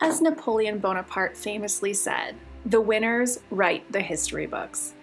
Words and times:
As 0.00 0.20
Napoleon 0.20 0.78
Bonaparte 0.78 1.36
famously 1.36 1.94
said, 1.94 2.34
the 2.66 2.80
winners 2.80 3.40
write 3.50 3.90
the 3.90 4.00
history 4.00 4.46
books. 4.46 4.94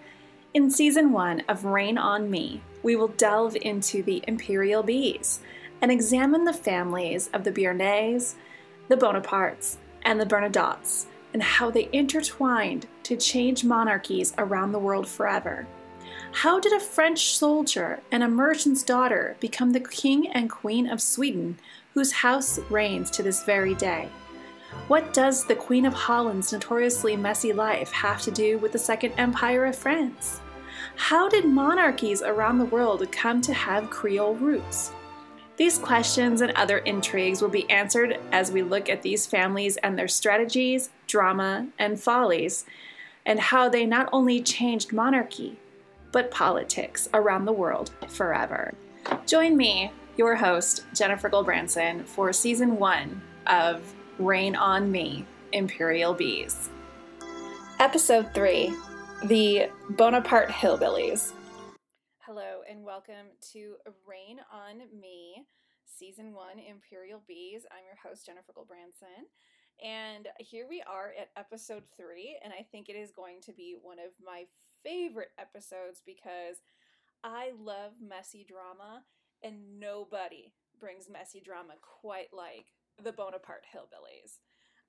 In 0.54 0.72
season 0.72 1.12
one 1.12 1.42
of 1.48 1.66
Reign 1.66 1.98
on 1.98 2.30
Me, 2.30 2.62
we 2.84 2.96
will 2.96 3.10
delve 3.10 3.56
into 3.58 4.04
the 4.04 4.24
imperial 4.28 4.84
bees 4.84 5.42
and 5.82 5.92
examine 5.92 6.46
the 6.46 6.54
families 6.54 7.30
of 7.34 7.44
the 7.44 7.52
Beauharnais, 7.52 8.36
the 8.88 8.98
Bonapartes, 8.98 9.78
and 10.04 10.20
the 10.20 10.26
Bernadottes 10.26 11.06
and 11.34 11.44
how 11.44 11.70
they 11.70 11.90
intertwined 11.92 12.88
to 13.04 13.16
change 13.16 13.64
monarchies 13.64 14.34
around 14.38 14.72
the 14.72 14.80
world 14.80 15.08
forever. 15.08 15.68
How 16.32 16.60
did 16.60 16.74
a 16.74 16.80
French 16.80 17.36
soldier 17.36 18.02
and 18.12 18.24
a 18.24 18.28
merchant's 18.28 18.84
daughter 18.84 19.36
become 19.40 19.72
the 19.72 19.80
king 19.80 20.28
and 20.28 20.50
queen 20.50 20.88
of 20.88 21.02
Sweden, 21.02 21.58
whose 21.94 22.12
house 22.12 22.60
reigns 22.70 23.10
to 23.12 23.24
this 23.24 23.44
very 23.44 23.74
day? 23.74 24.08
What 24.88 25.12
does 25.12 25.46
the 25.46 25.56
Queen 25.56 25.86
of 25.86 25.94
Holland's 25.94 26.54
notoriously 26.54 27.16
messy 27.18 27.52
life 27.52 27.92
have 27.92 28.22
to 28.22 28.32
do 28.32 28.60
with 28.60 28.72
the 28.72 28.78
Second 28.78 29.14
Empire 29.18 29.66
of 29.66 29.76
France? 29.76 30.40
How 30.96 31.28
did 31.28 31.46
monarchies 31.46 32.22
around 32.22 32.60
the 32.60 32.66
world 32.66 33.12
come 33.12 33.42
to 33.42 33.54
have 33.54 33.90
Creole 33.90 34.36
roots? 34.36 34.92
These 35.58 35.80
questions 35.80 36.42
and 36.42 36.52
other 36.52 36.78
intrigues 36.78 37.42
will 37.42 37.50
be 37.50 37.70
answered 37.70 38.20
as 38.32 38.52
we 38.52 38.62
look 38.62 38.88
at 38.88 39.02
these 39.02 39.26
families 39.26 39.78
and 39.78 39.98
their 39.98 40.08
strategies, 40.08 40.90
drama, 41.08 41.68
and 41.80 42.00
follies, 42.00 42.66
and 43.26 43.40
how 43.40 43.68
they 43.68 43.86
not 43.86 44.08
only 44.14 44.42
changed 44.42 44.94
monarchy, 44.94 45.58
but 46.12 46.32
politics 46.32 47.08
around 47.14 47.46
the 47.46 47.54
world 47.54 47.92
forever. 48.08 48.74
Join 49.26 49.56
me, 49.56 49.92
your 50.18 50.36
host, 50.36 50.84
Jennifer 50.94 51.30
Goldbranson, 51.30 52.06
for 52.06 52.34
season 52.34 52.78
one 52.78 53.22
of 53.48 53.82
Reign 54.18 54.56
on 54.56 54.92
Me 54.92 55.26
Imperial 55.54 56.14
Bees. 56.14 56.70
Episode 57.80 58.34
3 58.34 58.74
The 59.26 59.70
Bonaparte 59.92 60.50
Hillbillies. 60.50 61.34
Hello, 62.20 62.62
and 62.70 62.84
welcome 62.84 63.34
to 63.54 63.76
Reign 64.08 64.40
on 64.52 64.80
Me, 65.00 65.46
Season 65.86 66.34
1 66.34 66.60
Imperial 66.60 67.22
Bees. 67.28 67.66
I'm 67.72 67.86
your 67.86 67.98
host, 68.04 68.26
Jennifer 68.26 68.52
Goldbranson. 68.52 69.26
And 69.84 70.28
here 70.40 70.68
we 70.70 70.84
are 70.84 71.14
at 71.20 71.30
episode 71.38 71.84
3, 71.96 72.38
and 72.44 72.52
I 72.52 72.66
think 72.72 72.90
it 72.90 72.98
is 72.98 73.12
going 73.12 73.40
to 73.44 73.54
be 73.54 73.78
one 73.82 73.98
of 73.98 74.12
my 74.24 74.44
favorite 74.84 75.32
episodes 75.40 76.02
because 76.06 76.58
I 77.24 77.52
love 77.60 77.94
messy 78.02 78.46
drama, 78.48 79.04
and 79.44 79.80
nobody 79.80 80.54
brings 80.80 81.10
messy 81.10 81.42
drama 81.42 81.74
quite 82.02 82.34
like 82.34 82.68
the 83.04 83.12
Bonaparte 83.12 83.66
hillbillies. 83.74 84.40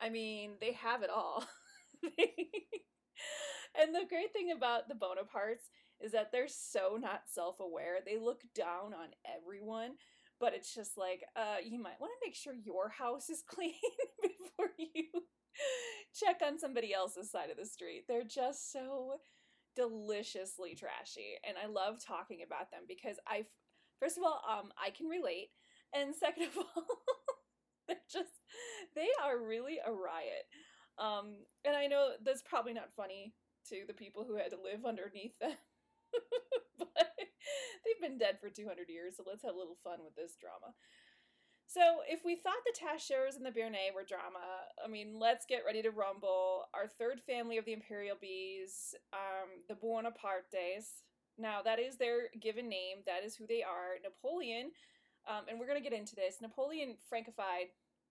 I 0.01 0.09
mean, 0.09 0.53
they 0.61 0.73
have 0.73 1.03
it 1.03 1.11
all. 1.11 1.45
and 2.03 3.95
the 3.95 4.07
great 4.09 4.33
thing 4.33 4.53
about 4.57 4.89
the 4.89 4.95
Bonapartes 4.95 5.69
is 6.01 6.13
that 6.13 6.33
they're 6.33 6.49
so 6.49 6.97
not 6.99 7.23
self 7.27 7.61
aware. 7.61 7.99
They 8.05 8.19
look 8.19 8.43
down 8.55 8.95
on 8.95 9.09
everyone, 9.25 9.93
but 10.39 10.55
it's 10.55 10.75
just 10.75 10.97
like, 10.97 11.23
uh, 11.37 11.57
you 11.65 11.79
might 11.81 12.01
want 12.01 12.13
to 12.13 12.27
make 12.27 12.35
sure 12.35 12.55
your 12.55 12.89
house 12.89 13.29
is 13.29 13.43
clean 13.49 13.75
before 14.23 14.73
you 14.79 15.05
check 16.15 16.41
on 16.45 16.59
somebody 16.59 16.95
else's 16.95 17.31
side 17.31 17.51
of 17.51 17.57
the 17.57 17.67
street. 17.67 18.05
They're 18.09 18.25
just 18.25 18.73
so 18.73 19.21
deliciously 19.77 20.75
trashy. 20.75 21.39
And 21.47 21.57
I 21.57 21.67
love 21.67 22.05
talking 22.05 22.41
about 22.45 22.71
them 22.71 22.83
because 22.89 23.17
I, 23.27 23.45
first 24.01 24.19
of 24.19 24.25
all, 24.25 24.41
um, 24.49 24.73
I 24.79 24.91
can 24.91 25.07
relate. 25.07 25.51
And 25.95 26.15
second 26.15 26.45
of 26.49 26.59
all, 26.59 26.85
they're 27.89 27.97
just 28.11 28.31
they 28.95 29.09
are 29.23 29.39
really 29.39 29.79
a 29.85 29.93
riot. 29.93 30.47
Um, 30.99 31.47
and 31.65 31.77
I 31.77 31.87
know 31.87 32.11
that's 32.25 32.43
probably 32.43 32.75
not 32.75 32.95
funny 32.97 33.35
to 33.69 33.83
the 33.87 33.95
people 33.95 34.25
who 34.25 34.37
had 34.37 34.51
to 34.51 34.61
live 34.61 34.85
underneath 34.85 35.39
them. 35.39 35.57
but 36.79 37.11
they've 37.85 38.03
been 38.03 38.19
dead 38.19 38.39
for 38.41 38.51
200 38.51 38.89
years, 38.89 39.15
so 39.17 39.25
let's 39.27 39.45
have 39.45 39.55
a 39.55 39.59
little 39.59 39.79
fun 39.83 40.01
with 40.05 40.15
this 40.17 40.37
drama. 40.41 40.75
So, 41.71 42.01
if 42.09 42.25
we 42.25 42.35
thought 42.35 42.67
the 42.67 42.75
Taschers 42.75 43.37
and 43.37 43.47
the 43.47 43.53
Beauharnais 43.53 43.93
were 43.95 44.03
drama, 44.03 44.43
I 44.85 44.89
mean, 44.89 45.21
let's 45.21 45.47
get 45.47 45.63
ready 45.65 45.83
to 45.83 45.93
rumble. 45.93 46.65
Our 46.75 46.89
third 46.89 47.21
family 47.21 47.59
of 47.59 47.65
the 47.65 47.73
Imperial 47.73 48.17
Bees, 48.21 48.97
um, 49.13 49.63
the 49.69 49.75
Buonapartes. 49.75 51.05
Now, 51.39 51.63
that 51.63 51.79
is 51.79 51.97
their 51.97 52.23
given 52.41 52.69
name, 52.69 52.99
that 53.07 53.25
is 53.25 53.37
who 53.37 53.47
they 53.47 53.63
are. 53.63 54.03
Napoleon 54.03 54.73
um, 55.29 55.45
and 55.49 55.59
we're 55.59 55.67
going 55.67 55.83
to 55.83 55.89
get 55.89 55.99
into 55.99 56.15
this. 56.15 56.41
Napoleon 56.41 56.97
Francified 57.09 57.71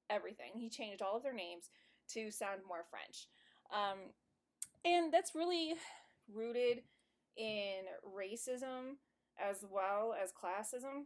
everything. 0.09 0.52
He 0.56 0.69
changed 0.69 1.02
all 1.02 1.18
of 1.18 1.24
their 1.24 1.34
names 1.34 1.69
to 2.14 2.31
sound 2.31 2.62
more 2.68 2.86
French. 2.90 3.28
Um, 3.74 4.14
and 4.86 5.14
that's 5.14 5.36
really 5.36 5.75
rooted 6.34 6.84
in 7.38 7.86
racism 8.06 8.98
as 9.40 9.64
well 9.69 10.16
as 10.22 10.31
classism. 10.31 11.06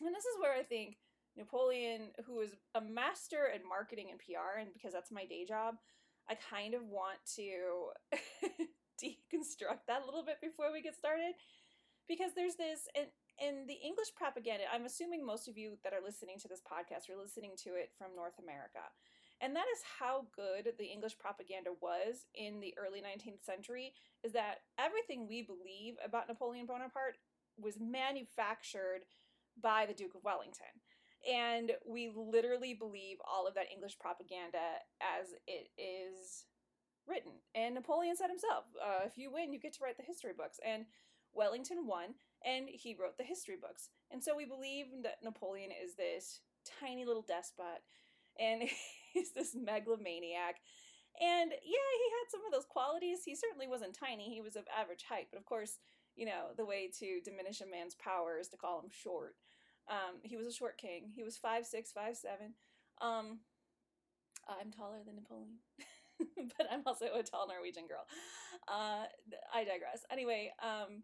And 0.00 0.14
this 0.14 0.24
is 0.24 0.40
where 0.40 0.56
I 0.56 0.62
think 0.62 0.96
Napoleon, 1.36 2.10
who 2.26 2.40
is 2.40 2.50
a 2.74 2.80
master 2.80 3.48
at 3.54 3.62
marketing 3.66 4.08
and 4.10 4.18
PR, 4.18 4.58
and 4.60 4.72
because 4.72 4.92
that's 4.92 5.12
my 5.12 5.24
day 5.24 5.44
job, 5.44 5.76
I 6.28 6.34
kind 6.34 6.74
of 6.74 6.82
want 6.84 7.18
to 7.36 7.90
deconstruct 9.02 9.86
that 9.88 10.02
a 10.02 10.06
little 10.06 10.24
bit 10.24 10.40
before 10.40 10.72
we 10.72 10.82
get 10.82 10.96
started. 10.96 11.34
Because 12.08 12.32
there's 12.34 12.56
this, 12.56 12.88
and 12.96 13.06
in 13.38 13.66
the 13.66 13.78
English 13.78 14.12
propaganda, 14.14 14.64
I'm 14.72 14.84
assuming 14.84 15.24
most 15.24 15.48
of 15.48 15.56
you 15.56 15.78
that 15.84 15.92
are 15.92 16.04
listening 16.04 16.38
to 16.40 16.48
this 16.48 16.60
podcast 16.60 17.08
are 17.08 17.20
listening 17.20 17.52
to 17.64 17.70
it 17.70 17.90
from 17.96 18.16
North 18.16 18.38
America. 18.42 18.82
And 19.40 19.56
that 19.56 19.64
is 19.72 19.80
how 19.98 20.26
good 20.36 20.74
the 20.78 20.84
English 20.84 21.18
propaganda 21.18 21.70
was 21.80 22.26
in 22.34 22.60
the 22.60 22.74
early 22.76 23.00
19th 23.00 23.42
century 23.44 23.94
is 24.22 24.32
that 24.32 24.60
everything 24.78 25.26
we 25.26 25.42
believe 25.42 25.94
about 26.04 26.28
Napoleon 26.28 26.66
Bonaparte 26.66 27.16
was 27.58 27.80
manufactured 27.80 29.08
by 29.62 29.86
the 29.86 29.94
Duke 29.94 30.14
of 30.14 30.24
Wellington. 30.24 30.68
And 31.28 31.72
we 31.86 32.10
literally 32.14 32.74
believe 32.74 33.18
all 33.28 33.46
of 33.46 33.54
that 33.54 33.70
English 33.72 33.98
propaganda 33.98 34.80
as 35.00 35.28
it 35.46 35.68
is 35.76 36.46
written. 37.06 37.32
And 37.54 37.74
Napoleon 37.74 38.16
said 38.16 38.30
himself, 38.30 38.64
uh, 38.80 39.04
if 39.04 39.18
you 39.18 39.30
win, 39.30 39.52
you 39.52 39.60
get 39.60 39.74
to 39.74 39.84
write 39.84 39.96
the 39.96 40.02
history 40.06 40.32
books. 40.36 40.58
And 40.64 40.86
Wellington 41.32 41.86
won, 41.86 42.14
and 42.44 42.68
he 42.68 42.96
wrote 42.98 43.18
the 43.18 43.24
history 43.24 43.56
books. 43.60 43.88
And 44.10 44.22
so 44.22 44.36
we 44.36 44.44
believe 44.44 44.86
that 45.02 45.22
Napoleon 45.22 45.70
is 45.70 45.94
this 45.94 46.40
tiny 46.80 47.04
little 47.04 47.24
despot, 47.26 47.82
and 48.38 48.62
he's 49.12 49.32
this 49.32 49.54
megalomaniac. 49.54 50.56
And 51.20 51.50
yeah, 51.50 51.90
he 51.98 52.08
had 52.16 52.30
some 52.30 52.44
of 52.46 52.52
those 52.52 52.66
qualities. 52.66 53.20
He 53.24 53.34
certainly 53.34 53.68
wasn't 53.68 53.94
tiny, 53.98 54.32
he 54.32 54.40
was 54.40 54.56
of 54.56 54.64
average 54.76 55.04
height, 55.08 55.28
but 55.30 55.38
of 55.38 55.44
course, 55.44 55.78
you 56.16 56.26
know, 56.26 56.50
the 56.56 56.66
way 56.66 56.90
to 56.98 57.20
diminish 57.24 57.60
a 57.60 57.66
man's 57.66 57.94
power 57.94 58.38
is 58.38 58.48
to 58.48 58.56
call 58.56 58.80
him 58.80 58.90
short. 58.90 59.34
Um, 59.90 60.20
he 60.22 60.36
was 60.36 60.46
a 60.46 60.52
short 60.52 60.78
king. 60.78 61.10
He 61.14 61.22
was 61.22 61.36
five 61.36 61.66
six, 61.66 61.92
five 61.92 62.16
seven. 62.16 62.54
Um, 63.00 63.40
I'm 64.48 64.70
taller 64.70 64.98
than 65.04 65.16
Napoleon, 65.16 65.58
but 66.58 66.66
I'm 66.70 66.82
also 66.86 67.06
a 67.06 67.22
tall 67.22 67.48
Norwegian 67.48 67.86
girl. 67.86 68.04
Uh, 68.68 69.06
I 69.54 69.64
digress. 69.64 70.04
Anyway, 70.10 70.52
um, 70.62 71.02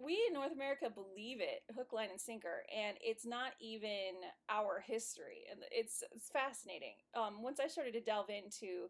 we 0.00 0.18
in 0.28 0.34
North 0.34 0.52
America 0.52 0.88
believe 0.90 1.40
it 1.40 1.62
hook, 1.74 1.92
line, 1.92 2.10
and 2.10 2.20
sinker, 2.20 2.62
and 2.74 2.96
it's 3.00 3.26
not 3.26 3.52
even 3.60 4.22
our 4.48 4.80
history, 4.86 5.42
and 5.50 5.60
it's 5.72 6.02
it's 6.14 6.28
fascinating. 6.30 6.94
Um, 7.14 7.42
once 7.42 7.58
I 7.60 7.66
started 7.66 7.94
to 7.94 8.00
delve 8.00 8.30
into 8.30 8.88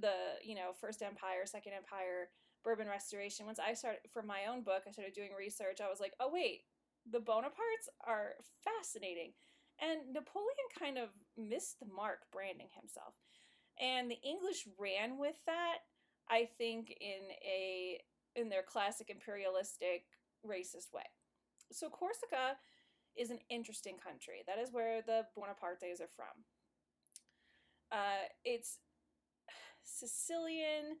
the 0.00 0.40
you 0.44 0.54
know 0.54 0.72
First 0.80 1.02
Empire, 1.02 1.44
Second 1.46 1.74
Empire, 1.74 2.30
Bourbon 2.64 2.88
Restoration, 2.88 3.46
once 3.46 3.58
I 3.60 3.74
started 3.74 4.00
for 4.12 4.22
my 4.22 4.46
own 4.50 4.62
book, 4.62 4.84
I 4.88 4.92
started 4.92 5.14
doing 5.14 5.30
research. 5.36 5.80
I 5.82 5.90
was 5.90 6.00
like, 6.00 6.14
oh 6.20 6.30
wait, 6.32 6.62
the 7.10 7.18
Bonapartes 7.18 7.88
are 8.06 8.34
fascinating, 8.64 9.32
and 9.80 10.12
Napoleon 10.12 10.68
kind 10.78 10.98
of 10.98 11.08
missed 11.36 11.80
the 11.80 11.86
mark 11.86 12.20
branding 12.32 12.68
himself, 12.78 13.14
and 13.80 14.10
the 14.10 14.20
English 14.22 14.68
ran 14.78 15.18
with 15.18 15.36
that. 15.46 15.78
I 16.28 16.48
think 16.58 16.94
in 17.00 17.34
a 17.44 18.00
in 18.36 18.48
their 18.48 18.62
classic 18.62 19.10
imperialistic 19.10 20.04
racist 20.46 20.92
way. 20.94 21.02
So 21.72 21.88
Corsica 21.88 22.56
is 23.16 23.30
an 23.30 23.38
interesting 23.48 23.96
country. 23.98 24.42
That 24.46 24.58
is 24.58 24.72
where 24.72 25.02
the 25.02 25.26
Bonapartes 25.36 26.00
are 26.00 26.14
from. 26.14 26.44
Uh, 27.90 28.28
it's 28.44 28.78
Sicilian, 29.82 30.96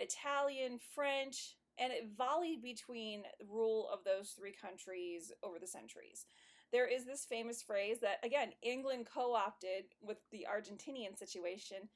Italian, 0.00 0.78
French, 0.94 1.56
and 1.78 1.92
it 1.92 2.16
volleyed 2.16 2.62
between 2.62 3.22
rule 3.48 3.88
of 3.92 4.00
those 4.04 4.30
three 4.30 4.52
countries 4.52 5.32
over 5.42 5.58
the 5.58 5.66
centuries. 5.66 6.26
There 6.72 6.86
is 6.86 7.04
this 7.04 7.26
famous 7.26 7.62
phrase 7.62 7.98
that, 8.00 8.24
again, 8.24 8.52
England 8.62 9.06
co 9.12 9.34
opted 9.34 9.84
with 10.00 10.18
the 10.30 10.46
Argentinian 10.50 11.18
situation 11.18 11.88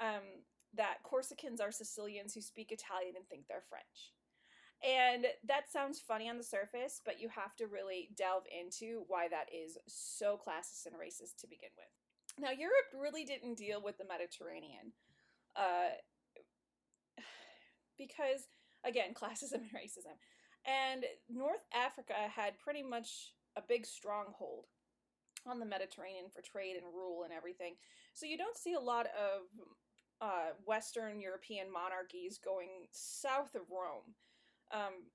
um, 0.00 0.44
that 0.74 0.98
Corsicans 1.04 1.60
are 1.60 1.72
Sicilians 1.72 2.34
who 2.34 2.40
speak 2.40 2.70
Italian 2.70 3.16
and 3.16 3.26
think 3.28 3.46
they're 3.48 3.64
French. 3.68 4.12
And 4.82 5.26
that 5.46 5.70
sounds 5.70 6.00
funny 6.00 6.30
on 6.30 6.38
the 6.38 6.44
surface, 6.44 7.02
but 7.04 7.20
you 7.20 7.28
have 7.28 7.54
to 7.56 7.66
really 7.66 8.08
delve 8.16 8.44
into 8.48 9.04
why 9.08 9.28
that 9.28 9.46
is 9.52 9.76
so 9.86 10.38
classist 10.38 10.86
and 10.86 10.94
racist 10.94 11.36
to 11.40 11.46
begin 11.46 11.68
with. 11.76 11.90
Now, 12.38 12.50
Europe 12.50 12.88
really 12.98 13.24
didn't 13.24 13.56
deal 13.56 13.82
with 13.82 13.98
the 13.98 14.06
Mediterranean 14.06 14.92
uh, 15.54 15.98
because, 17.98 18.48
again, 18.84 19.14
classism 19.14 19.62
and 19.62 19.72
racism. 19.74 20.16
And 20.66 21.04
North 21.28 21.64
Africa 21.74 22.14
had 22.34 22.58
pretty 22.58 22.82
much 22.82 23.34
a 23.56 23.62
big 23.66 23.86
stronghold 23.86 24.66
on 25.46 25.58
the 25.58 25.66
Mediterranean 25.66 26.26
for 26.30 26.42
trade 26.42 26.76
and 26.76 26.94
rule 26.94 27.22
and 27.24 27.32
everything. 27.32 27.74
So 28.12 28.26
you 28.26 28.36
don't 28.36 28.58
see 28.58 28.74
a 28.74 28.80
lot 28.80 29.06
of 29.06 29.48
uh, 30.20 30.52
Western 30.66 31.20
European 31.20 31.72
monarchies 31.72 32.38
going 32.44 32.86
south 32.92 33.54
of 33.54 33.62
Rome. 33.70 34.14
Um, 34.72 35.08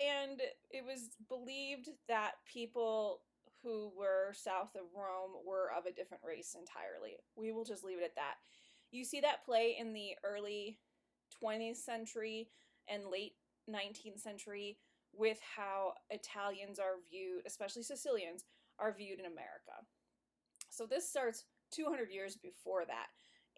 and 0.00 0.40
it 0.70 0.84
was 0.84 1.10
believed 1.28 1.90
that 2.08 2.32
people 2.50 3.20
who 3.62 3.92
were 3.94 4.32
south 4.32 4.74
of 4.74 4.88
Rome 4.96 5.32
were 5.46 5.70
of 5.76 5.84
a 5.84 5.92
different 5.92 6.22
race 6.26 6.56
entirely. 6.58 7.16
We 7.36 7.52
will 7.52 7.64
just 7.64 7.84
leave 7.84 7.98
it 7.98 8.04
at 8.04 8.14
that. 8.14 8.36
You 8.90 9.04
see 9.04 9.20
that 9.20 9.44
play 9.44 9.76
in 9.78 9.92
the 9.92 10.12
early 10.24 10.78
20th 11.42 11.76
century 11.76 12.48
and 12.90 13.04
late 13.06 13.34
19th 13.68 14.20
century 14.20 14.78
with 15.12 15.38
how 15.56 15.94
Italians 16.10 16.78
are 16.78 16.96
viewed, 17.10 17.42
especially 17.46 17.82
Sicilians, 17.82 18.44
are 18.78 18.94
viewed 18.94 19.18
in 19.18 19.26
America. 19.26 19.84
So 20.68 20.86
this 20.86 21.08
starts 21.08 21.44
200 21.72 22.10
years 22.10 22.36
before 22.36 22.84
that. 22.86 23.06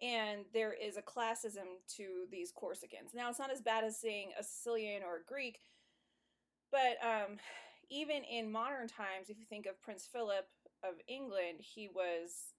And 0.01 0.45
there 0.53 0.73
is 0.73 0.97
a 0.97 1.01
classism 1.01 1.79
to 1.95 2.25
these 2.31 2.51
Corsicans. 2.51 3.13
Now, 3.13 3.29
it's 3.29 3.39
not 3.39 3.51
as 3.51 3.61
bad 3.61 3.83
as 3.83 3.99
saying 3.99 4.31
a 4.37 4.43
Sicilian 4.43 5.03
or 5.03 5.17
a 5.17 5.25
Greek, 5.25 5.59
but 6.71 6.97
um, 7.03 7.37
even 7.89 8.23
in 8.23 8.51
modern 8.51 8.87
times, 8.87 9.29
if 9.29 9.37
you 9.37 9.45
think 9.45 9.67
of 9.67 9.81
Prince 9.81 10.09
Philip 10.11 10.47
of 10.83 10.95
England, 11.07 11.59
he 11.59 11.87
was, 11.87 12.53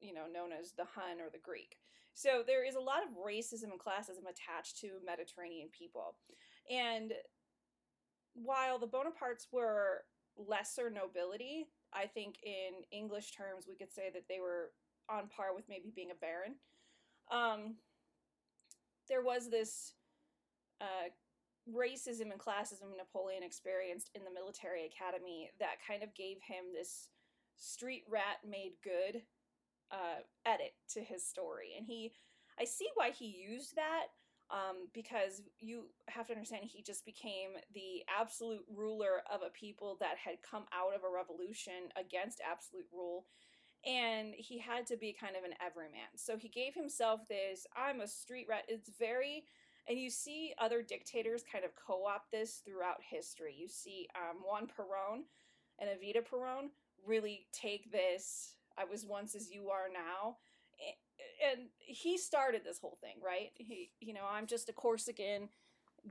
you 0.00 0.12
know, 0.12 0.26
known 0.30 0.50
as 0.52 0.72
the 0.72 0.84
Hun 0.84 1.20
or 1.20 1.30
the 1.30 1.38
Greek. 1.38 1.76
So 2.14 2.42
there 2.46 2.64
is 2.66 2.74
a 2.74 2.80
lot 2.80 3.02
of 3.02 3.16
racism 3.16 3.70
and 3.70 3.80
classism 3.80 4.28
attached 4.28 4.78
to 4.80 5.00
Mediterranean 5.04 5.68
people. 5.76 6.16
And 6.70 7.12
while 8.34 8.78
the 8.78 8.86
Bonapartes 8.86 9.46
were 9.50 10.04
lesser 10.36 10.90
nobility, 10.90 11.68
I 11.92 12.06
think 12.06 12.36
in 12.42 12.84
English 12.90 13.32
terms 13.32 13.66
we 13.68 13.76
could 13.76 13.92
say 13.92 14.10
that 14.12 14.24
they 14.28 14.40
were 14.40 14.70
on 15.08 15.28
par 15.28 15.54
with 15.54 15.64
maybe 15.68 15.92
being 15.94 16.10
a 16.10 16.14
baron. 16.14 16.54
Um, 17.30 17.76
there 19.08 19.22
was 19.22 19.50
this 19.50 19.94
uh, 20.80 21.10
racism 21.70 22.32
and 22.32 22.40
classism 22.40 22.96
Napoleon 22.96 23.42
experienced 23.42 24.10
in 24.14 24.24
the 24.24 24.32
military 24.32 24.86
academy 24.86 25.50
that 25.60 25.76
kind 25.86 26.02
of 26.02 26.14
gave 26.14 26.38
him 26.42 26.72
this 26.72 27.08
street 27.56 28.04
rat 28.10 28.38
made 28.48 28.72
good 28.82 29.22
uh, 29.92 30.22
edit 30.46 30.72
to 30.94 31.00
his 31.00 31.24
story. 31.24 31.74
And 31.76 31.86
he, 31.86 32.12
I 32.58 32.64
see 32.64 32.88
why 32.96 33.10
he 33.10 33.26
used 33.26 33.76
that 33.76 34.06
um, 34.50 34.88
because 34.92 35.42
you 35.58 35.84
have 36.08 36.26
to 36.26 36.34
understand 36.34 36.64
he 36.64 36.82
just 36.82 37.06
became 37.06 37.50
the 37.74 38.04
absolute 38.08 38.64
ruler 38.74 39.22
of 39.32 39.40
a 39.46 39.50
people 39.50 39.96
that 40.00 40.16
had 40.22 40.42
come 40.48 40.64
out 40.72 40.94
of 40.94 41.04
a 41.04 41.14
revolution 41.14 41.88
against 41.98 42.42
absolute 42.48 42.86
rule. 42.92 43.24
And 43.84 44.34
he 44.36 44.58
had 44.58 44.86
to 44.86 44.96
be 44.96 45.16
kind 45.18 45.36
of 45.36 45.44
an 45.44 45.54
everyman. 45.64 46.12
So 46.16 46.36
he 46.36 46.48
gave 46.48 46.74
himself 46.74 47.20
this 47.28 47.66
I'm 47.74 48.00
a 48.00 48.06
street 48.06 48.46
rat. 48.48 48.64
It's 48.68 48.90
very, 48.98 49.44
and 49.88 49.98
you 49.98 50.10
see 50.10 50.54
other 50.58 50.82
dictators 50.82 51.42
kind 51.50 51.64
of 51.64 51.72
co 51.74 52.04
opt 52.06 52.30
this 52.30 52.62
throughout 52.64 52.98
history. 53.00 53.56
You 53.58 53.68
see 53.68 54.06
um, 54.14 54.38
Juan 54.46 54.66
Perón 54.66 55.22
and 55.80 55.90
Evita 55.90 56.22
Perón 56.22 56.68
really 57.04 57.46
take 57.52 57.90
this 57.90 58.54
I 58.82 58.90
was 58.90 59.06
once 59.06 59.34
as 59.34 59.50
you 59.50 59.70
are 59.70 59.88
now 59.92 60.36
and 61.42 61.68
he 61.78 62.18
started 62.18 62.62
this 62.64 62.78
whole 62.78 62.98
thing, 63.00 63.16
right? 63.24 63.50
He, 63.54 63.90
you 64.00 64.14
know, 64.14 64.24
I'm 64.30 64.46
just 64.46 64.68
a 64.68 64.72
Corsican 64.72 65.48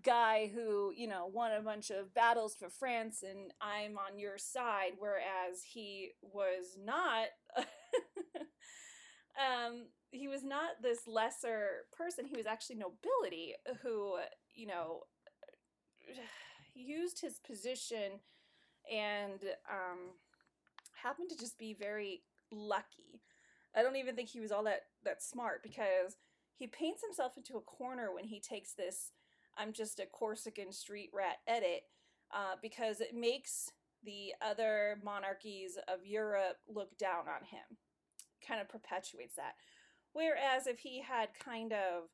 guy 0.03 0.50
who, 0.53 0.91
you 0.95 1.07
know, 1.07 1.29
won 1.31 1.51
a 1.51 1.62
bunch 1.62 1.89
of 1.89 2.13
battles 2.13 2.56
for 2.56 2.69
France 2.69 3.23
and 3.27 3.51
I'm 3.62 3.97
on 3.97 4.19
your 4.19 4.38
side, 4.38 4.94
whereas 4.97 5.63
he 5.73 6.12
was 6.21 6.77
not. 6.83 7.27
um, 9.38 9.88
he 10.12 10.27
was 10.27 10.44
not 10.44 10.81
this 10.81 11.07
lesser 11.07 11.85
person. 11.95 12.25
He 12.25 12.38
was 12.38 12.45
actually 12.45 12.77
nobility 12.77 13.53
who, 13.81 14.18
you 14.53 14.68
know, 14.68 15.01
used 16.73 17.21
his 17.21 17.39
position 17.39 18.19
and 18.91 19.39
um, 19.69 20.00
happened 21.01 21.29
to 21.29 21.38
just 21.38 21.57
be 21.57 21.73
very 21.73 22.21
lucky 22.51 23.21
I 23.75 23.81
don't 23.81 23.95
even 23.95 24.15
think 24.15 24.30
he 24.30 24.39
was 24.39 24.51
all 24.51 24.63
that 24.63 24.81
that 25.06 25.24
smart 25.24 25.63
because 25.63 26.18
he 26.56 26.68
paints 26.68 27.01
himself 27.03 27.33
into 27.38 27.57
a 27.57 27.62
corner 27.62 28.13
when 28.13 28.25
he 28.25 28.39
takes 28.39 28.74
this 28.74 29.12
I'm 29.57 29.74
just 29.74 30.00
a 30.00 30.06
Corsican 30.06 30.71
street 30.71 31.09
rat 31.13 31.38
edit 31.48 31.83
uh, 32.33 32.56
because 32.62 33.01
it 33.01 33.15
makes 33.15 33.71
the 34.03 34.33
other 34.42 34.98
monarchies 35.03 35.77
of 35.88 36.06
Europe 36.06 36.57
look 36.68 36.98
down 36.98 37.27
on 37.27 37.45
him. 37.45 37.77
Kind 38.45 38.62
of 38.62 38.69
perpetuates 38.69 39.36
that. 39.36 39.54
Whereas 40.13 40.68
if 40.68 40.80
he 40.80 41.01
had 41.01 41.30
kind 41.44 41.74
of 41.74 42.09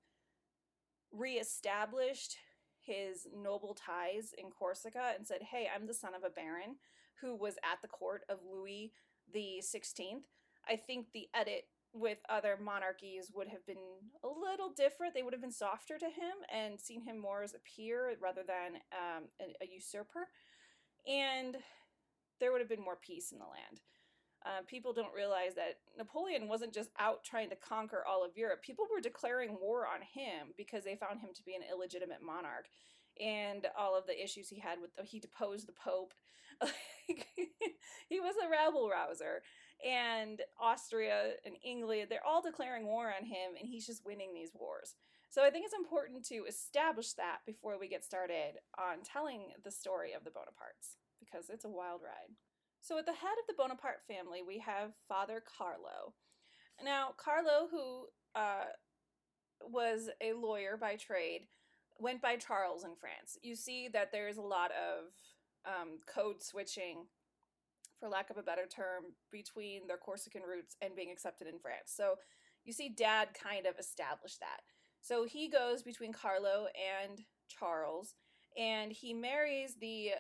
reestablished 1.12 2.38
his 2.82 3.28
noble 3.36 3.76
ties 3.76 4.34
in 4.38 4.50
Corsica 4.52 5.14
and 5.18 5.26
said, 5.26 5.42
"Hey, 5.44 5.70
I'm 5.74 5.88
the 5.88 5.94
son 5.94 6.14
of 6.14 6.24
a 6.24 6.30
baron 6.30 6.78
who 7.22 7.36
was 7.36 7.56
at 7.64 7.82
the 7.82 7.88
court 7.88 8.24
of 8.30 8.40
Louis 8.46 8.94
the 9.34 9.62
16th 9.62 10.24
I 10.70 10.76
think 10.76 11.08
the 11.14 11.28
edit 11.34 11.66
with 11.94 12.20
other 12.30 12.58
monarchies 12.62 13.32
would 13.34 13.48
have 13.48 13.66
been 13.66 13.78
a 14.24 14.28
little 14.28 14.70
different. 14.76 15.14
They 15.14 15.24
would 15.24 15.34
have 15.34 15.42
been 15.42 15.52
softer 15.52 15.98
to 15.98 16.06
him 16.06 16.36
and 16.54 16.80
seen 16.80 17.02
him 17.02 17.18
more 17.18 17.44
as 17.44 17.54
a 17.54 17.60
peer 17.60 18.14
rather 18.22 18.44
than 18.46 18.82
um, 18.92 19.24
a, 19.42 19.64
a, 19.64 19.68
usurper. 19.68 20.28
And 21.08 21.58
there 22.40 22.52
would 22.52 22.62
have 22.62 22.70
been 22.70 22.84
more 22.84 22.98
peace 22.98 23.32
in 23.32 23.40
the 23.40 23.46
land. 23.46 23.82
Uh, 24.46 24.62
people 24.68 24.94
don't 24.94 25.16
realize 25.16 25.56
that 25.56 25.80
Napoleon 25.98 26.48
wasn't 26.48 26.74
just 26.74 26.92
out 27.00 27.24
trying 27.24 27.50
to 27.50 27.56
conquer 27.56 28.04
all 28.08 28.24
of 28.24 28.38
Europe. 28.38 28.62
People 28.62 28.86
were 28.94 29.02
declaring 29.02 29.58
war 29.60 29.88
on 29.88 30.02
him 30.02 30.54
because 30.56 30.84
they 30.84 30.96
found 30.96 31.20
him 31.20 31.30
to 31.36 31.44
be 31.44 31.56
an 31.56 31.64
illegitimate 31.70 32.22
monarch. 32.24 32.68
And 33.20 33.66
all 33.78 33.98
of 33.98 34.06
the 34.06 34.22
issues 34.22 34.50
he 34.50 34.60
had 34.60 34.80
with, 34.80 34.92
he 35.06 35.20
deposed 35.20 35.68
the 35.68 35.74
Pope. 35.74 36.14
he 38.10 38.20
was 38.20 38.36
a 38.44 38.50
rabble 38.50 38.90
rouser 38.90 39.42
and 39.86 40.42
Austria 40.60 41.34
and 41.46 41.56
England, 41.64 42.08
they're 42.10 42.26
all 42.26 42.42
declaring 42.42 42.88
war 42.88 43.08
on 43.08 43.26
him, 43.26 43.54
and 43.60 43.68
he's 43.68 43.86
just 43.86 44.06
winning 44.06 44.34
these 44.34 44.52
wars. 44.54 44.96
So 45.30 45.44
I 45.44 45.50
think 45.50 45.66
it's 45.66 45.76
important 45.76 46.26
to 46.28 46.46
establish 46.48 47.14
that 47.14 47.40
before 47.46 47.78
we 47.80 47.88
get 47.88 48.04
started 48.04 48.60
on 48.78 49.04
telling 49.04 49.42
the 49.64 49.72
story 49.72 50.14
of 50.14 50.24
the 50.24 50.32
Bonapartes, 50.32 50.96
because 51.20 51.50
it's 51.50 51.66
a 51.66 51.70
wild 51.70 52.02
ride. 52.04 52.34
So 52.82 52.98
at 52.98 53.06
the 53.06 53.14
head 53.14 53.38
of 53.40 53.48
the 53.48 53.54
Bonaparte 53.58 54.02
family, 54.08 54.42
we 54.46 54.60
have 54.60 54.94
Father 55.08 55.44
Carlo. 55.58 56.14
Now, 56.84 57.10
Carlo, 57.18 57.68
who 57.70 58.06
uh, 58.34 58.66
was 59.62 60.10
a 60.22 60.34
lawyer 60.34 60.78
by 60.80 60.96
trade, 60.96 61.48
went 62.00 62.22
by 62.22 62.38
Charles 62.38 62.84
in 62.84 62.96
France. 62.96 63.38
You 63.42 63.56
see 63.56 63.90
that 63.90 64.12
there's 64.12 64.38
a 64.38 64.42
lot 64.42 64.72
of 64.72 65.12
um, 65.68 66.00
code 66.08 66.42
switching 66.42 67.06
for 68.00 68.10
lack 68.10 68.30
of 68.30 68.38
a 68.38 68.44
better 68.44 68.66
term, 68.68 69.04
between 69.32 69.88
their 69.88 69.98
Corsican 69.98 70.44
roots 70.44 70.76
and 70.82 70.96
being 70.96 71.12
accepted 71.12 71.48
in 71.48 71.60
France. 71.60 71.94
So 71.96 72.16
you 72.64 72.74
see, 72.74 72.90
dad 72.90 73.30
kind 73.34 73.66
of 73.66 73.80
established 73.80 74.40
that. 74.40 74.62
So 75.02 75.26
he 75.26 75.50
goes 75.50 75.84
between 75.84 76.14
Carlo 76.14 76.68
and 76.76 77.20
Charles, 77.48 78.14
and 78.58 78.92
he 78.92 79.14
marries 79.14 79.76
the 79.80 80.12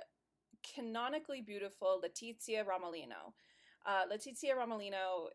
canonically 0.76 1.42
beautiful 1.42 2.02
Letizia 2.04 2.64
Ramolino. 2.64 3.34
Uh, 3.86 4.04
Letizia 4.12 4.56
Ramolino, 4.58 5.28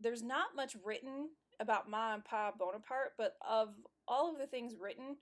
there's 0.00 0.22
not 0.22 0.54
much 0.54 0.76
written 0.84 1.30
about 1.60 1.90
Ma 1.90 2.14
and 2.14 2.24
Pa 2.24 2.52
Bonaparte, 2.56 3.12
but 3.16 3.34
of 3.48 3.70
all 4.06 4.32
of 4.32 4.38
the 4.38 4.46
things 4.46 4.74
written, 4.80 5.16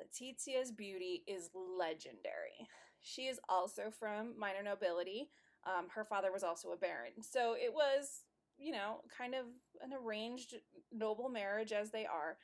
Letizia's 0.00 0.72
beauty 0.72 1.22
is 1.26 1.50
legendary. 1.54 2.68
She 3.02 3.22
is 3.22 3.40
also 3.48 3.90
from 3.90 4.38
minor 4.38 4.62
nobility. 4.62 5.30
Um, 5.64 5.88
her 5.94 6.04
father 6.04 6.32
was 6.32 6.42
also 6.42 6.70
a 6.70 6.76
baron. 6.76 7.12
So 7.22 7.54
it 7.54 7.72
was, 7.72 8.24
you 8.58 8.72
know, 8.72 9.00
kind 9.16 9.34
of 9.34 9.46
an 9.82 9.92
arranged 9.92 10.56
noble 10.92 11.28
marriage 11.28 11.72
as 11.72 11.90
they 11.90 12.06
are. 12.06 12.36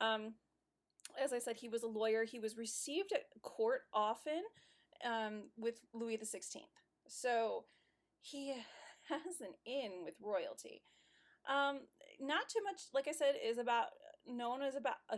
Um, 0.00 0.34
as 1.22 1.32
I 1.32 1.38
said, 1.38 1.56
he 1.56 1.68
was 1.68 1.82
a 1.82 1.88
lawyer. 1.88 2.24
He 2.24 2.38
was 2.38 2.56
received 2.56 3.12
at 3.12 3.26
court 3.42 3.82
often 3.92 4.42
um, 5.04 5.44
with 5.56 5.80
Louis 5.92 6.16
XVI. 6.16 6.62
So 7.06 7.64
he 8.20 8.54
has 9.08 9.40
an 9.40 9.54
in 9.66 10.04
with 10.04 10.14
royalty. 10.20 10.82
Um, 11.48 11.80
not 12.20 12.48
too 12.48 12.60
much, 12.64 12.82
like 12.94 13.06
I 13.06 13.12
said, 13.12 13.34
is 13.44 13.58
about 13.58 13.88
known 14.26 14.62
as 14.62 14.74
about 14.74 14.96
uh, 15.10 15.16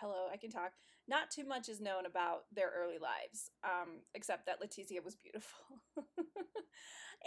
hello 0.00 0.26
i 0.32 0.36
can 0.36 0.50
talk 0.50 0.72
not 1.08 1.30
too 1.30 1.44
much 1.44 1.68
is 1.68 1.80
known 1.80 2.06
about 2.06 2.44
their 2.52 2.70
early 2.76 2.98
lives 2.98 3.50
um, 3.64 4.00
except 4.14 4.46
that 4.46 4.60
letizia 4.60 5.02
was 5.02 5.16
beautiful. 5.16 5.82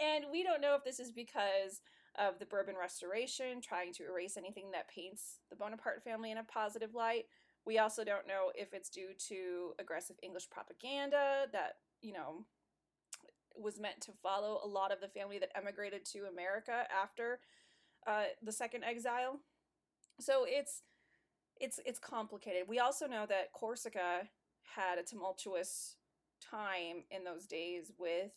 And 0.00 0.26
we 0.32 0.42
don't 0.42 0.60
know 0.60 0.74
if 0.74 0.84
this 0.84 0.98
is 0.98 1.12
because 1.12 1.80
of 2.18 2.38
the 2.38 2.46
bourbon 2.46 2.74
restoration 2.80 3.60
trying 3.60 3.92
to 3.94 4.04
erase 4.04 4.36
anything 4.36 4.70
that 4.72 4.88
paints 4.88 5.40
the 5.50 5.56
bonaparte 5.56 6.02
family 6.02 6.30
in 6.30 6.38
a 6.38 6.44
positive 6.44 6.94
light. 6.94 7.24
We 7.66 7.78
also 7.78 8.04
don't 8.04 8.26
know 8.26 8.50
if 8.54 8.72
it's 8.72 8.90
due 8.90 9.10
to 9.28 9.72
aggressive 9.78 10.16
english 10.22 10.48
propaganda 10.50 11.46
that 11.52 11.76
you 12.02 12.12
know 12.12 12.44
was 13.56 13.80
meant 13.80 14.00
to 14.02 14.12
follow 14.12 14.60
a 14.62 14.68
lot 14.68 14.92
of 14.92 15.00
the 15.00 15.08
family 15.08 15.38
that 15.38 15.56
emigrated 15.56 16.04
to 16.04 16.26
america 16.26 16.84
after 16.92 17.40
uh, 18.06 18.24
the 18.42 18.52
second 18.52 18.84
exile. 18.84 19.40
So 20.20 20.44
it's 20.46 20.82
it's 21.60 21.80
it's 21.84 21.98
complicated. 21.98 22.64
We 22.68 22.78
also 22.78 23.06
know 23.06 23.26
that 23.28 23.52
Corsica 23.52 24.28
had 24.76 24.98
a 24.98 25.02
tumultuous 25.02 25.96
time 26.40 27.04
in 27.10 27.24
those 27.24 27.46
days 27.46 27.92
with 27.98 28.32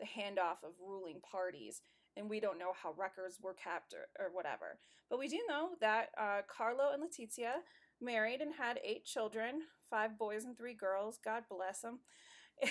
the 0.00 0.06
handoff 0.06 0.64
of 0.64 0.72
ruling 0.84 1.20
parties, 1.20 1.82
and 2.16 2.28
we 2.28 2.40
don't 2.40 2.58
know 2.58 2.72
how 2.80 2.94
records 2.96 3.38
were 3.40 3.54
kept 3.54 3.94
or, 3.94 4.24
or 4.24 4.32
whatever. 4.32 4.78
But 5.10 5.18
we 5.18 5.28
do 5.28 5.40
know 5.48 5.70
that 5.80 6.08
uh, 6.18 6.40
Carlo 6.48 6.90
and 6.92 7.02
Letizia 7.02 7.54
married 8.00 8.40
and 8.40 8.54
had 8.54 8.80
eight 8.84 9.04
children, 9.04 9.62
five 9.90 10.18
boys 10.18 10.44
and 10.44 10.56
three 10.56 10.74
girls. 10.74 11.18
God 11.24 11.44
bless 11.48 11.80
them. 11.80 12.00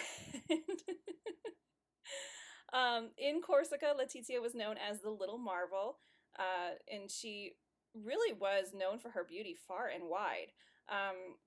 um, 2.74 3.10
in 3.18 3.42
Corsica, 3.42 3.94
Letizia 3.98 4.42
was 4.42 4.56
known 4.56 4.76
as 4.78 5.02
the 5.02 5.10
Little 5.10 5.38
Marvel, 5.38 5.98
uh, 6.40 6.76
and 6.92 7.10
she 7.10 7.54
really 7.94 8.34
was 8.34 8.74
known 8.74 9.00
for 9.00 9.10
her 9.10 9.24
beauty 9.24 9.56
far 9.68 9.88
and 9.88 10.06
wide. 10.10 10.52
Um, 10.90 11.38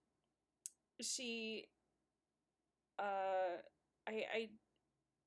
she, 1.01 1.67
uh, 2.99 3.61
I, 4.09 4.13
I, 4.35 4.49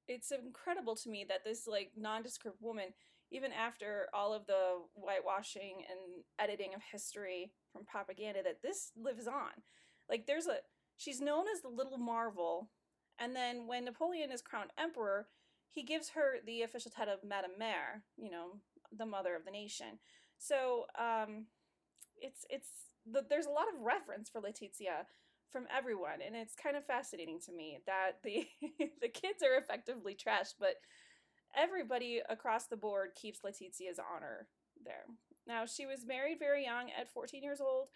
it's 0.07 0.31
incredible 0.31 0.95
to 0.95 1.09
me 1.09 1.25
that 1.29 1.43
this 1.43 1.67
like 1.67 1.91
nondescript 1.95 2.61
woman, 2.61 2.93
even 3.31 3.51
after 3.51 4.07
all 4.13 4.33
of 4.33 4.47
the 4.47 4.79
whitewashing 4.95 5.83
and 5.89 6.23
editing 6.39 6.73
of 6.73 6.81
history 6.91 7.51
from 7.71 7.85
propaganda, 7.85 8.41
that 8.43 8.61
this 8.63 8.91
lives 8.99 9.27
on. 9.27 9.51
Like 10.09 10.25
there's 10.25 10.47
a, 10.47 10.57
she's 10.97 11.21
known 11.21 11.45
as 11.53 11.61
the 11.61 11.69
Little 11.69 11.99
Marvel, 11.99 12.69
and 13.19 13.35
then 13.35 13.67
when 13.67 13.85
Napoleon 13.85 14.31
is 14.31 14.41
crowned 14.41 14.71
emperor, 14.77 15.27
he 15.69 15.83
gives 15.83 16.09
her 16.09 16.37
the 16.45 16.63
official 16.63 16.89
title 16.89 17.13
of 17.13 17.23
Madame 17.23 17.51
Mère, 17.61 18.01
you 18.17 18.31
know, 18.31 18.61
the 18.97 19.05
mother 19.05 19.35
of 19.35 19.45
the 19.45 19.51
nation. 19.51 19.99
So 20.39 20.85
um, 20.97 21.45
it's 22.17 22.45
it's 22.49 22.69
the, 23.05 23.23
there's 23.29 23.45
a 23.45 23.51
lot 23.51 23.67
of 23.73 23.81
reference 23.81 24.29
for 24.29 24.41
Letizia 24.41 25.05
from 25.51 25.65
everyone, 25.75 26.21
and 26.25 26.35
it's 26.35 26.55
kind 26.55 26.77
of 26.77 26.85
fascinating 26.85 27.39
to 27.45 27.51
me 27.51 27.79
that 27.85 28.23
the 28.23 28.47
the 29.01 29.09
kids 29.09 29.43
are 29.43 29.57
effectively 29.57 30.15
trashed, 30.15 30.55
but 30.59 30.75
everybody 31.55 32.21
across 32.29 32.67
the 32.67 32.77
board 32.77 33.11
keeps 33.15 33.39
Letizia's 33.41 33.99
honor 33.99 34.47
there. 34.83 35.05
Now 35.45 35.65
she 35.65 35.85
was 35.85 36.05
married 36.05 36.39
very 36.39 36.63
young 36.63 36.89
at 36.97 37.11
14 37.11 37.43
years 37.43 37.59
old, 37.61 37.89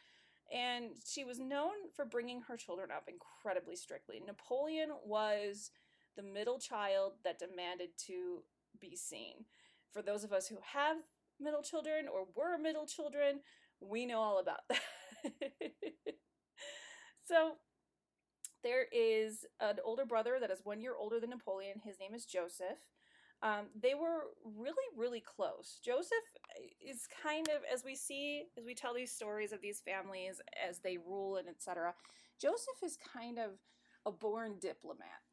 and 0.53 0.91
she 1.05 1.23
was 1.23 1.39
known 1.39 1.73
for 1.95 2.05
bringing 2.05 2.41
her 2.41 2.57
children 2.57 2.89
up 2.91 3.07
incredibly 3.07 3.75
strictly. 3.75 4.21
Napoleon 4.25 4.89
was 5.05 5.71
the 6.15 6.23
middle 6.23 6.59
child 6.59 7.13
that 7.23 7.39
demanded 7.39 7.89
to 8.07 8.43
be 8.79 8.95
seen. 8.95 9.45
For 9.91 10.01
those 10.01 10.23
of 10.23 10.33
us 10.33 10.47
who 10.47 10.57
have 10.73 10.97
middle 11.43 11.61
children 11.61 12.07
or 12.07 12.25
were 12.35 12.57
middle 12.57 12.85
children, 12.85 13.41
we 13.79 14.05
know 14.05 14.19
all 14.19 14.39
about 14.39 14.61
that. 14.69 14.79
so 17.27 17.53
there 18.63 18.85
is 18.91 19.45
an 19.59 19.75
older 19.83 20.05
brother 20.05 20.37
that 20.39 20.51
is 20.51 20.61
one 20.63 20.81
year 20.81 20.95
older 20.97 21.19
than 21.19 21.31
Napoleon. 21.31 21.81
His 21.83 21.99
name 21.99 22.13
is 22.13 22.25
Joseph. 22.25 22.79
Um, 23.41 23.65
they 23.79 23.93
were 23.93 24.21
really, 24.45 24.87
really 24.95 25.19
close. 25.19 25.79
Joseph 25.83 26.11
is 26.81 27.07
kind 27.21 27.49
of, 27.49 27.61
as 27.71 27.83
we 27.83 27.93
see, 27.93 28.45
as 28.57 28.63
we 28.63 28.73
tell 28.73 28.93
these 28.93 29.11
stories 29.11 29.51
of 29.51 29.61
these 29.61 29.81
families 29.81 30.39
as 30.69 30.79
they 30.79 30.97
rule 30.97 31.35
and 31.35 31.49
etc. 31.49 31.93
Joseph 32.41 32.81
is 32.81 32.97
kind 33.13 33.37
of 33.37 33.51
a 34.05 34.11
born 34.11 34.55
diplomat, 34.61 35.23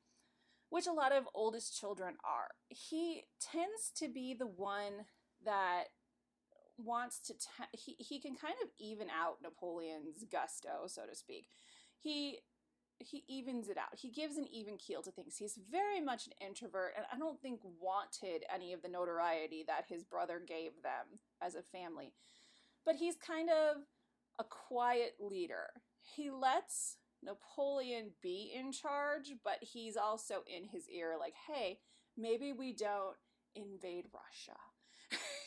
which 0.70 0.88
a 0.88 0.92
lot 0.92 1.12
of 1.12 1.28
oldest 1.34 1.78
children 1.78 2.14
are. 2.24 2.48
He 2.68 3.22
tends 3.40 3.92
to 3.96 4.08
be 4.08 4.34
the 4.34 4.46
one 4.46 5.06
that 5.44 5.84
wants 6.84 7.18
to 7.20 7.34
te- 7.34 7.76
he 7.78 7.96
he 7.98 8.20
can 8.20 8.34
kind 8.34 8.54
of 8.62 8.70
even 8.78 9.08
out 9.10 9.36
Napoleon's 9.42 10.24
gusto, 10.30 10.86
so 10.86 11.02
to 11.06 11.14
speak. 11.14 11.48
He 11.98 12.38
he 12.98 13.24
evens 13.28 13.68
it 13.68 13.78
out. 13.78 13.98
He 13.98 14.10
gives 14.10 14.36
an 14.36 14.46
even 14.52 14.76
keel 14.76 15.02
to 15.02 15.10
things. 15.10 15.36
He's 15.36 15.58
very 15.70 16.00
much 16.00 16.26
an 16.26 16.32
introvert 16.46 16.92
and 16.96 17.06
I 17.12 17.18
don't 17.18 17.40
think 17.40 17.60
wanted 17.80 18.44
any 18.54 18.72
of 18.72 18.82
the 18.82 18.88
notoriety 18.88 19.64
that 19.66 19.86
his 19.88 20.04
brother 20.04 20.40
gave 20.46 20.72
them 20.82 21.18
as 21.40 21.54
a 21.54 21.62
family. 21.62 22.12
But 22.84 22.96
he's 22.96 23.16
kind 23.16 23.48
of 23.48 23.82
a 24.38 24.44
quiet 24.44 25.14
leader. 25.18 25.68
He 26.14 26.30
lets 26.30 26.98
Napoleon 27.22 28.10
be 28.22 28.52
in 28.54 28.72
charge, 28.72 29.32
but 29.44 29.58
he's 29.62 29.96
also 29.96 30.42
in 30.46 30.64
his 30.64 30.88
ear 30.88 31.16
like, 31.18 31.34
"Hey, 31.46 31.80
maybe 32.16 32.52
we 32.52 32.72
don't 32.72 33.16
invade 33.54 34.06
Russia 34.12 34.58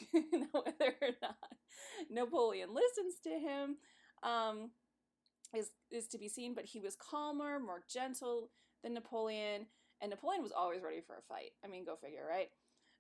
whether 0.12 0.96
or 1.02 1.10
not 1.22 1.38
Napoleon 2.10 2.70
listens 2.74 3.16
to 3.24 3.30
him 3.30 3.78
um, 4.24 4.72
is 5.56 5.72
is 5.92 6.08
to 6.08 6.18
be 6.18 6.30
seen. 6.30 6.54
But 6.54 6.66
he 6.66 6.80
was 6.80 6.96
calmer, 6.96 7.60
more 7.60 7.84
gentle 7.92 8.50
than 8.84 8.94
Napoleon, 8.94 9.68
and 10.02 10.10
Napoleon 10.10 10.44
was 10.44 10.52
always 10.52 10.82
ready 10.82 11.02
for 11.02 11.16
a 11.16 11.22
fight. 11.22 11.52
I 11.64 11.68
mean, 11.68 11.86
go 11.86 11.96
figure, 11.96 12.26
right? 12.28 12.50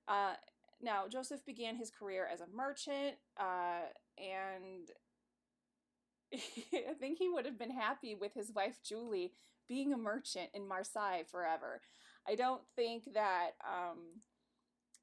Uh, 0.08 0.36
now 0.82 1.08
Joseph 1.08 1.46
began 1.46 1.76
his 1.76 1.92
career 1.92 2.28
as 2.32 2.42
a 2.42 2.48
merchant, 2.54 3.16
uh, 3.40 3.88
and 4.18 4.90
I 6.74 6.94
think 7.00 7.18
he 7.18 7.30
would 7.30 7.46
have 7.46 7.60
been 7.60 7.72
happy 7.72 8.16
with 8.16 8.34
his 8.34 8.52
wife 8.54 8.80
Julie 8.84 9.34
being 9.68 9.94
a 9.94 9.98
merchant 9.98 10.50
in 10.54 10.68
Marseille 10.68 11.24
forever. 11.30 11.82
I 12.28 12.36
don't 12.36 12.62
think 12.76 13.14
that 13.14 13.52
um, 13.66 14.22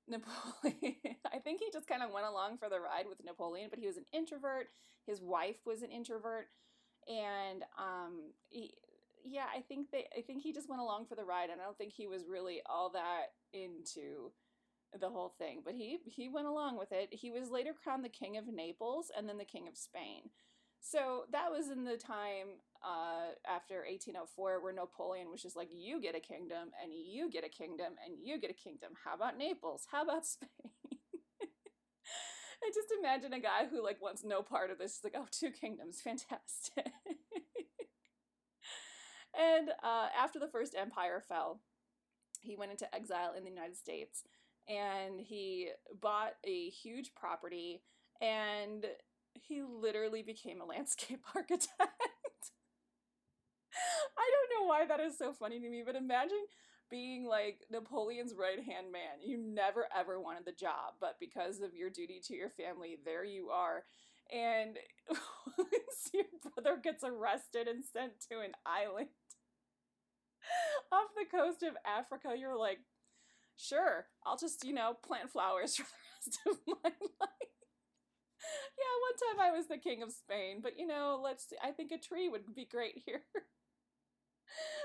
Napoleon, 0.08 0.96
I 1.32 1.38
think 1.38 1.60
he 1.60 1.70
just 1.72 1.86
kind 1.88 2.02
of 2.02 2.10
went 2.10 2.26
along 2.26 2.58
for 2.58 2.68
the 2.68 2.80
ride 2.80 3.06
with 3.08 3.24
Napoleon, 3.24 3.68
but 3.70 3.78
he 3.78 3.86
was 3.86 3.96
an 3.96 4.06
introvert. 4.12 4.68
His 5.06 5.20
wife 5.20 5.56
was 5.64 5.82
an 5.82 5.90
introvert, 5.90 6.48
and 7.08 7.62
um, 7.78 8.32
he, 8.48 8.74
yeah, 9.24 9.46
I 9.54 9.60
think 9.60 9.90
they, 9.90 10.06
I 10.16 10.22
think 10.22 10.42
he 10.42 10.52
just 10.52 10.68
went 10.68 10.82
along 10.82 11.06
for 11.06 11.14
the 11.14 11.24
ride, 11.24 11.50
and 11.50 11.60
I 11.60 11.64
don't 11.64 11.78
think 11.78 11.92
he 11.92 12.06
was 12.06 12.26
really 12.28 12.60
all 12.66 12.90
that 12.90 13.32
into 13.52 14.32
the 14.98 15.08
whole 15.08 15.34
thing. 15.38 15.62
But 15.64 15.74
he 15.74 15.98
he 16.04 16.28
went 16.28 16.46
along 16.46 16.78
with 16.78 16.92
it. 16.92 17.08
He 17.12 17.30
was 17.30 17.50
later 17.50 17.72
crowned 17.72 18.04
the 18.04 18.08
king 18.08 18.36
of 18.36 18.46
Naples 18.46 19.10
and 19.16 19.28
then 19.28 19.38
the 19.38 19.44
king 19.44 19.68
of 19.68 19.76
Spain. 19.76 20.30
So 20.80 21.24
that 21.32 21.50
was 21.50 21.70
in 21.70 21.84
the 21.84 21.96
time 21.96 22.58
uh, 22.82 23.32
after 23.48 23.76
1804 23.76 24.62
where 24.62 24.72
Napoleon 24.72 25.30
was 25.30 25.42
just 25.42 25.56
like, 25.56 25.68
you 25.72 26.00
get 26.00 26.14
a 26.16 26.20
kingdom, 26.20 26.70
and 26.82 26.92
you 26.92 27.30
get 27.30 27.44
a 27.44 27.48
kingdom, 27.48 27.94
and 28.04 28.16
you 28.22 28.40
get 28.40 28.50
a 28.50 28.54
kingdom. 28.54 28.92
How 29.04 29.14
about 29.14 29.38
Naples? 29.38 29.86
How 29.90 30.02
about 30.02 30.26
Spain? 30.26 30.48
I 32.62 32.68
just 32.74 32.92
imagine 32.98 33.32
a 33.32 33.40
guy 33.40 33.66
who 33.70 33.82
like 33.82 34.02
wants 34.02 34.22
no 34.22 34.42
part 34.42 34.70
of 34.70 34.78
this. 34.78 34.96
He's 34.96 35.04
like, 35.04 35.14
oh, 35.16 35.26
two 35.30 35.50
kingdoms, 35.50 36.00
fantastic. 36.02 36.92
and 39.38 39.70
uh, 39.82 40.08
after 40.18 40.38
the 40.38 40.48
First 40.48 40.74
Empire 40.78 41.22
fell, 41.26 41.60
he 42.42 42.56
went 42.56 42.70
into 42.70 42.94
exile 42.94 43.32
in 43.36 43.44
the 43.44 43.50
United 43.50 43.76
States, 43.76 44.24
and 44.68 45.20
he 45.20 45.70
bought 46.00 46.34
a 46.44 46.68
huge 46.68 47.12
property 47.14 47.82
and 48.20 48.86
he 49.34 49.62
literally 49.62 50.22
became 50.22 50.60
a 50.60 50.64
landscape 50.64 51.22
architect. 51.34 51.70
Don't 54.50 54.62
know 54.62 54.68
why 54.68 54.86
that 54.86 55.00
is 55.00 55.16
so 55.16 55.32
funny 55.32 55.60
to 55.60 55.68
me, 55.68 55.82
but 55.84 55.96
imagine 55.96 56.38
being 56.90 57.24
like 57.24 57.60
Napoleon's 57.70 58.34
right 58.34 58.62
hand 58.62 58.90
man. 58.92 59.22
You 59.22 59.38
never 59.38 59.86
ever 59.96 60.20
wanted 60.20 60.44
the 60.44 60.52
job, 60.52 60.94
but 61.00 61.16
because 61.20 61.60
of 61.60 61.74
your 61.74 61.90
duty 61.90 62.20
to 62.26 62.34
your 62.34 62.50
family, 62.50 62.98
there 63.04 63.24
you 63.24 63.50
are. 63.50 63.84
And 64.32 64.76
once 65.08 66.10
your 66.14 66.24
brother 66.54 66.80
gets 66.82 67.04
arrested 67.04 67.68
and 67.68 67.84
sent 67.84 68.12
to 68.30 68.40
an 68.40 68.52
island 68.66 69.08
off 70.92 71.08
the 71.16 71.36
coast 71.36 71.62
of 71.62 71.74
Africa, 71.86 72.34
you're 72.36 72.58
like, 72.58 72.78
sure, 73.56 74.06
I'll 74.26 74.38
just, 74.38 74.64
you 74.64 74.74
know, 74.74 74.96
plant 75.06 75.30
flowers 75.30 75.76
for 75.78 75.84
the 75.84 76.30
rest 76.30 76.40
of 76.46 76.58
my 76.84 76.90
life 77.20 77.30
yeah, 78.78 78.94
one 79.04 79.36
time 79.36 79.52
I 79.52 79.56
was 79.56 79.66
the 79.68 79.78
king 79.78 80.02
of 80.02 80.12
Spain, 80.12 80.60
but 80.62 80.78
you 80.78 80.86
know, 80.86 81.20
let's 81.22 81.48
see, 81.48 81.56
I 81.62 81.70
think 81.72 81.92
a 81.92 81.98
tree 81.98 82.28
would 82.28 82.54
be 82.54 82.64
great 82.64 83.02
here. 83.04 83.22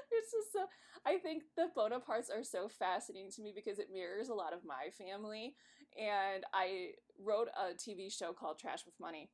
it's 0.11 0.31
just 0.31 0.53
so 0.53 0.65
I 1.05 1.17
think 1.17 1.43
the 1.55 1.67
Bonapartes 1.77 2.35
are 2.35 2.43
so 2.43 2.67
fascinating 2.67 3.31
to 3.31 3.41
me 3.41 3.53
because 3.55 3.79
it 3.79 3.89
mirrors 3.93 4.29
a 4.29 4.33
lot 4.33 4.53
of 4.53 4.65
my 4.65 4.89
family. 4.97 5.55
And 5.97 6.43
I 6.53 6.91
wrote 7.23 7.47
a 7.55 7.73
TV 7.73 8.11
show 8.11 8.33
called 8.33 8.59
Trash 8.59 8.85
with 8.85 8.95
Money 8.99 9.29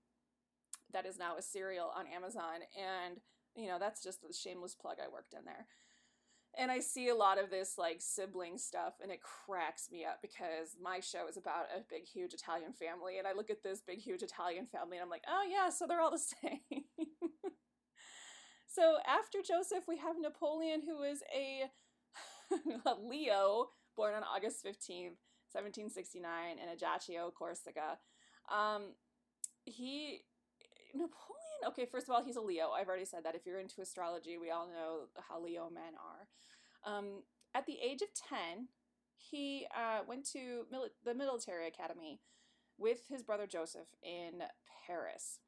that 0.93 1.05
is 1.05 1.17
now 1.17 1.37
a 1.37 1.41
serial 1.41 1.91
on 1.95 2.05
Amazon. 2.07 2.61
And, 2.75 3.19
you 3.55 3.67
know, 3.67 3.77
that's 3.79 4.03
just 4.03 4.23
a 4.29 4.33
shameless 4.33 4.75
plug. 4.75 4.97
I 5.03 5.11
worked 5.11 5.33
in 5.33 5.45
there. 5.45 5.67
And 6.57 6.69
I 6.69 6.79
see 6.79 7.07
a 7.07 7.15
lot 7.15 7.41
of 7.41 7.49
this 7.49 7.75
like 7.77 8.01
sibling 8.01 8.57
stuff, 8.57 8.95
and 9.01 9.09
it 9.09 9.21
cracks 9.21 9.87
me 9.89 10.03
up 10.03 10.19
because 10.21 10.75
my 10.81 10.99
show 10.99 11.25
is 11.29 11.37
about 11.37 11.67
a 11.73 11.79
big, 11.89 12.05
huge 12.05 12.33
Italian 12.33 12.73
family. 12.73 13.17
And 13.17 13.25
I 13.25 13.31
look 13.31 13.49
at 13.49 13.63
this 13.63 13.81
big, 13.81 13.99
huge 13.99 14.21
Italian 14.21 14.65
family, 14.65 14.97
and 14.97 15.03
I'm 15.03 15.09
like, 15.09 15.23
oh, 15.29 15.47
yeah, 15.49 15.69
so 15.69 15.87
they're 15.87 16.01
all 16.01 16.11
the 16.11 16.17
same. 16.43 16.59
So 18.71 18.97
after 19.05 19.39
Joseph, 19.45 19.83
we 19.87 19.97
have 19.97 20.15
Napoleon, 20.19 20.81
who 20.81 21.03
is 21.03 21.23
a, 21.35 21.69
a 22.85 22.95
Leo 22.95 23.69
born 23.97 24.13
on 24.13 24.23
August 24.23 24.63
15th, 24.65 25.19
1769, 25.51 26.57
in 26.57 26.69
Ajaccio, 26.69 27.31
Corsica. 27.37 27.97
Um, 28.49 28.93
he 29.65 30.21
Napoleon. 30.93 31.61
Okay, 31.67 31.85
first 31.85 32.07
of 32.07 32.15
all, 32.15 32.23
he's 32.23 32.35
a 32.37 32.41
Leo. 32.41 32.69
I've 32.69 32.87
already 32.87 33.05
said 33.05 33.23
that. 33.25 33.35
If 33.35 33.45
you're 33.45 33.59
into 33.59 33.81
astrology, 33.81 34.37
we 34.37 34.51
all 34.51 34.67
know 34.67 35.07
how 35.29 35.41
Leo 35.41 35.69
men 35.69 35.93
are. 35.95 36.91
Um, 36.91 37.23
at 37.53 37.65
the 37.65 37.77
age 37.83 38.01
of 38.01 38.07
ten, 38.13 38.67
he 39.17 39.67
uh, 39.75 39.99
went 40.07 40.25
to 40.31 40.65
mili- 40.73 40.89
the 41.03 41.13
military 41.13 41.67
academy 41.67 42.21
with 42.77 43.01
his 43.09 43.21
brother 43.21 43.45
Joseph 43.47 43.87
in 44.01 44.43
Paris. 44.87 45.39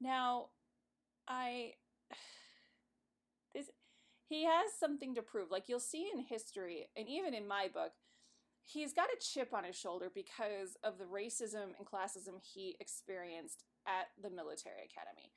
Now, 0.00 0.48
I 1.28 1.72
this 3.54 3.70
he 4.28 4.44
has 4.44 4.72
something 4.78 5.14
to 5.14 5.22
prove. 5.22 5.50
Like 5.50 5.68
you'll 5.68 5.80
see 5.80 6.08
in 6.12 6.20
history, 6.20 6.88
and 6.96 7.08
even 7.08 7.34
in 7.34 7.46
my 7.46 7.68
book, 7.72 7.92
he's 8.64 8.92
got 8.92 9.08
a 9.08 9.20
chip 9.20 9.54
on 9.54 9.64
his 9.64 9.76
shoulder 9.76 10.10
because 10.12 10.76
of 10.82 10.98
the 10.98 11.04
racism 11.04 11.74
and 11.78 11.86
classism 11.86 12.40
he 12.42 12.76
experienced 12.80 13.64
at 13.86 14.08
the 14.20 14.30
military 14.30 14.82
academy. 14.84 15.32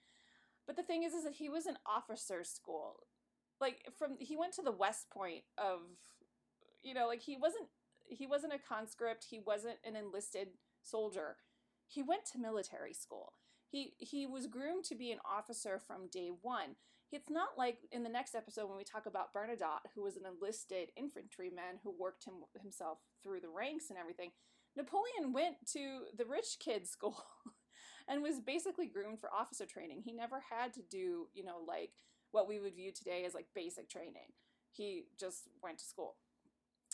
But 0.66 0.76
the 0.76 0.84
thing 0.84 1.04
is, 1.04 1.14
is 1.14 1.24
that 1.24 1.34
he 1.34 1.50
was 1.50 1.66
an 1.66 1.78
officer 1.86 2.44
school. 2.44 2.98
Like 3.62 3.86
from 3.98 4.18
he 4.20 4.38
went 4.38 4.54
to 4.54 4.62
the 4.62 4.72
West 4.72 5.10
Point 5.10 5.44
of, 5.58 5.80
you 6.84 6.94
know, 6.94 7.08
like 7.08 7.22
he 7.22 7.38
wasn't 7.38 7.68
he 8.08 8.26
wasn't 8.26 8.54
a 8.54 8.60
conscript. 8.60 9.26
He 9.30 9.40
wasn't 9.40 9.78
an 9.86 9.96
enlisted 9.96 10.50
soldier. 10.82 11.38
He 11.88 12.02
went 12.02 12.26
to 12.32 12.40
military 12.40 12.94
school. 12.94 13.34
He 13.70 13.94
he 13.98 14.26
was 14.26 14.48
groomed 14.48 14.84
to 14.86 14.96
be 14.96 15.12
an 15.12 15.20
officer 15.24 15.80
from 15.80 16.10
day 16.12 16.32
one. 16.42 16.76
It's 17.12 17.30
not 17.30 17.58
like 17.58 17.80
in 17.92 18.04
the 18.04 18.10
next 18.10 18.36
episode 18.36 18.68
when 18.68 18.78
we 18.78 18.84
talk 18.84 19.06
about 19.06 19.34
Bernadotte, 19.34 19.90
who 19.96 20.04
was 20.04 20.16
an 20.16 20.24
enlisted 20.26 20.92
infantryman 20.96 21.80
who 21.84 21.92
worked 21.98 22.26
him, 22.26 22.36
himself 22.62 23.00
through 23.24 23.40
the 23.40 23.50
ranks 23.50 23.90
and 23.90 23.98
everything. 23.98 24.32
Napoleon 24.76 25.34
went 25.34 25.56
to 25.74 26.02
the 26.16 26.26
rich 26.26 26.58
kid 26.60 26.88
school 26.88 27.24
and 28.08 28.22
was 28.22 28.40
basically 28.40 28.88
groomed 28.88 29.20
for 29.20 29.34
officer 29.34 29.66
training. 29.66 30.02
He 30.04 30.14
never 30.14 30.42
had 30.52 30.74
to 30.74 30.82
do, 30.82 31.28
you 31.34 31.44
know, 31.44 31.62
like 31.68 31.92
what 32.32 32.48
we 32.48 32.60
would 32.60 32.76
view 32.76 32.92
today 32.92 33.24
as 33.26 33.34
like 33.34 33.48
basic 33.56 33.90
training. 33.90 34.34
He 34.72 35.06
just 35.20 35.50
went 35.64 35.80
to 35.80 35.86
school. 35.86 36.16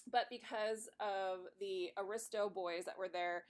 But 0.09 0.27
because 0.29 0.87
of 0.99 1.39
the 1.59 1.89
Aristo 1.97 2.49
boys 2.49 2.85
that 2.85 2.97
were 2.97 3.09
there 3.09 3.45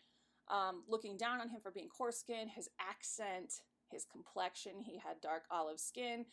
um, 0.49 0.83
looking 0.87 1.17
down 1.17 1.41
on 1.41 1.49
him 1.49 1.59
for 1.61 1.71
being 1.71 1.89
Corsican, 1.89 2.47
his 2.49 2.69
accent, 2.79 3.53
his 3.91 4.05
complexion, 4.11 4.73
he 4.83 4.97
had 4.97 5.21
dark 5.21 5.43
olive 5.49 5.79
skin, 5.79 6.25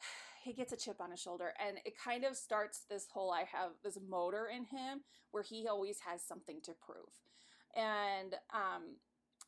he 0.44 0.52
gets 0.52 0.72
a 0.72 0.76
chip 0.76 1.00
on 1.00 1.10
his 1.10 1.20
shoulder 1.20 1.52
and 1.64 1.78
it 1.84 1.94
kind 2.02 2.24
of 2.24 2.36
starts 2.36 2.82
this 2.88 3.06
whole 3.12 3.30
I 3.30 3.44
have 3.52 3.72
this 3.84 3.98
motor 4.08 4.46
in 4.46 4.64
him 4.64 5.00
where 5.30 5.42
he 5.42 5.66
always 5.68 5.98
has 6.06 6.22
something 6.22 6.60
to 6.64 6.72
prove. 6.72 7.12
And 7.76 8.34
um 8.54 8.96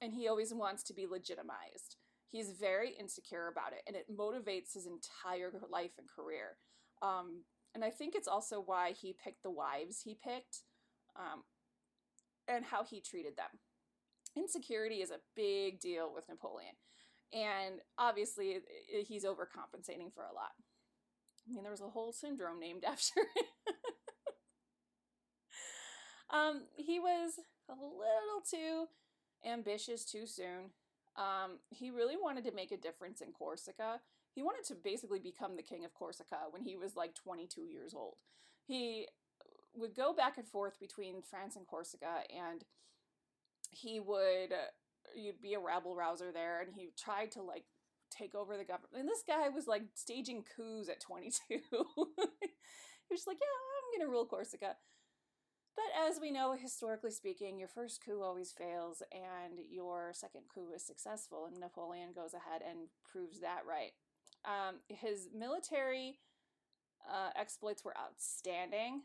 and 0.02 0.12
he 0.14 0.28
always 0.28 0.54
wants 0.54 0.82
to 0.84 0.94
be 0.94 1.06
legitimized. 1.06 1.96
He's 2.28 2.52
very 2.52 2.92
insecure 2.98 3.48
about 3.48 3.72
it 3.72 3.82
and 3.86 3.96
it 3.96 4.06
motivates 4.14 4.74
his 4.74 4.86
entire 4.86 5.52
life 5.70 5.92
and 5.98 6.08
career. 6.08 6.56
Um 7.02 7.44
and 7.74 7.84
I 7.84 7.90
think 7.90 8.14
it's 8.14 8.28
also 8.28 8.60
why 8.64 8.92
he 8.92 9.16
picked 9.24 9.42
the 9.42 9.50
wives 9.50 10.02
he 10.02 10.18
picked 10.22 10.64
um 11.16 11.42
and 12.48 12.64
how 12.64 12.84
he 12.84 13.00
treated 13.00 13.36
them. 13.36 13.58
Insecurity 14.36 14.96
is 14.96 15.10
a 15.10 15.20
big 15.34 15.80
deal 15.80 16.12
with 16.14 16.28
Napoleon. 16.28 16.74
And 17.32 17.80
obviously, 17.98 18.58
he's 19.06 19.24
overcompensating 19.24 20.12
for 20.12 20.22
a 20.22 20.34
lot. 20.34 20.52
I 21.48 21.52
mean, 21.52 21.62
there 21.62 21.70
was 21.70 21.80
a 21.80 21.88
whole 21.88 22.12
syndrome 22.12 22.60
named 22.60 22.84
after 22.88 23.20
him. 23.20 23.74
um, 26.32 26.62
he 26.76 26.98
was 26.98 27.38
a 27.68 27.74
little 27.74 28.42
too 28.48 28.86
ambitious 29.48 30.04
too 30.04 30.26
soon. 30.26 30.70
Um, 31.16 31.58
he 31.70 31.90
really 31.90 32.16
wanted 32.20 32.44
to 32.44 32.54
make 32.54 32.72
a 32.72 32.76
difference 32.76 33.20
in 33.20 33.32
Corsica. 33.32 34.00
He 34.32 34.42
wanted 34.42 34.64
to 34.68 34.74
basically 34.74 35.18
become 35.18 35.56
the 35.56 35.62
king 35.62 35.84
of 35.84 35.94
Corsica 35.94 36.38
when 36.50 36.62
he 36.62 36.76
was 36.76 36.94
like 36.96 37.14
22 37.14 37.62
years 37.62 37.94
old. 37.94 38.16
He 38.64 39.08
would 39.74 39.94
go 39.94 40.12
back 40.12 40.38
and 40.38 40.46
forth 40.46 40.78
between 40.80 41.22
France 41.22 41.56
and 41.56 41.66
Corsica, 41.66 42.24
and 42.34 42.64
he 43.70 44.00
would 44.00 44.52
uh, 44.52 45.32
be 45.42 45.54
a 45.54 45.60
rabble 45.60 45.94
rouser 45.94 46.32
there, 46.32 46.60
and 46.60 46.72
he 46.74 46.90
tried 46.98 47.30
to 47.32 47.42
like 47.42 47.64
take 48.10 48.34
over 48.34 48.56
the 48.56 48.64
government. 48.64 48.96
And 48.96 49.08
this 49.08 49.22
guy 49.26 49.48
was 49.48 49.66
like 49.66 49.82
staging 49.94 50.44
coups 50.56 50.88
at 50.88 51.00
22. 51.00 51.40
he 51.48 51.60
was 51.60 53.26
like, 53.26 53.38
yeah, 53.40 54.00
I'm 54.00 54.00
to 54.00 54.10
rule 54.10 54.26
Corsica. 54.26 54.76
But 55.76 56.08
as 56.08 56.20
we 56.20 56.30
know, 56.30 56.56
historically 56.60 57.12
speaking, 57.12 57.58
your 57.58 57.68
first 57.68 58.04
coup 58.04 58.22
always 58.22 58.52
fails 58.52 59.02
and 59.12 59.58
your 59.70 60.10
second 60.12 60.42
coup 60.52 60.72
is 60.74 60.84
successful. 60.84 61.46
And 61.46 61.58
Napoleon 61.58 62.10
goes 62.14 62.34
ahead 62.34 62.62
and 62.68 62.88
proves 63.10 63.40
that 63.40 63.60
right. 63.66 63.92
Um, 64.44 64.76
his 64.88 65.28
military 65.34 66.18
uh, 67.08 67.30
exploits 67.38 67.84
were 67.84 67.96
outstanding, 67.96 69.02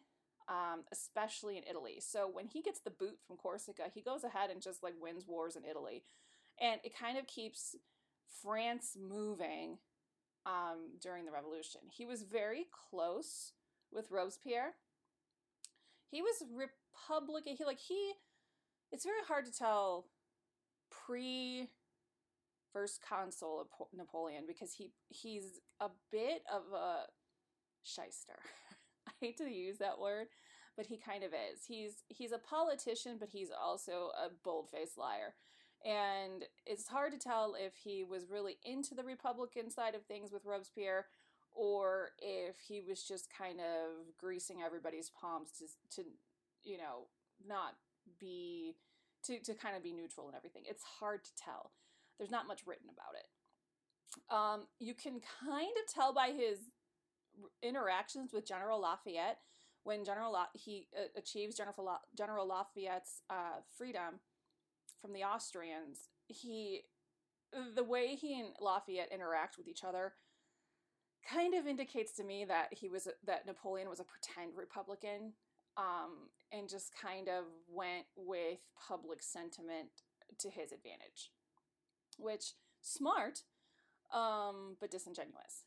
um, 0.47 0.83
especially 0.91 1.57
in 1.57 1.63
Italy. 1.69 1.99
So 1.99 2.29
when 2.31 2.47
he 2.47 2.61
gets 2.61 2.79
the 2.79 2.91
boot 2.91 3.17
from 3.25 3.37
Corsica, 3.37 3.83
he 3.93 4.01
goes 4.01 4.23
ahead 4.23 4.49
and 4.49 4.61
just 4.61 4.83
like 4.83 4.93
wins 4.99 5.27
wars 5.27 5.55
in 5.55 5.63
Italy. 5.65 6.03
And 6.61 6.79
it 6.83 6.97
kind 6.97 7.17
of 7.17 7.27
keeps 7.27 7.75
France 8.41 8.95
moving 8.99 9.79
um, 10.45 10.97
during 11.01 11.25
the 11.25 11.31
revolution. 11.31 11.81
He 11.91 12.05
was 12.05 12.23
very 12.23 12.67
close 12.89 13.53
with 13.91 14.11
Robespierre. 14.11 14.73
He 16.09 16.21
was 16.21 16.43
Republican. 16.53 17.55
He 17.57 17.65
like 17.65 17.79
he. 17.79 18.13
It's 18.91 19.03
very 19.03 19.23
hard 19.27 19.45
to 19.45 19.51
tell 19.51 20.05
pre 20.91 21.69
first 22.71 22.99
consul 23.07 23.61
of 23.61 23.87
Napoleon 23.95 24.43
because 24.47 24.73
he 24.73 24.91
he's 25.09 25.59
a 25.79 25.89
bit 26.11 26.43
of 26.53 26.61
a 26.73 27.05
shyster. 27.83 28.39
Hate 29.19 29.37
to 29.37 29.45
use 29.45 29.77
that 29.77 29.99
word, 29.99 30.27
but 30.75 30.87
he 30.87 30.97
kind 30.97 31.23
of 31.23 31.31
is. 31.31 31.65
He's 31.67 32.03
he's 32.07 32.31
a 32.31 32.37
politician, 32.37 33.17
but 33.19 33.29
he's 33.29 33.49
also 33.51 34.11
a 34.17 34.29
bold 34.43 34.69
faced 34.69 34.97
liar. 34.97 35.35
And 35.85 36.43
it's 36.65 36.87
hard 36.87 37.11
to 37.11 37.19
tell 37.19 37.55
if 37.59 37.73
he 37.75 38.03
was 38.03 38.29
really 38.29 38.57
into 38.63 38.95
the 38.95 39.03
Republican 39.03 39.69
side 39.69 39.93
of 39.93 40.03
things 40.03 40.31
with 40.31 40.45
Robespierre 40.45 41.05
or 41.53 42.09
if 42.19 42.59
he 42.67 42.81
was 42.81 43.03
just 43.03 43.29
kind 43.35 43.59
of 43.59 44.17
greasing 44.17 44.61
everybody's 44.65 45.09
palms 45.09 45.51
to, 45.59 46.01
to 46.01 46.07
you 46.63 46.77
know, 46.77 47.07
not 47.47 47.75
be, 48.19 48.75
to, 49.23 49.39
to 49.39 49.53
kind 49.53 49.75
of 49.77 49.83
be 49.83 49.93
neutral 49.93 50.27
and 50.27 50.35
everything. 50.35 50.63
It's 50.67 50.83
hard 50.99 51.23
to 51.23 51.31
tell. 51.35 51.71
There's 52.17 52.31
not 52.31 52.47
much 52.47 52.61
written 52.65 52.87
about 52.89 53.15
it. 53.15 53.27
Um, 54.29 54.67
you 54.79 54.93
can 54.93 55.21
kind 55.45 55.67
of 55.67 55.93
tell 55.93 56.13
by 56.13 56.29
his 56.29 56.59
interactions 57.61 58.33
with 58.33 58.45
General 58.45 58.81
Lafayette 58.81 59.39
when 59.83 60.03
General 60.03 60.31
La- 60.31 60.47
he 60.53 60.87
uh, 60.97 61.07
achieves 61.15 61.55
General, 61.55 61.85
La- 61.85 61.97
General 62.17 62.47
Lafayette's 62.47 63.21
uh, 63.29 63.61
freedom 63.77 64.19
from 64.99 65.13
the 65.13 65.23
Austrians, 65.23 66.09
he 66.27 66.81
the 67.75 67.83
way 67.83 68.15
he 68.15 68.39
and 68.39 68.49
Lafayette 68.59 69.11
interact 69.13 69.57
with 69.57 69.67
each 69.67 69.83
other 69.83 70.13
kind 71.29 71.53
of 71.53 71.67
indicates 71.67 72.11
to 72.13 72.23
me 72.23 72.45
that 72.45 72.67
he 72.71 72.89
was 72.89 73.07
that 73.25 73.45
Napoleon 73.45 73.89
was 73.89 73.99
a 73.99 74.03
pretend 74.03 74.51
Republican 74.55 75.33
um, 75.77 76.29
and 76.51 76.69
just 76.69 76.91
kind 76.99 77.27
of 77.27 77.45
went 77.67 78.05
with 78.15 78.59
public 78.87 79.21
sentiment 79.21 79.89
to 80.39 80.49
his 80.49 80.71
advantage, 80.71 81.31
which 82.17 82.53
smart 82.81 83.43
um, 84.13 84.77
but 84.79 84.91
disingenuous. 84.91 85.64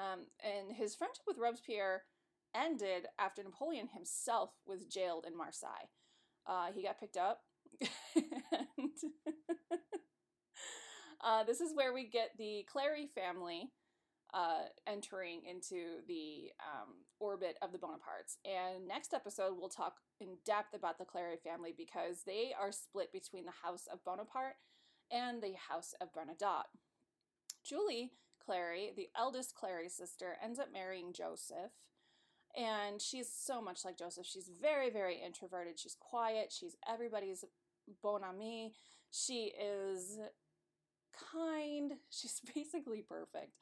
Um, 0.00 0.20
and 0.42 0.74
his 0.74 0.94
friendship 0.94 1.24
with 1.26 1.36
Robespierre 1.38 2.04
ended 2.56 3.06
after 3.18 3.42
Napoleon 3.42 3.88
himself 3.92 4.50
was 4.66 4.86
jailed 4.86 5.26
in 5.26 5.36
Marseille. 5.36 5.90
Uh, 6.46 6.68
he 6.74 6.82
got 6.82 6.98
picked 6.98 7.18
up 7.18 7.42
and 7.80 8.90
uh, 11.24 11.44
this 11.44 11.60
is 11.60 11.74
where 11.74 11.92
we 11.92 12.08
get 12.08 12.30
the 12.38 12.64
Clary 12.70 13.06
family 13.06 13.70
uh, 14.32 14.64
entering 14.86 15.42
into 15.48 16.02
the 16.06 16.50
um, 16.60 16.94
orbit 17.18 17.56
of 17.62 17.72
the 17.72 17.78
Bonapartes. 17.78 18.36
And 18.44 18.86
next 18.86 19.12
episode, 19.12 19.54
we'll 19.58 19.68
talk 19.68 19.96
in 20.20 20.36
depth 20.44 20.74
about 20.74 20.98
the 20.98 21.04
Clary 21.04 21.36
family 21.42 21.74
because 21.76 22.22
they 22.24 22.52
are 22.58 22.72
split 22.72 23.12
between 23.12 23.44
the 23.44 23.52
House 23.62 23.86
of 23.92 24.04
Bonaparte 24.04 24.56
and 25.10 25.42
the 25.42 25.54
House 25.68 25.94
of 26.00 26.12
Bernadotte. 26.12 26.70
Julie 27.64 28.12
Clary, 28.44 28.92
the 28.96 29.08
eldest 29.18 29.54
Clary 29.54 29.88
sister, 29.88 30.36
ends 30.42 30.58
up 30.58 30.72
marrying 30.72 31.12
Joseph. 31.12 31.72
And 32.56 33.00
she's 33.00 33.30
so 33.32 33.62
much 33.62 33.84
like 33.84 33.96
Joseph. 33.96 34.26
She's 34.26 34.50
very, 34.60 34.90
very 34.90 35.20
introverted. 35.24 35.78
She's 35.78 35.96
quiet. 35.98 36.52
She's 36.56 36.76
everybody's 36.88 37.44
bon 38.02 38.24
ami. 38.24 38.72
She 39.10 39.52
is 39.60 40.18
kind. 41.32 41.92
She's 42.10 42.40
basically 42.54 43.02
perfect. 43.02 43.58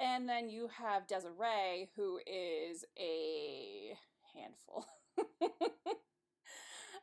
And 0.00 0.28
then 0.28 0.48
you 0.48 0.68
have 0.78 1.08
Desiree, 1.08 1.90
who 1.96 2.20
is 2.26 2.84
a 2.98 3.96
handful. 4.34 4.86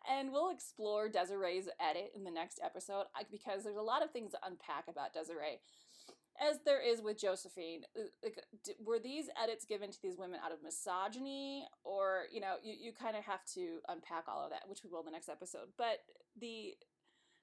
and 0.09 0.31
we'll 0.31 0.49
explore 0.49 1.09
Desiree's 1.09 1.67
edit 1.79 2.11
in 2.15 2.23
the 2.23 2.31
next 2.31 2.61
episode 2.63 3.05
uh, 3.19 3.23
because 3.29 3.63
there's 3.63 3.75
a 3.75 3.81
lot 3.81 4.03
of 4.03 4.11
things 4.11 4.31
to 4.31 4.39
unpack 4.45 4.85
about 4.87 5.13
Desiree 5.13 5.59
as 6.39 6.59
there 6.65 6.81
is 6.81 7.01
with 7.01 7.19
Josephine, 7.19 7.83
uh, 7.97 8.03
like, 8.23 8.39
were 8.83 8.99
these 8.99 9.29
edits 9.41 9.65
given 9.65 9.91
to 9.91 10.01
these 10.01 10.17
women 10.17 10.39
out 10.43 10.51
of 10.51 10.63
misogyny, 10.63 11.65
or 11.83 12.23
you 12.31 12.41
know, 12.41 12.55
you, 12.63 12.73
you 12.79 12.91
kind 12.91 13.15
of 13.15 13.23
have 13.23 13.45
to 13.53 13.79
unpack 13.87 14.25
all 14.27 14.43
of 14.43 14.51
that, 14.51 14.67
which 14.67 14.83
we 14.83 14.89
will 14.89 14.99
in 14.99 15.05
the 15.05 15.11
next 15.11 15.29
episode. 15.29 15.69
But 15.77 15.99
the 16.39 16.75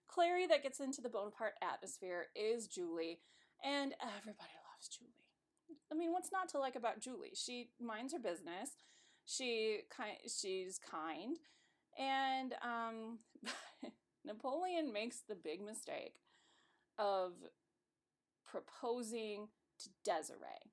Clary 0.09 0.47
that 0.47 0.63
gets 0.63 0.81
into 0.81 1.01
the 1.01 1.09
Bonaparte 1.09 1.55
atmosphere 1.63 2.27
is 2.37 2.67
Julie, 2.67 3.21
and 3.65 3.95
everybody 4.03 4.53
loves 4.71 4.89
Julie. 4.89 5.11
I 5.91 5.95
mean, 5.95 6.13
what's 6.13 6.33
not 6.33 6.49
to 6.51 6.59
like 6.59 6.77
about 6.77 7.01
Julie? 7.01 7.33
She 7.35 7.71
minds 7.81 8.13
her 8.13 8.19
business. 8.19 8.77
She 9.25 9.81
kind, 9.97 10.17
she's 10.27 10.79
kind, 10.79 11.39
and 11.99 12.55
um, 12.63 13.19
Napoleon 14.25 14.93
makes 14.93 15.21
the 15.29 15.35
big 15.35 15.65
mistake 15.65 16.17
of 16.99 17.33
proposing 18.53 19.49
to 19.81 19.89
Desiree 20.05 20.73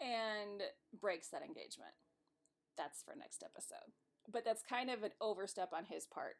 and 0.00 0.62
breaks 1.00 1.28
that 1.28 1.42
engagement. 1.42 1.94
That's 2.76 3.02
for 3.02 3.14
next 3.16 3.44
episode. 3.44 3.92
But 4.30 4.44
that's 4.44 4.62
kind 4.62 4.90
of 4.90 5.02
an 5.02 5.12
overstep 5.20 5.70
on 5.72 5.84
his 5.84 6.06
part. 6.06 6.36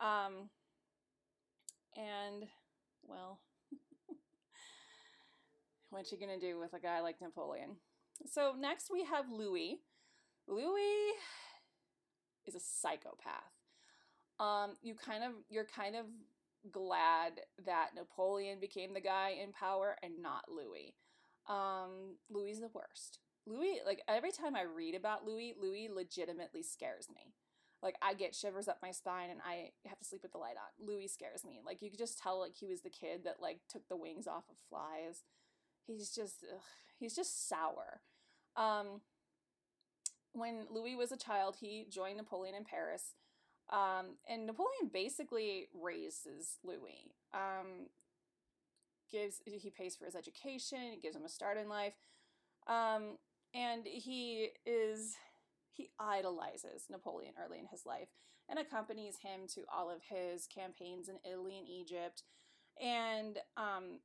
Um, 0.00 0.50
and, 1.96 2.44
well, 3.02 3.40
what 5.90 6.10
you 6.12 6.18
gonna 6.18 6.38
do 6.38 6.58
with 6.58 6.72
a 6.74 6.80
guy 6.80 7.00
like 7.00 7.20
Napoleon? 7.20 7.76
So 8.26 8.54
next 8.58 8.90
we 8.92 9.04
have 9.04 9.30
Louis. 9.30 9.80
Louis 10.46 11.12
is 12.46 12.54
a 12.54 12.60
psychopath. 12.60 13.52
Um, 14.38 14.76
you 14.82 14.94
kind 14.94 15.22
of 15.22 15.32
you're 15.48 15.66
kind 15.66 15.96
of 15.96 16.06
glad 16.70 17.40
that 17.64 17.90
Napoleon 17.94 18.58
became 18.60 18.94
the 18.94 19.00
guy 19.00 19.34
in 19.42 19.52
power 19.52 19.96
and 20.02 20.20
not 20.20 20.44
Louis. 20.48 20.94
Um, 21.48 22.16
Louis 22.28 22.52
is 22.52 22.60
the 22.60 22.70
worst. 22.72 23.18
Louis, 23.46 23.80
like 23.86 24.02
every 24.06 24.30
time 24.30 24.54
I 24.54 24.62
read 24.62 24.94
about 24.94 25.26
Louis, 25.26 25.54
Louis 25.60 25.88
legitimately 25.92 26.62
scares 26.62 27.08
me. 27.08 27.34
Like 27.82 27.96
I 28.02 28.14
get 28.14 28.34
shivers 28.34 28.68
up 28.68 28.78
my 28.82 28.90
spine 28.90 29.30
and 29.30 29.40
I 29.44 29.70
have 29.86 29.98
to 29.98 30.04
sleep 30.04 30.22
with 30.22 30.32
the 30.32 30.38
light 30.38 30.56
on. 30.56 30.86
Louis 30.86 31.08
scares 31.08 31.44
me. 31.44 31.60
Like 31.64 31.80
you 31.80 31.90
could 31.90 31.98
just 31.98 32.18
tell 32.18 32.38
like 32.38 32.54
he 32.54 32.66
was 32.66 32.82
the 32.82 32.90
kid 32.90 33.24
that 33.24 33.36
like 33.40 33.60
took 33.68 33.88
the 33.88 33.96
wings 33.96 34.26
off 34.26 34.44
of 34.50 34.56
flies. 34.68 35.24
He's 35.86 36.10
just 36.10 36.44
ugh, 36.52 36.60
he's 36.98 37.16
just 37.16 37.48
sour. 37.48 38.02
Um, 38.54 39.00
when 40.32 40.66
Louis 40.70 40.94
was 40.94 41.10
a 41.10 41.16
child, 41.16 41.56
he 41.60 41.86
joined 41.88 42.18
Napoleon 42.18 42.54
in 42.54 42.64
Paris 42.64 43.14
um, 43.70 44.16
and 44.28 44.46
Napoleon 44.46 44.90
basically 44.92 45.68
raises 45.74 46.58
Louis. 46.64 47.12
Um, 47.32 47.88
gives 49.10 49.40
he 49.44 49.70
pays 49.70 49.96
for 49.96 50.04
his 50.04 50.14
education, 50.14 50.92
he 50.92 51.00
gives 51.00 51.16
him 51.16 51.24
a 51.24 51.28
start 51.28 51.56
in 51.56 51.68
life, 51.68 51.94
um, 52.66 53.18
and 53.54 53.86
he 53.86 54.48
is 54.66 55.16
he 55.72 55.90
idolizes 55.98 56.86
Napoleon 56.90 57.34
early 57.42 57.58
in 57.58 57.66
his 57.66 57.86
life 57.86 58.08
and 58.48 58.58
accompanies 58.58 59.18
him 59.22 59.46
to 59.54 59.62
all 59.72 59.88
of 59.88 60.02
his 60.02 60.46
campaigns 60.46 61.08
in 61.08 61.16
Italy 61.24 61.56
and 61.58 61.68
Egypt. 61.68 62.24
And 62.82 63.38
um, 63.56 64.00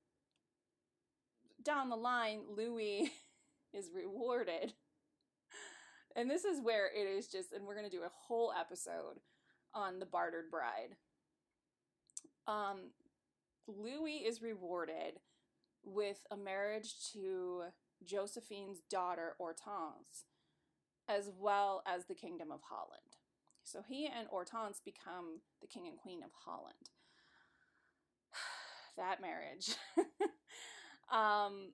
down 1.63 1.89
the 1.89 1.95
line, 1.95 2.41
Louis 2.55 3.11
is 3.73 3.89
rewarded. 3.93 4.73
And 6.15 6.29
this 6.29 6.45
is 6.45 6.61
where 6.61 6.87
it 6.87 7.07
is 7.07 7.27
just, 7.27 7.51
and 7.51 7.65
we're 7.65 7.75
going 7.75 7.89
to 7.89 7.95
do 7.95 8.03
a 8.03 8.11
whole 8.27 8.53
episode 8.57 9.19
on 9.75 9.99
the 9.99 10.05
bartered 10.05 10.49
bride. 10.49 10.95
Um, 12.47 12.91
Louis 13.67 14.23
is 14.25 14.41
rewarded 14.41 15.19
with 15.83 16.25
a 16.31 16.37
marriage 16.37 16.93
to 17.13 17.63
Josephine's 18.03 18.79
daughter 18.89 19.35
Hortense, 19.37 20.25
as 21.07 21.29
well 21.37 21.83
as 21.85 22.05
the 22.05 22.15
Kingdom 22.15 22.51
of 22.51 22.61
Holland. 22.69 23.17
So 23.63 23.81
he 23.87 24.05
and 24.05 24.27
Hortense 24.27 24.81
become 24.83 25.41
the 25.61 25.67
King 25.67 25.87
and 25.87 25.97
Queen 25.97 26.21
of 26.23 26.29
Holland. 26.45 26.75
that 28.97 29.21
marriage. 29.21 29.75
um, 31.11 31.73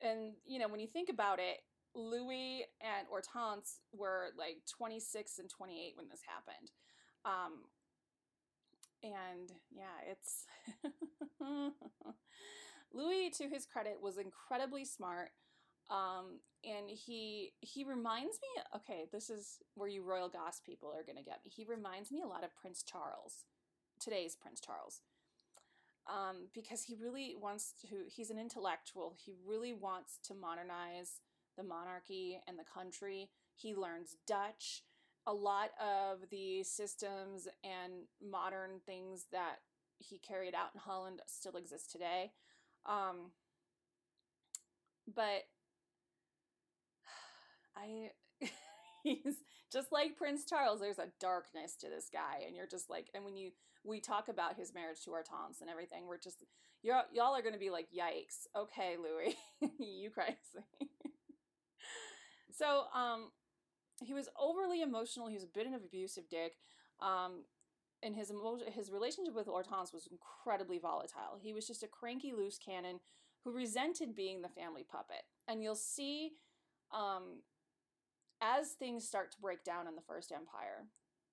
and, 0.00 0.34
you 0.46 0.58
know, 0.58 0.68
when 0.68 0.80
you 0.80 0.86
think 0.86 1.08
about 1.08 1.40
it, 1.40 1.58
Louis 1.94 2.64
and 2.80 3.06
Hortense 3.08 3.80
were 3.92 4.28
like 4.38 4.58
26 4.70 5.38
and 5.40 5.50
28 5.50 5.94
when 5.96 6.08
this 6.08 6.20
happened. 6.26 6.70
Um, 7.24 7.64
and 9.02 9.52
yeah, 9.70 10.10
it's 10.10 10.44
Louis, 12.92 13.30
to 13.38 13.48
his 13.48 13.66
credit, 13.66 13.98
was 14.00 14.18
incredibly 14.18 14.84
smart. 14.84 15.30
Um, 15.90 16.40
and 16.64 16.88
he 16.90 17.52
he 17.60 17.84
reminds 17.84 18.38
me. 18.42 18.62
Okay, 18.76 19.06
this 19.12 19.30
is 19.30 19.58
where 19.74 19.88
you 19.88 20.02
royal 20.02 20.28
goss 20.28 20.60
people 20.60 20.90
are 20.90 21.04
gonna 21.04 21.22
get 21.22 21.40
me. 21.44 21.50
He 21.54 21.64
reminds 21.64 22.10
me 22.10 22.22
a 22.22 22.28
lot 22.28 22.44
of 22.44 22.54
Prince 22.56 22.82
Charles, 22.82 23.44
today's 24.00 24.36
Prince 24.36 24.60
Charles, 24.60 25.00
um, 26.06 26.48
because 26.54 26.82
he 26.82 26.94
really 26.94 27.34
wants 27.40 27.72
to. 27.82 28.04
He's 28.08 28.30
an 28.30 28.38
intellectual. 28.38 29.14
He 29.16 29.34
really 29.46 29.72
wants 29.72 30.18
to 30.24 30.34
modernize 30.34 31.20
the 31.56 31.62
monarchy 31.62 32.40
and 32.46 32.58
the 32.58 32.64
country. 32.64 33.30
He 33.54 33.74
learns 33.74 34.16
Dutch 34.26 34.82
a 35.28 35.32
lot 35.32 35.70
of 35.78 36.30
the 36.30 36.64
systems 36.64 37.46
and 37.62 37.92
modern 38.26 38.80
things 38.86 39.26
that 39.30 39.56
he 39.98 40.18
carried 40.18 40.54
out 40.54 40.70
in 40.74 40.80
Holland 40.80 41.20
still 41.26 41.56
exist 41.56 41.92
today. 41.92 42.32
Um, 42.86 43.32
but 45.14 45.44
I 47.76 48.10
he's 49.04 49.36
just 49.70 49.92
like 49.92 50.16
Prince 50.16 50.46
Charles. 50.46 50.80
There's 50.80 50.98
a 50.98 51.12
darkness 51.20 51.76
to 51.80 51.88
this 51.88 52.08
guy, 52.10 52.44
and 52.46 52.56
you're 52.56 52.66
just 52.66 52.88
like, 52.88 53.08
and 53.14 53.24
when 53.24 53.36
you 53.36 53.50
we 53.84 54.00
talk 54.00 54.28
about 54.28 54.56
his 54.56 54.74
marriage 54.74 55.02
to 55.04 55.10
Hortense 55.10 55.60
and 55.60 55.70
everything, 55.70 56.06
we're 56.06 56.18
just 56.18 56.42
y'all 56.82 57.04
y'all 57.12 57.36
are 57.36 57.42
gonna 57.42 57.58
be 57.58 57.70
like, 57.70 57.88
yikes, 57.94 58.46
okay, 58.56 58.96
Louis, 58.96 59.36
you 59.78 60.10
crazy. 60.10 60.38
so 62.56 62.84
um, 62.94 63.30
he 64.04 64.14
was 64.14 64.28
overly 64.38 64.82
emotional. 64.82 65.26
He 65.26 65.34
was 65.34 65.44
a 65.44 65.48
bit 65.48 65.66
of 65.66 65.72
an 65.72 65.80
abusive 65.84 66.28
dick. 66.28 66.54
Um, 67.00 67.44
and 68.02 68.14
his 68.14 68.30
emo- 68.30 68.60
his 68.72 68.90
relationship 68.90 69.34
with 69.34 69.46
Hortense 69.46 69.92
was 69.92 70.08
incredibly 70.10 70.78
volatile. 70.78 71.38
He 71.40 71.52
was 71.52 71.66
just 71.66 71.82
a 71.82 71.88
cranky 71.88 72.32
loose 72.32 72.58
cannon 72.58 73.00
who 73.44 73.52
resented 73.52 74.14
being 74.14 74.42
the 74.42 74.48
family 74.48 74.84
puppet. 74.88 75.22
And 75.46 75.62
you'll 75.62 75.74
see 75.74 76.32
um, 76.92 77.42
as 78.40 78.70
things 78.70 79.06
start 79.06 79.32
to 79.32 79.40
break 79.40 79.64
down 79.64 79.86
in 79.86 79.96
the 79.96 80.02
First 80.02 80.32
Empire, 80.32 80.86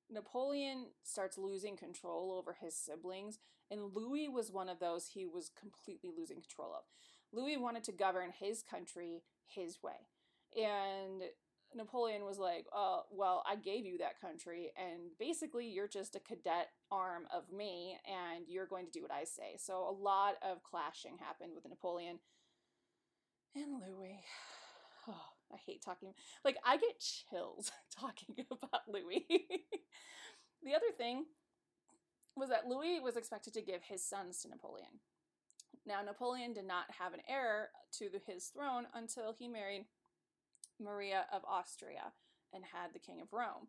Napoleon 0.09 0.87
starts 1.03 1.37
losing 1.37 1.75
control 1.75 2.35
over 2.37 2.53
his 2.53 2.75
siblings, 2.75 3.39
and 3.71 3.95
Louis 3.95 4.27
was 4.27 4.51
one 4.51 4.69
of 4.69 4.79
those 4.79 5.07
he 5.07 5.25
was 5.25 5.49
completely 5.59 6.11
losing 6.15 6.37
control 6.37 6.73
of. 6.75 6.83
Louis 7.31 7.57
wanted 7.57 7.83
to 7.85 7.91
govern 7.91 8.31
his 8.31 8.61
country 8.61 9.23
his 9.47 9.81
way. 9.81 10.07
And 10.55 11.23
Napoleon 11.75 12.23
was 12.23 12.37
like, 12.39 12.65
uh, 12.75 13.01
well, 13.11 13.43
I 13.49 13.55
gave 13.55 13.85
you 13.85 13.97
that 13.99 14.19
country, 14.19 14.71
and 14.77 15.11
basically 15.19 15.67
you're 15.67 15.87
just 15.87 16.15
a 16.15 16.19
cadet 16.19 16.69
arm 16.91 17.23
of 17.33 17.51
me, 17.51 17.97
and 18.05 18.45
you're 18.47 18.65
going 18.65 18.85
to 18.85 18.91
do 18.91 19.01
what 19.01 19.11
I 19.11 19.23
say. 19.23 19.57
So 19.57 19.87
a 19.87 19.91
lot 19.91 20.35
of 20.41 20.63
clashing 20.63 21.17
happened 21.17 21.51
with 21.55 21.67
Napoleon 21.67 22.19
and 23.55 23.73
Louis. 23.73 24.19
Oh, 25.07 25.53
I 25.53 25.57
hate 25.63 25.83
talking. 25.83 26.15
Like, 26.43 26.57
I 26.65 26.77
get 26.77 26.99
chills 26.99 27.71
talking 27.95 28.37
about 28.51 28.81
Louis. 28.87 29.23
the 29.29 30.73
other 30.73 30.89
thing 30.97 31.25
was 32.35 32.49
that 32.49 32.67
Louis 32.67 32.99
was 32.99 33.15
expected 33.15 33.53
to 33.53 33.61
give 33.61 33.83
his 33.83 34.03
sons 34.03 34.39
to 34.39 34.49
Napoleon. 34.49 34.99
Now, 35.85 36.01
Napoleon 36.01 36.53
did 36.53 36.65
not 36.65 36.85
have 36.99 37.13
an 37.13 37.21
heir 37.29 37.69
to 37.99 38.09
his 38.25 38.47
throne 38.47 38.87
until 38.95 39.35
he 39.37 39.47
married 39.47 39.85
Maria 40.79 41.25
of 41.31 41.43
Austria 41.45 42.13
and 42.53 42.63
had 42.73 42.93
the 42.93 42.99
King 42.99 43.21
of 43.21 43.33
Rome. 43.33 43.67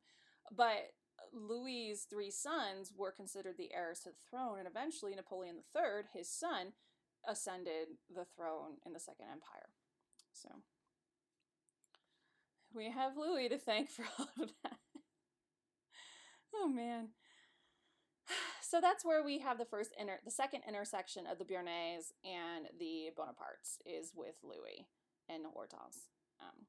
But 0.54 0.92
Louis's 1.32 2.06
three 2.08 2.30
sons 2.30 2.92
were 2.96 3.12
considered 3.12 3.56
the 3.58 3.72
heirs 3.74 4.00
to 4.00 4.10
the 4.10 4.16
throne, 4.30 4.58
and 4.58 4.68
eventually 4.68 5.14
Napoleon 5.14 5.62
III, 5.74 6.04
his 6.14 6.30
son, 6.30 6.72
ascended 7.28 7.88
the 8.14 8.24
throne 8.24 8.76
in 8.84 8.92
the 8.92 9.00
Second 9.00 9.26
Empire. 9.26 9.70
So 10.32 10.48
we 12.74 12.90
have 12.90 13.16
Louis 13.16 13.48
to 13.48 13.58
thank 13.58 13.90
for 13.90 14.04
all 14.18 14.28
of 14.40 14.50
that. 14.62 14.78
oh 16.54 16.68
man. 16.68 17.08
So 18.68 18.80
that's 18.80 19.04
where 19.04 19.22
we 19.22 19.38
have 19.38 19.58
the 19.58 19.64
first 19.64 19.94
inter 19.96 20.18
the 20.24 20.30
second 20.32 20.62
intersection 20.66 21.24
of 21.24 21.38
the 21.38 21.44
Beauharnais 21.44 22.10
and 22.24 22.66
the 22.76 23.10
Bonapartes 23.16 23.78
is 23.86 24.10
with 24.12 24.34
Louis 24.42 24.88
and 25.28 25.44
Hortense. 25.46 26.10
Um, 26.40 26.66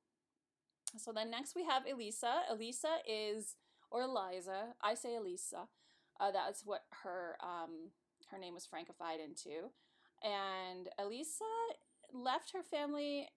so 0.95 1.11
then 1.11 1.29
next 1.29 1.55
we 1.55 1.63
have 1.65 1.83
Elisa. 1.91 2.41
Elisa 2.49 2.97
is 3.07 3.55
or 3.91 4.03
Eliza. 4.03 4.75
I 4.81 4.93
say 4.93 5.15
Elisa. 5.15 5.67
Uh, 6.19 6.31
that's 6.31 6.65
what 6.65 6.83
her 7.03 7.37
um, 7.41 7.91
her 8.31 8.37
name 8.37 8.53
was 8.53 8.67
frankified 8.67 9.23
into. 9.23 9.69
And 10.23 10.89
Elisa 10.97 11.43
left 12.13 12.53
her 12.53 12.63
family 12.63 13.27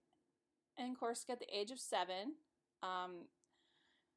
in 0.78 0.94
Corsica 0.94 1.32
at 1.32 1.40
the 1.40 1.56
age 1.56 1.70
of 1.70 1.78
seven. 1.78 2.34
Um, 2.82 3.26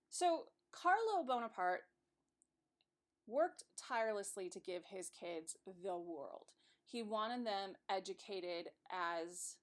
so 0.09 0.45
Carlo 0.71 1.25
Bonaparte 1.27 1.83
worked 3.27 3.63
tirelessly 3.77 4.49
to 4.49 4.59
give 4.59 4.83
his 4.85 5.09
kids 5.09 5.55
the 5.65 5.97
world. 5.97 6.47
He 6.85 7.01
wanted 7.01 7.45
them 7.45 7.73
educated 7.89 8.69
as 8.91 9.57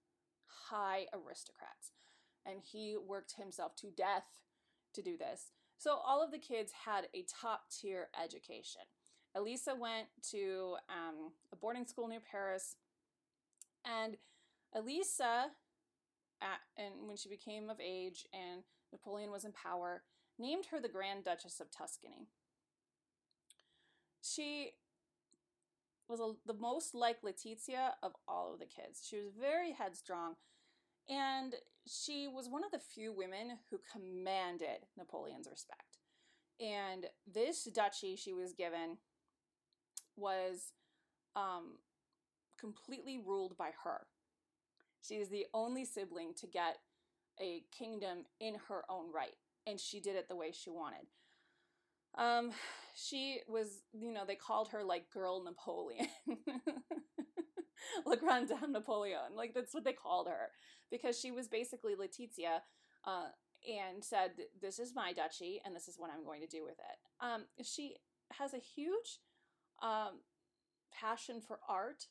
high 0.70 1.06
aristocrats, 1.12 1.92
and 2.46 2.60
he 2.62 2.96
worked 2.96 3.34
himself 3.36 3.76
to 3.76 3.88
death 3.96 4.24
to 4.94 5.02
do 5.02 5.16
this. 5.16 5.52
So 5.76 5.98
all 6.04 6.22
of 6.22 6.30
the 6.30 6.38
kids 6.38 6.72
had 6.84 7.06
a 7.14 7.24
top 7.40 7.62
tier 7.70 8.08
education. 8.22 8.82
Elisa 9.34 9.74
went 9.74 10.08
to 10.30 10.76
um, 10.88 11.32
a 11.52 11.56
boarding 11.56 11.86
school 11.86 12.08
near 12.08 12.20
Paris, 12.20 12.76
and 13.84 14.16
Elisa, 14.74 15.46
at, 16.42 16.60
and 16.76 17.06
when 17.06 17.16
she 17.16 17.28
became 17.28 17.70
of 17.70 17.80
age 17.80 18.26
and 18.32 18.62
Napoleon 18.92 19.30
was 19.30 19.44
in 19.44 19.52
power, 19.52 20.02
named 20.38 20.66
her 20.70 20.80
the 20.80 20.88
Grand 20.88 21.24
Duchess 21.24 21.60
of 21.60 21.70
Tuscany. 21.70 22.26
She 24.22 24.72
was 26.08 26.20
a, 26.20 26.32
the 26.44 26.58
most 26.58 26.94
like 26.94 27.22
Letizia 27.22 27.92
of 28.02 28.12
all 28.26 28.52
of 28.52 28.58
the 28.58 28.66
kids. 28.66 29.06
She 29.08 29.16
was 29.16 29.32
very 29.38 29.72
headstrong, 29.72 30.34
and 31.10 31.54
she 31.86 32.28
was 32.28 32.48
one 32.48 32.64
of 32.64 32.70
the 32.70 32.78
few 32.78 33.12
women 33.12 33.58
who 33.70 33.80
commanded 33.92 34.86
Napoleon's 34.96 35.48
respect. 35.50 35.98
And 36.60 37.06
this 37.26 37.64
duchy 37.64 38.16
she 38.16 38.32
was 38.32 38.52
given 38.52 38.98
was 40.16 40.72
um, 41.34 41.78
completely 42.58 43.18
ruled 43.24 43.56
by 43.56 43.70
her. 43.84 44.06
She 45.02 45.14
is 45.14 45.28
the 45.30 45.46
only 45.54 45.84
sibling 45.84 46.34
to 46.38 46.46
get 46.46 46.78
a 47.40 47.64
kingdom 47.76 48.26
in 48.38 48.56
her 48.68 48.82
own 48.90 49.10
right, 49.12 49.34
and 49.66 49.80
she 49.80 50.00
did 50.00 50.16
it 50.16 50.28
the 50.28 50.36
way 50.36 50.52
she 50.52 50.70
wanted. 50.70 51.06
Um, 52.16 52.50
she 52.94 53.40
was, 53.48 53.82
you 53.92 54.12
know, 54.12 54.24
they 54.26 54.34
called 54.34 54.68
her 54.68 54.84
like 54.84 55.10
Girl 55.10 55.42
Napoleon. 55.42 56.08
La 58.06 58.16
Grande 58.16 58.48
Dame 58.48 58.72
Napoleon. 58.72 59.34
Like, 59.36 59.54
that's 59.54 59.74
what 59.74 59.84
they 59.84 59.92
called 59.92 60.28
her 60.28 60.50
because 60.90 61.18
she 61.18 61.30
was 61.30 61.48
basically 61.48 61.94
Letizia 61.94 62.60
uh, 63.04 63.28
and 63.68 64.02
said, 64.02 64.32
This 64.60 64.78
is 64.78 64.94
my 64.94 65.12
duchy 65.12 65.60
and 65.64 65.74
this 65.74 65.88
is 65.88 65.96
what 65.98 66.10
I'm 66.10 66.24
going 66.24 66.40
to 66.40 66.46
do 66.46 66.64
with 66.64 66.78
it. 66.78 67.24
Um, 67.24 67.44
she 67.62 67.96
has 68.32 68.54
a 68.54 68.58
huge 68.58 69.20
um, 69.82 70.20
passion 70.92 71.40
for 71.40 71.60
art. 71.68 72.06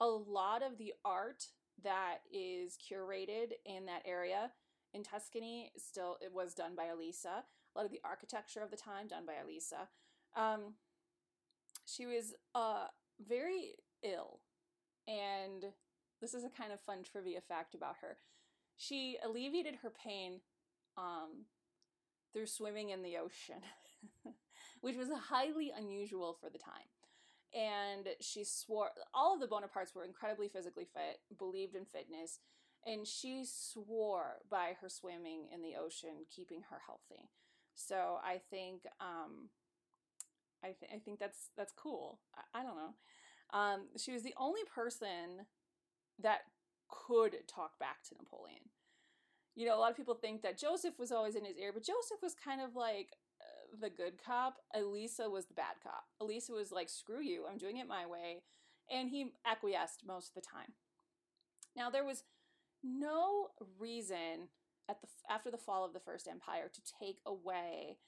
A 0.00 0.06
lot 0.06 0.62
of 0.62 0.78
the 0.78 0.92
art 1.04 1.46
that 1.82 2.18
is 2.32 2.76
curated 2.76 3.52
in 3.64 3.86
that 3.86 4.02
area 4.04 4.50
in 4.92 5.02
Tuscany 5.02 5.72
still 5.76 6.16
it 6.20 6.32
was 6.32 6.54
done 6.54 6.74
by 6.76 6.86
Elisa. 6.86 7.44
A 7.74 7.78
lot 7.78 7.84
of 7.84 7.90
the 7.90 8.00
architecture 8.04 8.60
of 8.60 8.70
the 8.70 8.76
time 8.76 9.08
done 9.08 9.26
by 9.26 9.34
Elisa. 9.42 9.88
Um, 10.36 10.74
she 11.86 12.06
was 12.06 12.34
uh, 12.54 12.86
very 13.26 13.74
ill, 14.02 14.40
and 15.08 15.66
this 16.20 16.34
is 16.34 16.44
a 16.44 16.48
kind 16.50 16.72
of 16.72 16.80
fun 16.80 16.98
trivia 17.02 17.40
fact 17.40 17.74
about 17.74 17.96
her. 18.00 18.16
She 18.76 19.18
alleviated 19.24 19.76
her 19.82 19.90
pain 19.90 20.40
um, 20.96 21.46
through 22.32 22.46
swimming 22.46 22.90
in 22.90 23.02
the 23.02 23.16
ocean, 23.16 23.62
which 24.80 24.96
was 24.96 25.08
highly 25.30 25.72
unusual 25.76 26.36
for 26.40 26.50
the 26.50 26.58
time. 26.58 26.88
And 27.54 28.08
she 28.20 28.44
swore, 28.44 28.90
all 29.14 29.34
of 29.34 29.40
the 29.40 29.46
Bonapartes 29.46 29.94
were 29.94 30.04
incredibly 30.04 30.48
physically 30.48 30.86
fit, 30.92 31.20
believed 31.38 31.76
in 31.76 31.84
fitness, 31.84 32.40
and 32.86 33.06
she 33.06 33.44
swore 33.46 34.38
by 34.50 34.76
her 34.80 34.88
swimming 34.88 35.46
in 35.54 35.62
the 35.62 35.74
ocean, 35.76 36.26
keeping 36.34 36.62
her 36.70 36.78
healthy. 36.86 37.30
So 37.74 38.18
I 38.24 38.40
think 38.50 38.82
um, 39.00 39.50
I, 40.62 40.68
th- 40.78 40.90
I 40.94 40.98
think 40.98 41.18
that's 41.18 41.50
that's 41.56 41.72
cool. 41.72 42.20
I, 42.34 42.60
I 42.60 42.62
don't 42.62 42.76
know. 42.76 42.94
Um, 43.52 43.88
she 43.96 44.12
was 44.12 44.22
the 44.22 44.34
only 44.36 44.62
person 44.72 45.46
that 46.20 46.40
could 46.88 47.36
talk 47.46 47.78
back 47.78 48.02
to 48.08 48.14
Napoleon. 48.16 48.70
You 49.54 49.66
know, 49.66 49.76
a 49.76 49.80
lot 49.80 49.90
of 49.90 49.96
people 49.96 50.14
think 50.14 50.42
that 50.42 50.58
Joseph 50.58 50.98
was 50.98 51.12
always 51.12 51.36
in 51.36 51.44
his 51.44 51.56
ear, 51.56 51.72
but 51.72 51.84
Joseph 51.84 52.22
was 52.22 52.34
kind 52.34 52.60
of 52.60 52.74
like 52.74 53.10
uh, 53.40 53.76
the 53.80 53.90
good 53.90 54.14
cop. 54.24 54.56
Elisa 54.74 55.30
was 55.30 55.46
the 55.46 55.54
bad 55.54 55.76
cop. 55.82 56.04
Elisa 56.20 56.52
was 56.52 56.72
like, 56.72 56.88
"Screw 56.88 57.20
you! 57.20 57.44
I'm 57.48 57.58
doing 57.58 57.76
it 57.76 57.86
my 57.86 58.06
way," 58.06 58.42
and 58.90 59.10
he 59.10 59.32
acquiesced 59.46 60.02
most 60.06 60.28
of 60.28 60.34
the 60.34 60.48
time. 60.48 60.72
Now 61.76 61.90
there 61.90 62.04
was 62.04 62.24
no 62.82 63.48
reason 63.78 64.48
at 64.88 65.00
the 65.00 65.08
after 65.30 65.50
the 65.50 65.56
fall 65.56 65.84
of 65.84 65.92
the 65.92 66.00
First 66.00 66.28
Empire 66.28 66.70
to 66.72 66.80
take 67.00 67.18
away 67.24 67.98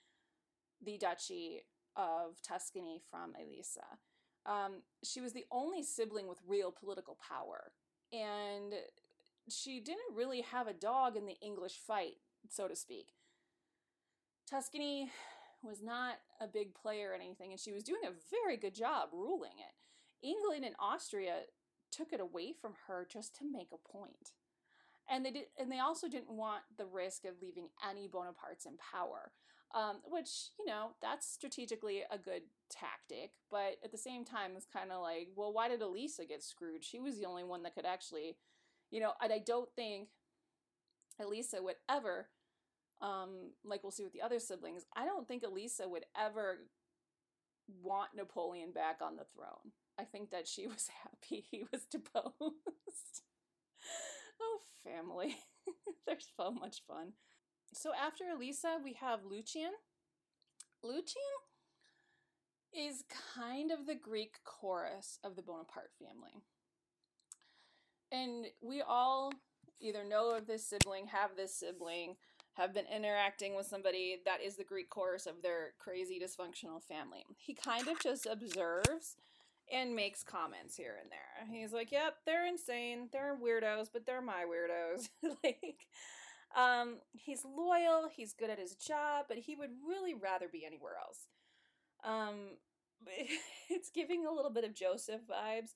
the 0.85 0.99
duchy 0.99 1.63
of 1.97 2.43
Tuscany 2.43 3.01
from 3.11 3.33
Elisa. 3.41 3.99
Um, 4.47 4.83
she 5.03 5.21
was 5.21 5.33
the 5.33 5.47
only 5.51 5.83
sibling 5.83 6.29
with 6.29 6.39
real 6.47 6.71
political 6.71 7.19
power, 7.29 7.73
and 8.13 8.73
she 9.49 9.81
didn't 9.81 10.15
really 10.15 10.43
have 10.43 10.69
a 10.69 10.73
dog 10.73 11.17
in 11.17 11.27
the 11.27 11.37
English 11.41 11.81
fight, 11.85 12.17
so 12.49 12.69
to 12.69 12.77
speak. 12.77 13.09
Tuscany 14.49 15.11
was 15.63 15.83
not 15.83 16.15
a 16.41 16.47
big 16.47 16.75
player 16.75 17.11
or 17.11 17.15
anything, 17.15 17.51
and 17.51 17.61
she 17.61 17.73
was 17.73 17.83
doing 17.83 18.03
a 18.07 18.13
very 18.31 18.57
good 18.57 18.75
job 18.75 19.09
ruling 19.13 19.59
it. 19.59 20.27
England 20.27 20.65
and 20.65 20.77
Austria 20.79 21.41
took 21.91 22.13
it 22.13 22.21
away 22.21 22.53
from 22.53 22.75
her 22.87 23.07
just 23.11 23.35
to 23.37 23.45
make 23.51 23.71
a 23.73 23.89
point. 23.89 24.33
And 25.09 25.25
they 25.25 25.31
did, 25.31 25.45
and 25.59 25.71
they 25.71 25.79
also 25.79 26.09
didn't 26.09 26.31
want 26.31 26.63
the 26.77 26.87
risk 26.87 27.25
of 27.25 27.35
leaving 27.41 27.69
any 27.89 28.09
Bonapartes 28.09 28.67
in 28.67 28.77
power 28.77 29.33
um, 29.77 29.99
which 30.05 30.51
you 30.59 30.67
know 30.67 30.89
that's 31.03 31.29
strategically 31.31 32.03
a 32.11 32.19
good 32.19 32.43
tactic 32.71 33.31
but 33.51 33.77
at 33.85 33.93
the 33.93 33.99
same 33.99 34.25
time 34.25 34.53
it's 34.57 34.67
kind 34.67 34.91
of 34.91 35.03
like 35.03 35.29
well 35.37 35.53
why 35.53 35.69
did 35.69 35.83
elisa 35.83 36.25
get 36.25 36.43
screwed? 36.43 36.85
She 36.85 36.99
was 36.99 37.19
the 37.19 37.27
only 37.27 37.45
one 37.45 37.63
that 37.63 37.75
could 37.75 37.87
actually 37.87 38.37
you 38.91 39.01
know 39.01 39.13
and 39.23 39.33
i 39.33 39.39
don't 39.39 39.69
think 39.77 40.09
elisa 41.21 41.63
would 41.63 41.77
ever 41.89 42.29
um, 43.03 43.51
like 43.63 43.83
we'll 43.83 43.93
see 43.93 44.05
with 44.05 44.15
the 44.15 44.23
other 44.23 44.39
siblings 44.39 44.85
i 44.97 45.05
don't 45.05 45.29
think 45.29 45.43
elisa 45.43 45.87
would 45.89 46.05
ever 46.19 46.61
want 47.83 48.11
napoleon 48.15 48.71
back 48.73 48.99
on 49.03 49.17
the 49.17 49.25
throne. 49.35 49.73
I 49.99 50.05
think 50.05 50.31
that 50.31 50.47
she 50.47 50.67
was 50.67 50.89
happy 51.03 51.45
he 51.51 51.65
was 51.73 51.83
deposed. 51.91 52.33
Oh 54.39 54.61
family. 54.85 55.37
They're 56.07 56.19
so 56.37 56.51
much 56.51 56.83
fun 56.87 57.13
so 57.73 57.93
after 57.95 58.25
Elisa, 58.35 58.79
we 58.83 58.95
have 58.95 59.21
Lucien. 59.25 59.71
Lucien 60.83 61.23
is 62.73 63.05
kind 63.35 63.71
of 63.71 63.87
the 63.87 63.95
Greek 63.95 64.37
chorus 64.45 65.19
of 65.25 65.37
the 65.37 65.43
Bonaparte 65.43 65.91
family. 65.99 66.43
And 68.13 68.47
we 68.63 68.83
all 68.83 69.33
either 69.81 70.05
know 70.05 70.35
of 70.35 70.47
this 70.47 70.67
sibling, 70.67 71.07
have 71.07 71.31
this 71.37 71.55
sibling, 71.55 72.17
have 72.55 72.73
been 72.73 72.87
interacting 72.95 73.55
with 73.55 73.67
somebody 73.67 74.19
that 74.25 74.41
is 74.43 74.57
the 74.57 74.65
Greek 74.65 74.89
chorus 74.89 75.27
of 75.27 75.43
their 75.43 75.75
crazy 75.79 76.19
dysfunctional 76.19 76.83
family. 76.83 77.25
He 77.37 77.55
kind 77.55 77.87
of 77.89 78.01
just 78.01 78.27
observes 78.27 79.17
and 79.71 79.95
makes 79.95 80.23
comments 80.23 80.77
here 80.77 80.97
and 81.01 81.11
there. 81.11 81.61
He's 81.61 81.73
like, 81.73 81.91
"Yep, 81.93 82.19
they're 82.25 82.47
insane. 82.47 83.09
They're 83.13 83.37
weirdos, 83.37 83.89
but 83.93 84.07
they're 84.07 84.23
my 84.23 84.45
weirdos." 84.45 85.09
like 85.45 85.87
um, 86.57 86.97
he's 87.13 87.45
loyal, 87.45 88.09
he's 88.15 88.33
good 88.33 88.51
at 88.51 88.59
his 88.59 88.75
job, 88.75 89.27
but 89.29 89.39
he 89.39 89.55
would 89.55 89.71
really 89.87 90.15
rather 90.15 90.49
be 90.51 90.65
anywhere 90.65 90.95
else. 91.01 91.29
Um, 92.05 92.57
it's 93.71 93.91
giving 93.91 94.27
a 94.27 94.33
little 94.33 94.51
bit 94.51 94.65
of 94.65 94.75
Joseph 94.75 95.21
vibes. 95.31 95.75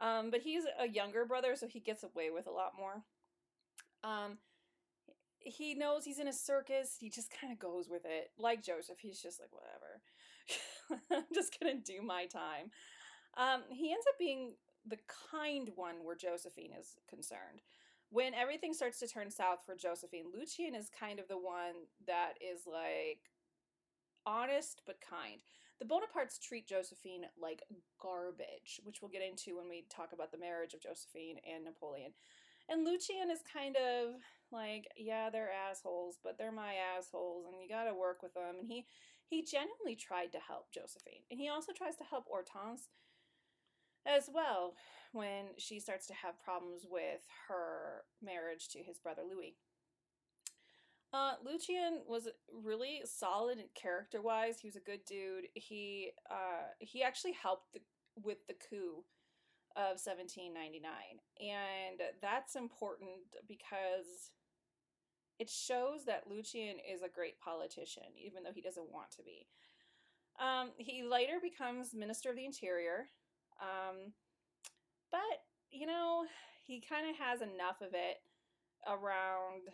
Um, 0.00 0.30
but 0.30 0.40
he's 0.40 0.64
a 0.78 0.88
younger 0.88 1.24
brother, 1.24 1.54
so 1.56 1.68
he 1.68 1.80
gets 1.80 2.02
away 2.02 2.30
with 2.30 2.46
a 2.46 2.52
lot 2.52 2.72
more. 2.76 3.02
Um, 4.02 4.38
he 5.38 5.74
knows 5.74 6.04
he's 6.04 6.18
in 6.18 6.28
a 6.28 6.32
circus. 6.32 6.96
He 6.98 7.10
just 7.10 7.30
kind 7.30 7.52
of 7.52 7.58
goes 7.58 7.88
with 7.88 8.04
it, 8.04 8.30
like 8.38 8.64
Joseph. 8.64 8.98
He's 8.98 9.20
just 9.20 9.40
like 9.40 9.50
whatever. 9.52 10.00
I'm 11.12 11.34
just 11.34 11.56
gonna 11.60 11.76
do 11.76 12.02
my 12.02 12.26
time. 12.26 12.70
Um, 13.36 13.62
he 13.70 13.92
ends 13.92 14.06
up 14.08 14.18
being 14.18 14.54
the 14.86 14.98
kind 15.30 15.70
one 15.76 15.96
where 16.02 16.16
Josephine 16.16 16.72
is 16.78 16.96
concerned. 17.08 17.62
When 18.14 18.32
everything 18.32 18.72
starts 18.74 19.00
to 19.00 19.08
turn 19.08 19.28
south 19.28 19.66
for 19.66 19.74
Josephine, 19.74 20.26
Lucien 20.32 20.76
is 20.76 20.88
kind 20.88 21.18
of 21.18 21.26
the 21.26 21.36
one 21.36 21.90
that 22.06 22.34
is 22.40 22.60
like 22.64 23.18
honest 24.24 24.82
but 24.86 25.00
kind. 25.00 25.42
The 25.80 25.84
Bonapartes 25.84 26.38
treat 26.40 26.68
Josephine 26.68 27.24
like 27.36 27.64
garbage, 28.00 28.78
which 28.84 29.02
we'll 29.02 29.10
get 29.10 29.26
into 29.28 29.56
when 29.56 29.68
we 29.68 29.86
talk 29.90 30.12
about 30.12 30.30
the 30.30 30.38
marriage 30.38 30.74
of 30.74 30.80
Josephine 30.80 31.38
and 31.42 31.64
Napoleon. 31.64 32.12
And 32.68 32.84
Lucien 32.84 33.32
is 33.32 33.40
kind 33.52 33.74
of 33.74 34.14
like, 34.52 34.86
yeah, 34.96 35.28
they're 35.28 35.50
assholes, 35.50 36.20
but 36.22 36.38
they're 36.38 36.52
my 36.52 36.74
assholes, 36.96 37.46
and 37.46 37.60
you 37.60 37.68
got 37.68 37.90
to 37.90 37.98
work 37.98 38.22
with 38.22 38.34
them. 38.34 38.60
And 38.60 38.68
he 38.68 38.86
he 39.26 39.42
genuinely 39.42 39.96
tried 39.98 40.30
to 40.34 40.38
help 40.38 40.70
Josephine, 40.70 41.26
and 41.32 41.40
he 41.40 41.48
also 41.48 41.72
tries 41.72 41.96
to 41.96 42.04
help 42.04 42.26
Hortense 42.28 42.86
as 44.06 44.28
well 44.32 44.74
when 45.12 45.46
she 45.58 45.78
starts 45.78 46.06
to 46.08 46.14
have 46.14 46.42
problems 46.42 46.86
with 46.90 47.20
her 47.48 48.04
marriage 48.22 48.68
to 48.68 48.80
his 48.80 48.98
brother 48.98 49.22
Louis. 49.22 49.56
Uh, 51.12 51.34
Lucien 51.44 52.00
was 52.08 52.28
really 52.52 53.02
solid 53.04 53.58
character 53.74 54.20
wise. 54.20 54.58
He 54.58 54.66
was 54.66 54.74
a 54.74 54.80
good 54.80 55.04
dude. 55.06 55.46
He 55.54 56.10
uh, 56.28 56.74
he 56.80 57.04
actually 57.04 57.34
helped 57.40 57.72
the, 57.72 57.80
with 58.20 58.44
the 58.48 58.54
coup 58.54 59.04
of 59.76 59.98
1799, 60.02 60.90
and 61.40 62.00
that's 62.20 62.56
important 62.56 63.38
because 63.46 64.32
it 65.38 65.48
shows 65.48 66.04
that 66.06 66.28
Lucien 66.28 66.76
is 66.92 67.02
a 67.02 67.08
great 67.08 67.38
politician, 67.38 68.10
even 68.18 68.42
though 68.42 68.52
he 68.54 68.60
doesn't 68.60 68.92
want 68.92 69.10
to 69.12 69.22
be. 69.22 69.46
Um, 70.40 70.70
he 70.78 71.04
later 71.04 71.38
becomes 71.40 71.94
Minister 71.94 72.30
of 72.30 72.36
the 72.36 72.44
Interior, 72.44 73.06
um, 73.60 74.12
but 75.10 75.44
you 75.70 75.86
know 75.86 76.24
he 76.66 76.80
kind 76.80 77.08
of 77.08 77.16
has 77.16 77.40
enough 77.40 77.80
of 77.80 77.92
it 77.92 78.18
around 78.86 79.68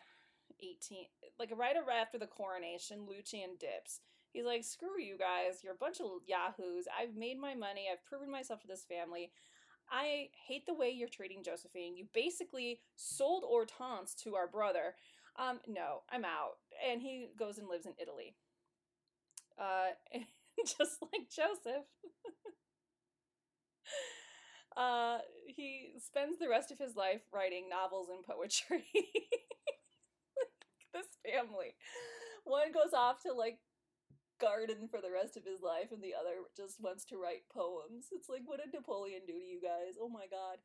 18, 0.61 1.07
like 1.39 1.53
right 1.57 1.77
after 2.01 2.19
the 2.19 2.27
coronation. 2.27 3.07
Lucien 3.09 3.51
dips. 3.59 4.01
He's 4.33 4.45
like, 4.45 4.65
"Screw 4.65 5.01
you 5.01 5.17
guys! 5.19 5.63
You're 5.63 5.75
a 5.75 5.85
bunch 5.85 6.01
of 6.01 6.07
yahoos. 6.27 6.87
I've 6.99 7.17
made 7.17 7.39
my 7.39 7.55
money. 7.55 7.87
I've 7.91 8.05
proven 8.05 8.31
myself 8.31 8.61
to 8.63 8.67
this 8.69 8.85
family." 8.85 9.33
I 9.93 10.29
hate 10.47 10.67
the 10.67 10.75
way 10.75 10.91
you're 10.91 11.09
treating 11.09 11.43
Josephine. 11.43 11.97
You 11.97 12.07
basically 12.15 12.79
sold 12.95 13.43
Hortense 13.45 14.15
to 14.23 14.37
our 14.37 14.47
brother 14.47 14.95
um, 15.37 15.61
no, 15.67 16.03
I'm 16.11 16.25
out. 16.25 16.59
And 16.91 17.01
he 17.01 17.29
goes 17.39 17.59
and 17.59 17.69
lives 17.69 17.87
in 17.87 17.95
Italy. 18.01 18.35
Uh, 19.59 19.93
just 20.67 20.99
like 21.03 21.29
Joseph. 21.31 21.87
uh, 24.77 25.19
he 25.47 25.93
spends 25.99 26.39
the 26.39 26.49
rest 26.49 26.71
of 26.71 26.79
his 26.79 26.97
life 26.97 27.23
writing 27.33 27.69
novels 27.69 28.09
and 28.09 28.25
poetry. 28.25 28.87
this 30.93 31.19
family. 31.25 31.75
One 32.45 32.73
goes 32.73 32.93
off 32.95 33.23
to 33.23 33.33
like 33.33 33.59
garden 34.41 34.89
for 34.89 35.01
the 35.01 35.13
rest 35.13 35.37
of 35.37 35.45
his 35.45 35.61
life, 35.61 35.93
and 35.93 36.03
the 36.03 36.17
other 36.17 36.49
just 36.57 36.81
wants 36.81 37.05
to 37.07 37.21
write 37.21 37.47
poems. 37.53 38.09
It's 38.11 38.29
like, 38.29 38.43
what 38.47 38.59
did 38.59 38.73
Napoleon 38.73 39.23
do 39.27 39.37
to 39.37 39.45
you 39.45 39.61
guys? 39.61 40.01
Oh 40.01 40.09
my 40.09 40.27
god. 40.27 40.59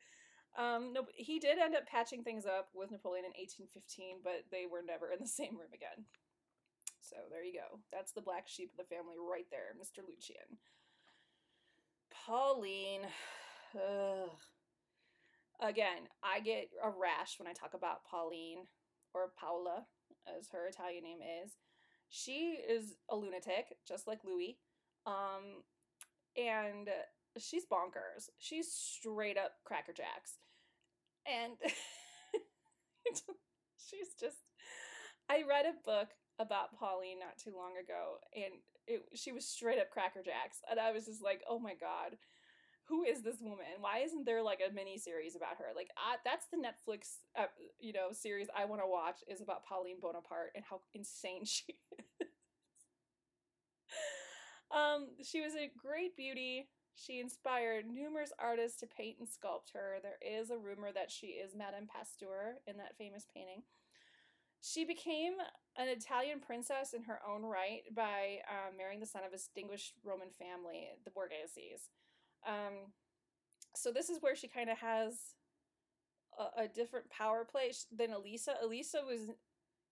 Um, 0.55 0.95
no, 0.95 1.03
he 1.13 1.37
did 1.37 1.59
end 1.59 1.75
up 1.75 1.85
patching 1.85 2.23
things 2.23 2.47
up 2.47 2.71
with 2.71 2.89
Napoleon 2.89 3.27
in 3.27 3.35
1815, 3.35 4.23
but 4.23 4.47
they 4.55 4.63
were 4.63 4.79
never 4.79 5.11
in 5.11 5.19
the 5.19 5.27
same 5.27 5.59
room 5.59 5.75
again. 5.75 6.07
So 7.03 7.27
there 7.29 7.43
you 7.43 7.53
go. 7.53 7.83
That's 7.91 8.15
the 8.15 8.23
black 8.23 8.47
sheep 8.47 8.71
of 8.71 8.79
the 8.79 8.89
family 8.89 9.19
right 9.19 9.45
there, 9.51 9.75
Mr. 9.75 10.01
Lucien. 10.01 10.57
Pauline. 12.25 13.01
Ugh. 13.75 14.29
Again, 15.61 16.09
I 16.21 16.41
get 16.41 16.69
a 16.83 16.89
rash 16.89 17.39
when 17.39 17.47
I 17.47 17.53
talk 17.53 17.73
about 17.73 18.03
Pauline 18.09 18.67
or 19.13 19.31
Paula, 19.39 19.85
as 20.27 20.49
her 20.51 20.67
Italian 20.67 21.03
name 21.03 21.19
is. 21.43 21.53
She 22.09 22.57
is 22.69 22.95
a 23.09 23.15
lunatic, 23.15 23.77
just 23.87 24.07
like 24.07 24.19
Louis. 24.25 24.57
Um, 25.05 25.63
and 26.37 26.89
she's 27.37 27.65
bonkers. 27.65 28.29
She's 28.37 28.71
straight 28.71 29.37
up 29.37 29.53
Cracker 29.63 29.93
Jacks. 29.93 30.39
And 31.25 31.53
she's 33.77 34.13
just 34.19 34.37
I 35.29 35.43
read 35.47 35.65
a 35.65 35.73
book 35.83 36.09
about 36.39 36.77
Pauline 36.77 37.19
not 37.19 37.37
too 37.37 37.53
long 37.55 37.77
ago 37.77 38.19
and 38.35 38.53
it 38.87 39.03
she 39.13 39.31
was 39.31 39.47
straight 39.47 39.79
up 39.79 39.89
Cracker 39.89 40.21
Jacks 40.23 40.59
and 40.69 40.79
I 40.79 40.91
was 40.91 41.05
just 41.05 41.23
like, 41.23 41.41
"Oh 41.49 41.59
my 41.59 41.73
god. 41.73 42.17
Who 42.87 43.03
is 43.03 43.23
this 43.23 43.41
woman? 43.41 43.65
Why 43.79 43.99
isn't 43.99 44.25
there 44.25 44.43
like 44.43 44.61
a 44.61 44.71
mini 44.71 44.99
series 44.99 45.35
about 45.35 45.57
her? 45.57 45.73
Like 45.75 45.89
I, 45.97 46.17
that's 46.23 46.45
the 46.47 46.57
Netflix 46.57 47.17
uh, 47.37 47.47
you 47.79 47.93
know 47.93 48.09
series 48.11 48.47
I 48.55 48.65
want 48.65 48.81
to 48.81 48.87
watch 48.87 49.23
is 49.27 49.41
about 49.41 49.65
Pauline 49.65 49.97
Bonaparte 50.01 50.51
and 50.55 50.63
how 50.69 50.81
insane 50.93 51.45
she 51.45 51.63
is. 51.69 52.27
um 54.71 55.07
she 55.23 55.41
was 55.41 55.53
a 55.55 55.71
great 55.77 56.15
beauty 56.15 56.67
she 56.95 57.19
inspired 57.19 57.85
numerous 57.85 58.31
artists 58.39 58.79
to 58.79 58.87
paint 58.87 59.17
and 59.19 59.27
sculpt 59.27 59.73
her. 59.73 59.97
There 60.01 60.17
is 60.21 60.49
a 60.49 60.57
rumor 60.57 60.91
that 60.93 61.11
she 61.11 61.27
is 61.27 61.53
Madame 61.53 61.87
Pasteur 61.87 62.61
in 62.67 62.77
that 62.77 62.97
famous 62.97 63.25
painting. 63.33 63.63
She 64.67 64.83
became 64.83 65.33
an 65.77 65.87
Italian 65.89 66.39
princess 66.39 66.93
in 66.93 67.03
her 67.03 67.19
own 67.29 67.43
right 67.43 67.83
by 67.93 68.39
um, 68.49 68.75
marrying 68.75 68.99
the 68.99 69.05
son 69.05 69.21
of 69.23 69.31
a 69.31 69.35
distinguished 69.35 69.93
Roman 70.03 70.29
family, 70.39 70.87
the 71.03 71.11
Borgheses. 71.11 71.89
Um, 72.47 72.91
so 73.75 73.91
this 73.91 74.09
is 74.09 74.23
where 74.23 74.35
she 74.35 74.47
kind 74.47 74.71
of 74.71 74.79
has 74.79 75.19
a, 76.39 76.63
a, 76.63 76.67
different 76.67 77.11
power 77.11 77.45
play 77.45 77.71
than 77.95 78.11
Elisa. 78.11 78.55
Elisa 78.63 79.01
was 79.05 79.29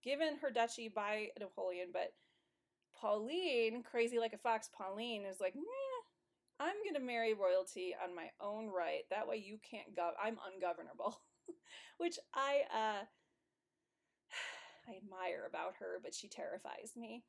given 0.02 0.38
her 0.42 0.50
duchy 0.50 0.88
by 0.88 1.28
Napoleon, 1.38 1.88
but 1.92 2.12
Pauline, 3.00 3.84
crazy 3.84 4.18
like 4.18 4.32
a 4.32 4.38
fox, 4.38 4.68
Pauline 4.76 5.24
is 5.24 5.40
like, 5.40 5.54
I'm 6.58 6.76
going 6.82 6.94
to 6.94 7.06
marry 7.06 7.32
royalty 7.32 7.94
on 8.02 8.14
my 8.14 8.30
own 8.40 8.70
right. 8.70 9.02
That 9.10 9.28
way 9.28 9.36
you 9.36 9.58
can't 9.68 9.94
go. 9.94 10.10
I'm 10.20 10.38
ungovernable, 10.52 11.20
which 11.98 12.18
I 12.34 12.62
uh, 12.74 13.04
I 14.88 14.96
admire 14.96 15.44
about 15.48 15.74
her, 15.80 15.98
but 16.02 16.14
she 16.14 16.28
terrifies 16.28 16.92
me. 16.96 17.24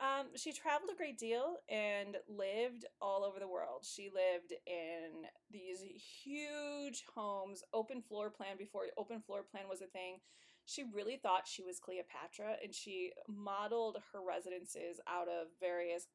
Um, 0.00 0.26
she 0.34 0.52
traveled 0.52 0.90
a 0.92 0.96
great 0.96 1.18
deal 1.18 1.58
and 1.68 2.16
lived 2.28 2.84
all 3.00 3.22
over 3.22 3.38
the 3.38 3.48
world. 3.48 3.84
She 3.84 4.10
lived 4.12 4.52
in 4.66 5.26
these 5.50 5.82
huge 6.24 7.04
homes, 7.14 7.62
open 7.72 8.02
floor 8.02 8.30
plan 8.30 8.56
before 8.58 8.86
open 8.98 9.20
floor 9.20 9.44
plan 9.48 9.68
was 9.68 9.82
a 9.82 9.86
thing. 9.86 10.18
She 10.66 10.82
really 10.92 11.16
thought 11.16 11.46
she 11.46 11.62
was 11.62 11.78
Cleopatra, 11.78 12.56
and 12.62 12.74
she 12.74 13.12
modeled 13.28 13.98
her 14.12 14.20
residences 14.26 14.98
out 15.06 15.28
of 15.28 15.48
various 15.60 16.06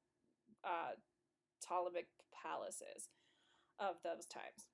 uh, 0.66 0.98
Ptolemaic 1.62 2.08
palaces 2.34 3.10
of 3.80 3.96
those 4.04 4.26
times. 4.26 4.68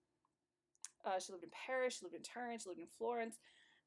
Uh, 1.06 1.20
she 1.20 1.32
lived 1.32 1.44
in 1.44 1.52
Paris, 1.52 1.98
she 2.00 2.06
lived 2.06 2.15
in 2.15 2.24
Turin, 2.24 2.58
she 2.58 2.70
lived 2.70 2.82
in 2.82 2.88
Florence, 2.98 3.38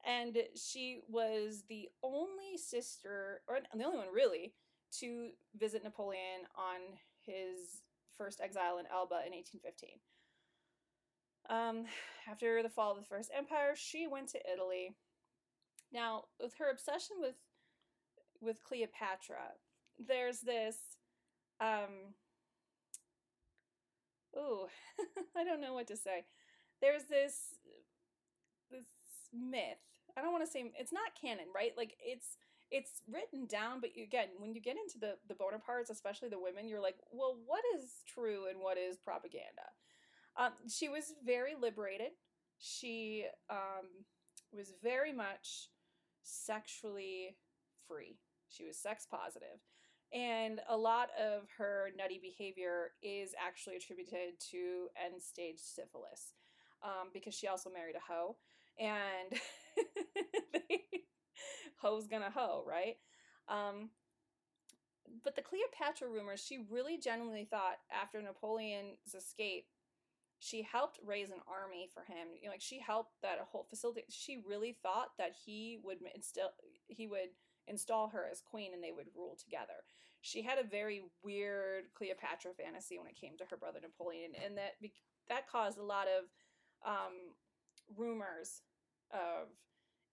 and 0.05 0.37
she 0.55 1.01
was 1.09 1.63
the 1.67 1.89
only 2.03 2.57
sister, 2.57 3.41
or 3.47 3.59
the 3.73 3.83
only 3.83 3.97
one 3.97 4.13
really, 4.13 4.53
to 4.99 5.29
visit 5.57 5.83
Napoleon 5.83 6.47
on 6.55 6.79
his 7.25 7.81
first 8.17 8.41
exile 8.41 8.79
in 8.79 8.85
Elba 8.91 9.21
in 9.25 9.33
1815. 9.33 9.89
Um, 11.49 11.85
after 12.29 12.61
the 12.61 12.69
fall 12.69 12.91
of 12.91 12.97
the 12.97 13.03
First 13.03 13.31
Empire, 13.35 13.73
she 13.75 14.07
went 14.07 14.29
to 14.29 14.51
Italy. 14.51 14.95
Now, 15.91 16.25
with 16.39 16.53
her 16.59 16.69
obsession 16.69 17.17
with 17.19 17.35
with 18.41 18.63
Cleopatra, 18.63 19.53
there's 19.97 20.39
this 20.41 20.77
um, 21.59 22.13
ooh, 24.37 24.67
I 25.37 25.43
don't 25.43 25.61
know 25.61 25.73
what 25.73 25.87
to 25.87 25.97
say. 25.97 26.25
There's 26.81 27.05
this 27.05 27.55
myth. 29.33 29.83
I 30.17 30.21
don't 30.21 30.31
want 30.31 30.45
to 30.45 30.51
say 30.51 30.71
it's 30.77 30.93
not 30.93 31.17
canon, 31.19 31.45
right? 31.53 31.71
Like 31.77 31.95
it's 31.99 32.37
it's 32.71 33.01
written 33.11 33.47
down, 33.47 33.81
but 33.81 33.95
you, 33.95 34.03
again, 34.03 34.27
when 34.37 34.53
you 34.53 34.61
get 34.61 34.77
into 34.77 34.99
the 34.99 35.15
the 35.27 35.33
Bonapartes, 35.33 35.89
especially 35.89 36.29
the 36.29 36.39
women, 36.39 36.67
you're 36.67 36.81
like, 36.81 36.97
well, 37.11 37.37
what 37.45 37.63
is 37.77 38.03
true 38.07 38.47
and 38.49 38.59
what 38.59 38.77
is 38.77 38.97
propaganda? 38.97 39.69
Um, 40.37 40.51
she 40.69 40.89
was 40.89 41.13
very 41.25 41.55
liberated. 41.59 42.11
She 42.59 43.25
um, 43.49 44.05
was 44.53 44.73
very 44.83 45.13
much 45.13 45.69
sexually 46.23 47.37
free. 47.87 48.17
She 48.49 48.65
was 48.65 48.77
sex 48.77 49.07
positive. 49.09 49.59
And 50.11 50.59
a 50.67 50.75
lot 50.75 51.09
of 51.19 51.43
her 51.57 51.89
nutty 51.95 52.19
behavior 52.21 52.91
is 53.03 53.35
actually 53.39 53.75
attributed 53.75 54.39
to 54.51 54.87
end 54.97 55.21
stage 55.21 55.59
syphilis 55.59 56.33
um, 56.83 57.09
because 57.13 57.35
she 57.35 57.47
also 57.47 57.69
married 57.69 57.95
a 57.95 58.11
hoe. 58.11 58.35
And 58.79 59.39
hoe's 61.81 62.07
gonna 62.07 62.31
hoe, 62.33 62.63
right? 62.65 62.95
Um, 63.47 63.89
but 65.23 65.35
the 65.35 65.41
Cleopatra 65.41 66.07
rumors, 66.07 66.43
she 66.43 66.59
really 66.69 66.97
genuinely 66.97 67.47
thought 67.49 67.77
after 67.91 68.21
Napoleon's 68.21 69.15
escape, 69.15 69.65
she 70.39 70.61
helped 70.61 70.99
raise 71.05 71.29
an 71.29 71.41
army 71.47 71.89
for 71.93 72.01
him. 72.01 72.29
You 72.39 72.47
know, 72.47 72.51
like 72.51 72.61
she 72.61 72.79
helped 72.79 73.11
that 73.21 73.39
whole 73.51 73.65
facility. 73.69 74.03
She 74.09 74.41
really 74.47 74.73
thought 74.81 75.09
that 75.17 75.33
he 75.45 75.79
would 75.83 75.97
instill, 76.15 76.51
he 76.87 77.07
would 77.07 77.29
install 77.67 78.09
her 78.09 78.27
as 78.31 78.41
queen, 78.41 78.73
and 78.73 78.83
they 78.83 78.91
would 78.91 79.07
rule 79.15 79.37
together. 79.37 79.83
She 80.21 80.41
had 80.41 80.57
a 80.59 80.67
very 80.67 81.01
weird 81.23 81.85
Cleopatra 81.95 82.51
fantasy 82.53 82.97
when 82.97 83.07
it 83.07 83.19
came 83.19 83.37
to 83.37 83.45
her 83.49 83.57
brother 83.57 83.79
Napoleon, 83.81 84.31
and 84.43 84.57
that 84.57 84.73
that 85.27 85.49
caused 85.49 85.77
a 85.77 85.83
lot 85.83 86.07
of 86.07 86.25
um, 86.85 87.35
rumors 87.97 88.61
of 89.11 89.47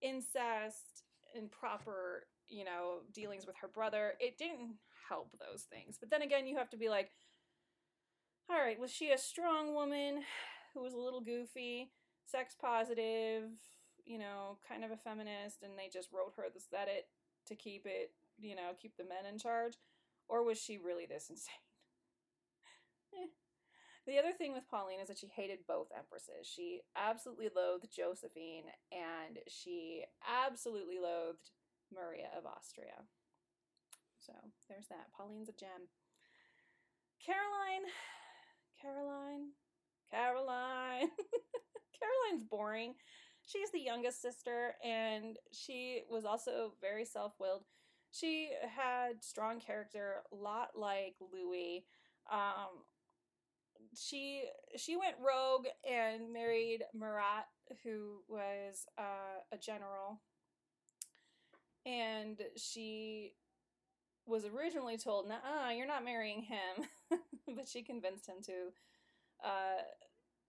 incest, 0.00 1.04
improper, 1.34 2.26
you 2.48 2.64
know, 2.64 2.98
dealings 3.12 3.46
with 3.46 3.56
her 3.60 3.68
brother. 3.68 4.14
It 4.20 4.38
didn't 4.38 4.76
help 5.08 5.30
those 5.38 5.62
things. 5.62 5.96
But 5.98 6.10
then 6.10 6.22
again, 6.22 6.46
you 6.46 6.56
have 6.56 6.70
to 6.70 6.76
be 6.76 6.88
like, 6.88 7.10
all 8.50 8.58
right, 8.58 8.78
was 8.78 8.90
she 8.92 9.10
a 9.10 9.18
strong 9.18 9.74
woman 9.74 10.22
who 10.74 10.82
was 10.82 10.94
a 10.94 10.98
little 10.98 11.20
goofy, 11.20 11.90
sex 12.24 12.54
positive, 12.60 13.44
you 14.04 14.18
know, 14.18 14.58
kind 14.68 14.84
of 14.84 14.90
a 14.90 14.96
feminist, 14.96 15.62
and 15.62 15.72
they 15.76 15.88
just 15.92 16.12
wrote 16.12 16.32
her 16.36 16.44
this 16.52 16.66
that 16.72 16.88
it 16.88 17.06
to 17.46 17.54
keep 17.56 17.86
it, 17.86 18.12
you 18.38 18.54
know, 18.54 18.70
keep 18.80 18.96
the 18.96 19.04
men 19.04 19.26
in 19.30 19.38
charge? 19.38 19.74
Or 20.28 20.44
was 20.44 20.58
she 20.58 20.78
really 20.78 21.06
this 21.06 21.26
insane? 21.30 21.54
eh. 23.14 23.45
The 24.06 24.18
other 24.18 24.32
thing 24.32 24.52
with 24.52 24.68
Pauline 24.70 25.00
is 25.00 25.08
that 25.08 25.18
she 25.18 25.26
hated 25.26 25.66
both 25.66 25.88
empresses. 25.96 26.46
She 26.46 26.82
absolutely 26.96 27.48
loathed 27.54 27.88
Josephine, 27.90 28.70
and 28.92 29.38
she 29.48 30.04
absolutely 30.46 30.98
loathed 31.00 31.50
Maria 31.92 32.28
of 32.36 32.46
Austria. 32.46 33.02
So 34.18 34.32
there's 34.68 34.86
that. 34.88 35.10
Pauline's 35.16 35.48
a 35.48 35.52
gem. 35.52 35.90
Caroline, 37.24 37.90
Caroline, 38.80 39.50
Caroline. 40.10 41.10
Caroline's 41.98 42.44
boring. 42.44 42.94
She's 43.44 43.70
the 43.70 43.80
youngest 43.80 44.22
sister, 44.22 44.74
and 44.84 45.36
she 45.52 46.02
was 46.10 46.24
also 46.24 46.74
very 46.80 47.04
self 47.04 47.32
willed. 47.40 47.64
She 48.12 48.50
had 48.76 49.22
strong 49.24 49.60
character, 49.60 50.22
a 50.32 50.34
lot 50.36 50.70
like 50.76 51.16
Louis. 51.32 51.84
Um, 52.30 52.84
she 53.96 54.44
she 54.76 54.96
went 54.96 55.16
rogue 55.20 55.66
and 55.88 56.32
married 56.32 56.84
Murat, 56.94 57.46
who 57.82 58.22
was 58.28 58.86
uh, 58.98 59.40
a 59.52 59.58
general, 59.58 60.20
and 61.84 62.40
she 62.56 63.34
was 64.26 64.44
originally 64.44 64.98
told, 64.98 65.28
"Nah, 65.28 65.70
you're 65.70 65.86
not 65.86 66.04
marrying 66.04 66.42
him," 66.42 66.86
but 67.56 67.68
she 67.68 67.82
convinced 67.82 68.28
him 68.28 68.42
to 68.46 68.52
uh, 69.44 69.82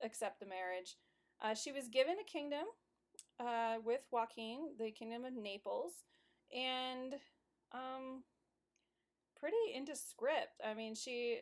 accept 0.03 0.39
the 0.39 0.45
marriage. 0.45 0.97
Uh, 1.41 1.53
she 1.53 1.71
was 1.71 1.87
given 1.87 2.15
a 2.19 2.31
kingdom 2.31 2.65
uh, 3.39 3.75
with 3.83 4.05
Joaquin, 4.11 4.69
the 4.79 4.91
kingdom 4.91 5.25
of 5.25 5.33
Naples, 5.33 5.93
and 6.55 7.15
um, 7.73 8.23
pretty 9.39 9.55
into 9.75 9.95
script. 9.95 10.61
I 10.65 10.73
mean, 10.73 10.95
she 10.95 11.39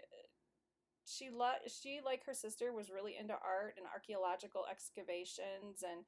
she 1.06 1.30
lo- 1.30 1.64
she 1.68 2.02
like 2.04 2.26
her 2.26 2.34
sister 2.34 2.74
was 2.74 2.90
really 2.90 3.16
into 3.20 3.34
art 3.34 3.76
and 3.78 3.86
archaeological 3.94 4.66
excavations 4.70 5.84
and 5.84 6.06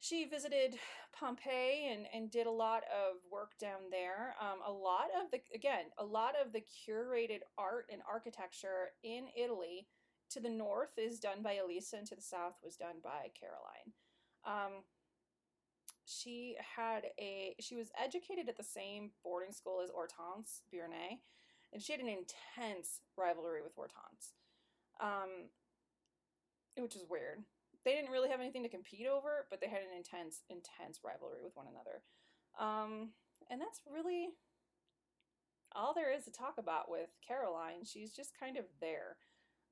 she 0.00 0.24
visited 0.24 0.78
Pompeii 1.12 1.92
and, 1.92 2.06
and 2.12 2.30
did 2.30 2.46
a 2.46 2.50
lot 2.50 2.82
of 2.84 3.16
work 3.30 3.52
down 3.60 3.90
there. 3.90 4.34
Um, 4.40 4.60
a 4.66 4.72
lot 4.72 5.08
of 5.22 5.30
the, 5.30 5.40
again, 5.54 5.86
a 5.98 6.04
lot 6.04 6.34
of 6.42 6.52
the 6.52 6.62
curated 6.62 7.40
art 7.58 7.86
and 7.92 8.00
architecture 8.10 8.92
in 9.04 9.26
Italy 9.36 9.86
to 10.30 10.40
the 10.40 10.48
north 10.48 10.96
is 10.96 11.20
done 11.20 11.42
by 11.42 11.56
Elisa 11.56 11.96
and 11.98 12.06
to 12.06 12.14
the 12.14 12.22
south 12.22 12.54
was 12.64 12.76
done 12.76 12.96
by 13.04 13.28
Caroline. 13.38 13.92
Um, 14.46 14.82
she 16.06 16.56
had 16.76 17.04
a, 17.20 17.54
she 17.60 17.76
was 17.76 17.90
educated 18.02 18.48
at 18.48 18.56
the 18.56 18.64
same 18.64 19.10
boarding 19.22 19.52
school 19.52 19.82
as 19.84 19.90
Hortense 19.90 20.62
Beauharnais, 20.70 21.20
and 21.72 21.82
she 21.82 21.92
had 21.92 22.00
an 22.00 22.08
intense 22.08 23.00
rivalry 23.16 23.62
with 23.62 23.74
Hortense, 23.74 24.34
um, 25.00 25.48
which 26.76 26.96
is 26.96 27.04
weird 27.08 27.44
they 27.84 27.92
didn't 27.92 28.10
really 28.10 28.28
have 28.28 28.40
anything 28.40 28.62
to 28.62 28.68
compete 28.68 29.06
over, 29.06 29.46
but 29.48 29.60
they 29.60 29.68
had 29.68 29.80
an 29.80 29.96
intense, 29.96 30.42
intense 30.50 31.00
rivalry 31.04 31.40
with 31.42 31.56
one 31.56 31.66
another. 31.66 32.02
Um, 32.58 33.10
and 33.50 33.60
that's 33.60 33.80
really 33.90 34.28
all 35.72 35.94
there 35.94 36.12
is 36.12 36.24
to 36.24 36.32
talk 36.32 36.54
about 36.58 36.90
with 36.90 37.08
Caroline. 37.26 37.84
She's 37.84 38.12
just 38.12 38.38
kind 38.38 38.56
of 38.56 38.64
there. 38.80 39.16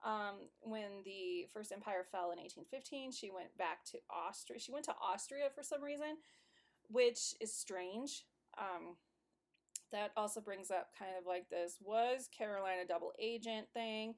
Um, 0.04 0.48
when 0.60 1.02
the 1.04 1.48
First 1.52 1.72
Empire 1.72 2.06
fell 2.10 2.30
in 2.30 2.38
1815, 2.38 3.12
she 3.12 3.30
went 3.30 3.56
back 3.58 3.84
to 3.92 3.98
Austria. 4.08 4.60
She 4.60 4.72
went 4.72 4.84
to 4.86 4.94
Austria 5.02 5.50
for 5.52 5.62
some 5.62 5.82
reason, 5.82 6.16
which 6.88 7.34
is 7.40 7.52
strange. 7.52 8.24
Um, 8.56 8.96
that 9.92 10.12
also 10.16 10.40
brings 10.40 10.70
up 10.70 10.90
kind 10.98 11.12
of 11.18 11.26
like 11.26 11.48
this 11.48 11.78
was 11.80 12.28
Caroline 12.36 12.78
a 12.82 12.86
double 12.86 13.12
agent 13.18 13.68
thing? 13.72 14.14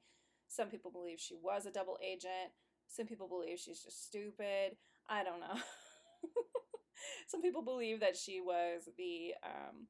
Some 0.47 0.69
people 0.69 0.91
believe 0.91 1.19
she 1.19 1.35
was 1.41 1.65
a 1.65 1.71
double 1.71 1.97
agent. 2.03 2.51
Some 2.87 3.07
people 3.07 3.27
believe 3.27 3.59
she's 3.59 3.83
just 3.83 4.05
stupid. 4.05 4.75
I 5.09 5.23
don't 5.23 5.39
know. 5.39 5.55
Some 7.27 7.41
people 7.41 7.61
believe 7.61 7.99
that 8.01 8.17
she 8.17 8.41
was 8.41 8.89
the 8.97 9.33
um, 9.43 9.87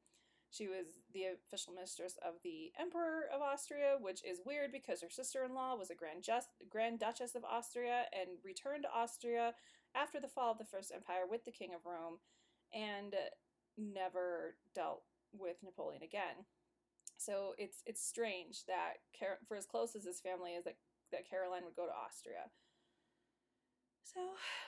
she 0.52 0.68
was 0.68 0.86
the 1.14 1.24
official 1.48 1.74
mistress 1.74 2.16
of 2.26 2.36
the 2.44 2.72
Emperor 2.80 3.24
of 3.34 3.42
Austria, 3.42 3.96
which 4.00 4.22
is 4.24 4.42
weird 4.46 4.72
because 4.72 5.02
her 5.02 5.10
sister-in-law 5.10 5.78
was 5.78 5.90
a 5.90 5.96
Grand, 5.96 6.24
Just, 6.24 6.50
Grand 6.70 7.00
Duchess 7.00 7.36
of 7.36 7.46
Austria 7.46 8.04
and 8.12 8.38
returned 8.44 8.84
to 8.84 8.90
Austria 8.94 9.54
after 9.96 10.20
the 10.20 10.28
fall 10.28 10.52
of 10.52 10.58
the 10.58 10.66
First 10.66 10.92
Empire 10.94 11.24
with 11.30 11.46
the 11.46 11.52
King 11.52 11.74
of 11.74 11.86
Rome, 11.86 12.18
and 12.74 13.16
never 13.78 14.56
dealt 14.76 15.04
with 15.34 15.58
Napoleon 15.64 16.04
again. 16.04 16.46
So 17.18 17.54
it's 17.58 17.84
it's 17.86 18.06
strange 18.06 18.66
that 18.68 19.04
for 19.48 19.56
as 19.56 19.66
close 19.66 19.96
as 19.96 20.06
his 20.06 20.20
family 20.20 20.52
is, 20.52 20.66
that 20.66 20.78
that 21.12 21.30
Caroline 21.30 21.64
would 21.66 21.76
go 21.76 21.86
to 21.86 21.94
Austria. 21.94 22.50
So, 24.04 24.20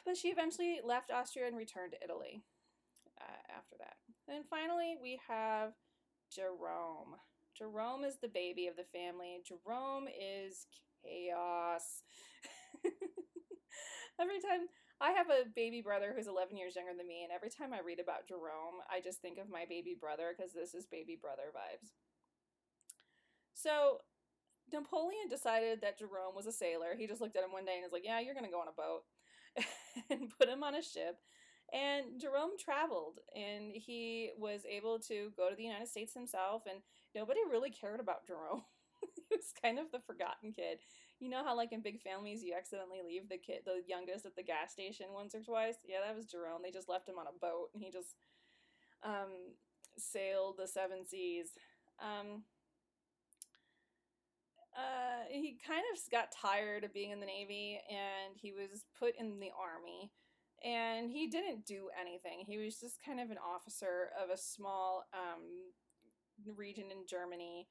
but 0.06 0.16
she 0.16 0.30
eventually 0.30 0.80
left 0.84 1.12
Austria 1.12 1.48
and 1.48 1.58
returned 1.58 1.92
to 1.94 2.04
Italy 2.04 2.44
uh, 3.20 3.58
after 3.58 3.76
that. 3.80 3.96
And 4.34 4.46
finally, 4.50 4.96
we 5.02 5.20
have 5.28 5.74
Jerome. 6.34 7.18
Jerome 7.58 8.04
is 8.04 8.18
the 8.22 8.30
baby 8.30 8.68
of 8.68 8.76
the 8.76 8.86
family. 8.86 9.42
Jerome 9.46 10.08
is 10.08 10.66
chaos. 11.04 12.04
every 14.20 14.40
time 14.40 14.68
I 15.04 15.12
have 15.12 15.28
a 15.30 15.44
baby 15.54 15.82
brother 15.82 16.14
who's 16.16 16.28
11 16.28 16.56
years 16.56 16.78
younger 16.78 16.96
than 16.96 17.08
me, 17.08 17.24
and 17.24 17.32
every 17.32 17.50
time 17.50 17.74
I 17.74 17.84
read 17.84 18.00
about 18.00 18.26
Jerome, 18.26 18.80
I 18.90 19.02
just 19.02 19.20
think 19.20 19.38
of 19.38 19.52
my 19.52 19.66
baby 19.68 19.98
brother 20.00 20.32
because 20.32 20.54
this 20.54 20.74
is 20.74 20.86
baby 20.88 21.20
brother 21.20 21.52
vibes. 21.52 21.92
So, 23.54 24.00
Napoleon 24.72 25.28
decided 25.30 25.82
that 25.82 26.00
Jerome 26.00 26.36
was 26.36 26.48
a 26.48 26.54
sailor. 26.54 26.96
He 26.98 27.06
just 27.06 27.20
looked 27.20 27.36
at 27.36 27.44
him 27.44 27.52
one 27.52 27.66
day 27.66 27.76
and 27.76 27.84
was 27.84 27.92
like, 27.92 28.06
Yeah, 28.06 28.22
you're 28.22 28.34
going 28.34 28.46
to 28.46 28.52
go 28.52 28.62
on 28.62 28.72
a 28.72 28.80
boat. 28.80 29.04
and 30.10 30.32
put 30.40 30.50
him 30.50 30.64
on 30.64 30.74
a 30.74 30.82
ship. 30.82 31.20
And 31.74 32.20
Jerome 32.20 32.58
traveled 32.58 33.20
and 33.36 33.72
he 33.74 34.32
was 34.38 34.62
able 34.70 35.00
to 35.00 35.32
go 35.36 35.50
to 35.50 35.56
the 35.56 35.64
United 35.64 35.88
States 35.90 36.14
himself, 36.14 36.64
and 36.70 36.80
nobody 37.14 37.40
really 37.50 37.72
cared 37.72 38.00
about 38.00 38.26
Jerome. 38.26 38.64
he 39.16 39.24
was 39.30 39.52
kind 39.62 39.80
of 39.80 39.92
the 39.92 40.00
forgotten 40.00 40.54
kid. 40.54 40.80
You 41.24 41.30
know 41.30 41.46
how, 41.46 41.56
like, 41.56 41.72
in 41.72 41.80
big 41.80 42.02
families, 42.02 42.44
you 42.44 42.54
accidentally 42.54 43.00
leave 43.02 43.30
the 43.30 43.38
kid, 43.38 43.62
the 43.64 43.82
youngest, 43.88 44.26
at 44.26 44.36
the 44.36 44.44
gas 44.44 44.74
station 44.74 45.06
once 45.14 45.34
or 45.34 45.40
twice? 45.40 45.76
Yeah, 45.88 46.00
that 46.06 46.18
was 46.18 46.26
Jerome. 46.26 46.60
They 46.62 46.70
just 46.70 46.90
left 46.90 47.08
him 47.08 47.18
on 47.18 47.28
a 47.28 47.40
boat 47.40 47.70
and 47.74 47.82
he 47.82 47.90
just 47.90 48.16
um, 49.04 49.56
sailed 49.98 50.56
the 50.58 50.68
seven 50.68 51.08
seas. 51.08 51.52
Um, 51.98 52.44
uh, 54.76 55.24
he 55.30 55.58
kind 55.66 55.84
of 55.94 56.12
got 56.12 56.34
tired 56.36 56.84
of 56.84 56.94
being 56.94 57.12
in 57.12 57.22
the 57.22 57.26
Navy 57.26 57.80
and 57.90 58.36
he 58.36 58.52
was 58.52 58.84
put 59.00 59.14
in 59.18 59.40
the 59.40 59.52
Army. 59.58 60.12
And 60.62 61.10
he 61.10 61.28
didn't 61.28 61.66
do 61.66 61.88
anything. 62.00 62.44
He 62.46 62.58
was 62.58 62.82
just 62.82 63.00
kind 63.02 63.22
of 63.22 63.32
an 63.32 63.38
officer 63.40 64.10
of 64.22 64.30
a 64.30 64.38
small 64.38 65.06
um, 65.14 65.72
region 66.54 66.92
in 66.92 67.08
Germany. 67.08 67.70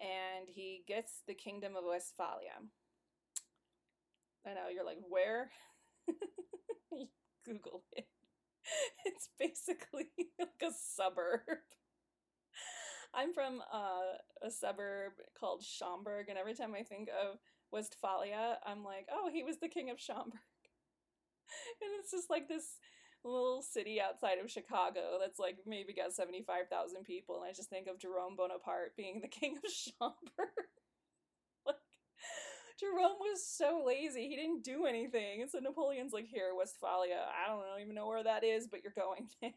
And 0.00 0.48
he 0.48 0.82
gets 0.88 1.22
the 1.28 1.34
Kingdom 1.34 1.76
of 1.76 1.84
Westphalia. 1.88 2.58
I 4.48 4.54
know, 4.54 4.68
you're 4.72 4.84
like, 4.84 4.98
where? 5.08 5.50
Google 7.44 7.82
it. 7.92 8.06
It's 9.04 9.28
basically 9.38 10.10
like 10.38 10.62
a 10.62 10.72
suburb. 10.94 11.60
I'm 13.14 13.32
from 13.32 13.60
uh, 13.72 14.18
a 14.46 14.50
suburb 14.50 15.12
called 15.38 15.62
Schaumburg, 15.62 16.28
and 16.28 16.38
every 16.38 16.54
time 16.54 16.74
I 16.74 16.82
think 16.82 17.08
of 17.08 17.38
Westphalia, 17.72 18.58
I'm 18.64 18.84
like, 18.84 19.06
oh, 19.10 19.30
he 19.32 19.42
was 19.42 19.58
the 19.58 19.68
king 19.68 19.90
of 19.90 20.00
Schaumburg. 20.00 20.40
and 21.82 21.90
it's 22.00 22.10
just 22.10 22.30
like 22.30 22.48
this 22.48 22.78
little 23.24 23.62
city 23.62 24.00
outside 24.00 24.38
of 24.42 24.50
Chicago 24.50 25.18
that's 25.20 25.38
like 25.38 25.58
maybe 25.66 25.92
got 25.92 26.12
75,000 26.12 27.04
people. 27.04 27.36
And 27.42 27.50
I 27.50 27.52
just 27.52 27.70
think 27.70 27.88
of 27.88 27.98
Jerome 27.98 28.36
Bonaparte 28.36 28.96
being 28.96 29.20
the 29.20 29.28
king 29.28 29.58
of 29.64 29.70
Schaumburg. 29.70 30.68
Jerome 32.78 33.18
was 33.20 33.44
so 33.44 33.82
lazy. 33.84 34.28
He 34.28 34.36
didn't 34.36 34.62
do 34.62 34.86
anything. 34.86 35.42
And 35.42 35.50
so 35.50 35.58
Napoleon's 35.58 36.12
like, 36.12 36.28
here, 36.28 36.52
Westphalia. 36.56 37.24
I 37.28 37.48
don't 37.48 37.62
even 37.82 37.94
know 37.94 38.06
where 38.06 38.22
that 38.22 38.44
is, 38.44 38.68
but 38.68 38.80
you're 38.82 38.92
going 38.96 39.28
there. 39.42 39.52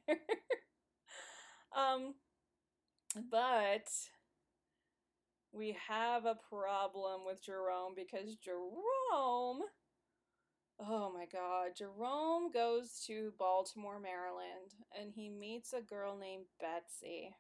um, 1.76 2.16
but 3.30 3.88
we 5.52 5.78
have 5.88 6.26
a 6.26 6.38
problem 6.50 7.22
with 7.26 7.44
Jerome 7.44 7.94
because 7.96 8.36
Jerome 8.36 9.62
Oh 10.84 11.12
my 11.14 11.26
God. 11.32 11.74
Jerome 11.78 12.52
goes 12.52 13.04
to 13.06 13.34
Baltimore, 13.38 14.00
Maryland, 14.00 14.74
and 15.00 15.12
he 15.14 15.30
meets 15.30 15.74
a 15.74 15.82
girl 15.82 16.18
named 16.18 16.46
Betsy. 16.60 17.36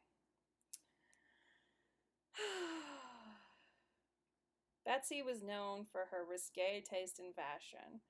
Betsy 4.86 5.21
was 5.21 5.43
known 5.43 5.86
for 5.91 6.07
her 6.11 6.25
risque 6.29 6.82
taste 6.82 7.19
in 7.19 7.34
fashion. 7.34 8.01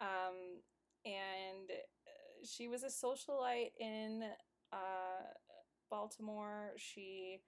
Um, 0.00 0.62
and 1.04 1.70
uh, 1.70 2.46
she 2.46 2.68
was 2.68 2.82
a 2.82 2.86
socialite 2.86 3.72
in 3.78 4.22
uh, 4.72 5.26
Baltimore. 5.90 6.72
She 6.76 7.40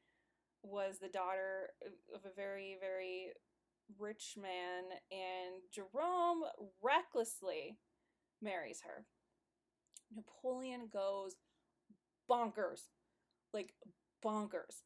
was 0.63 0.99
the 0.99 1.09
daughter 1.09 1.71
of 2.15 2.21
a 2.25 2.35
very, 2.35 2.77
very 2.81 3.33
rich 3.99 4.35
man, 4.41 4.85
and 5.11 5.63
Jerome 5.73 6.43
recklessly 6.83 7.79
marries 8.43 8.83
her. 8.85 9.07
Napoleon 10.15 10.89
goes 10.93 11.37
bonkers, 12.31 12.83
like 13.53 13.75
bonkers, 14.25 14.83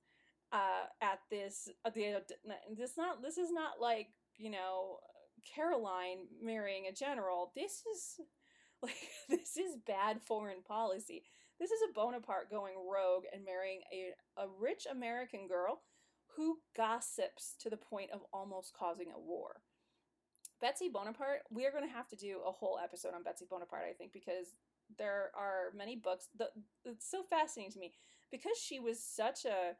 uh, 0.52 0.86
at 1.00 1.20
this. 1.30 1.68
Uh, 1.84 1.90
the 1.90 2.22
this 2.76 2.96
not 2.96 3.22
this 3.22 3.38
is 3.38 3.50
not 3.52 3.80
like 3.80 4.08
you 4.36 4.50
know 4.50 4.98
Caroline 5.54 6.26
marrying 6.42 6.86
a 6.86 6.92
general. 6.92 7.52
This 7.54 7.82
is 7.92 8.20
like 8.82 8.96
this 9.28 9.56
is 9.56 9.76
bad 9.86 10.20
foreign 10.22 10.62
policy. 10.66 11.22
This 11.58 11.70
is 11.70 11.80
a 11.90 11.92
Bonaparte 11.92 12.50
going 12.50 12.74
rogue 12.90 13.24
and 13.34 13.44
marrying 13.44 13.80
a, 13.92 14.42
a 14.42 14.46
rich 14.58 14.86
American 14.90 15.46
girl 15.46 15.82
who 16.36 16.58
gossips 16.74 17.54
to 17.60 17.68
the 17.68 17.76
point 17.76 18.10
of 18.12 18.22
almost 18.32 18.72
causing 18.72 19.08
a 19.14 19.20
war. 19.20 19.60
Betsy 20.60 20.88
Bonaparte, 20.88 21.42
we 21.50 21.66
are 21.66 21.70
going 21.70 21.86
to 21.86 21.92
have 21.92 22.08
to 22.08 22.16
do 22.16 22.40
a 22.46 22.52
whole 22.52 22.78
episode 22.82 23.14
on 23.14 23.22
Betsy 23.22 23.46
Bonaparte, 23.48 23.84
I 23.90 23.92
think, 23.92 24.12
because 24.12 24.54
there 24.98 25.30
are 25.36 25.72
many 25.76 25.96
books. 25.96 26.28
The, 26.36 26.48
it's 26.84 27.10
so 27.10 27.22
fascinating 27.28 27.72
to 27.72 27.78
me 27.78 27.92
because 28.30 28.58
she 28.58 28.78
was 28.78 29.02
such 29.02 29.44
a 29.44 29.76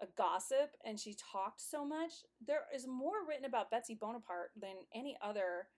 a 0.00 0.06
gossip 0.16 0.76
and 0.84 0.98
she 0.98 1.14
talked 1.32 1.60
so 1.60 1.84
much. 1.84 2.12
There 2.46 2.64
is 2.74 2.86
more 2.86 3.26
written 3.26 3.44
about 3.44 3.70
Betsy 3.70 3.94
Bonaparte 3.94 4.50
than 4.60 4.76
any 4.94 5.16
other. 5.22 5.68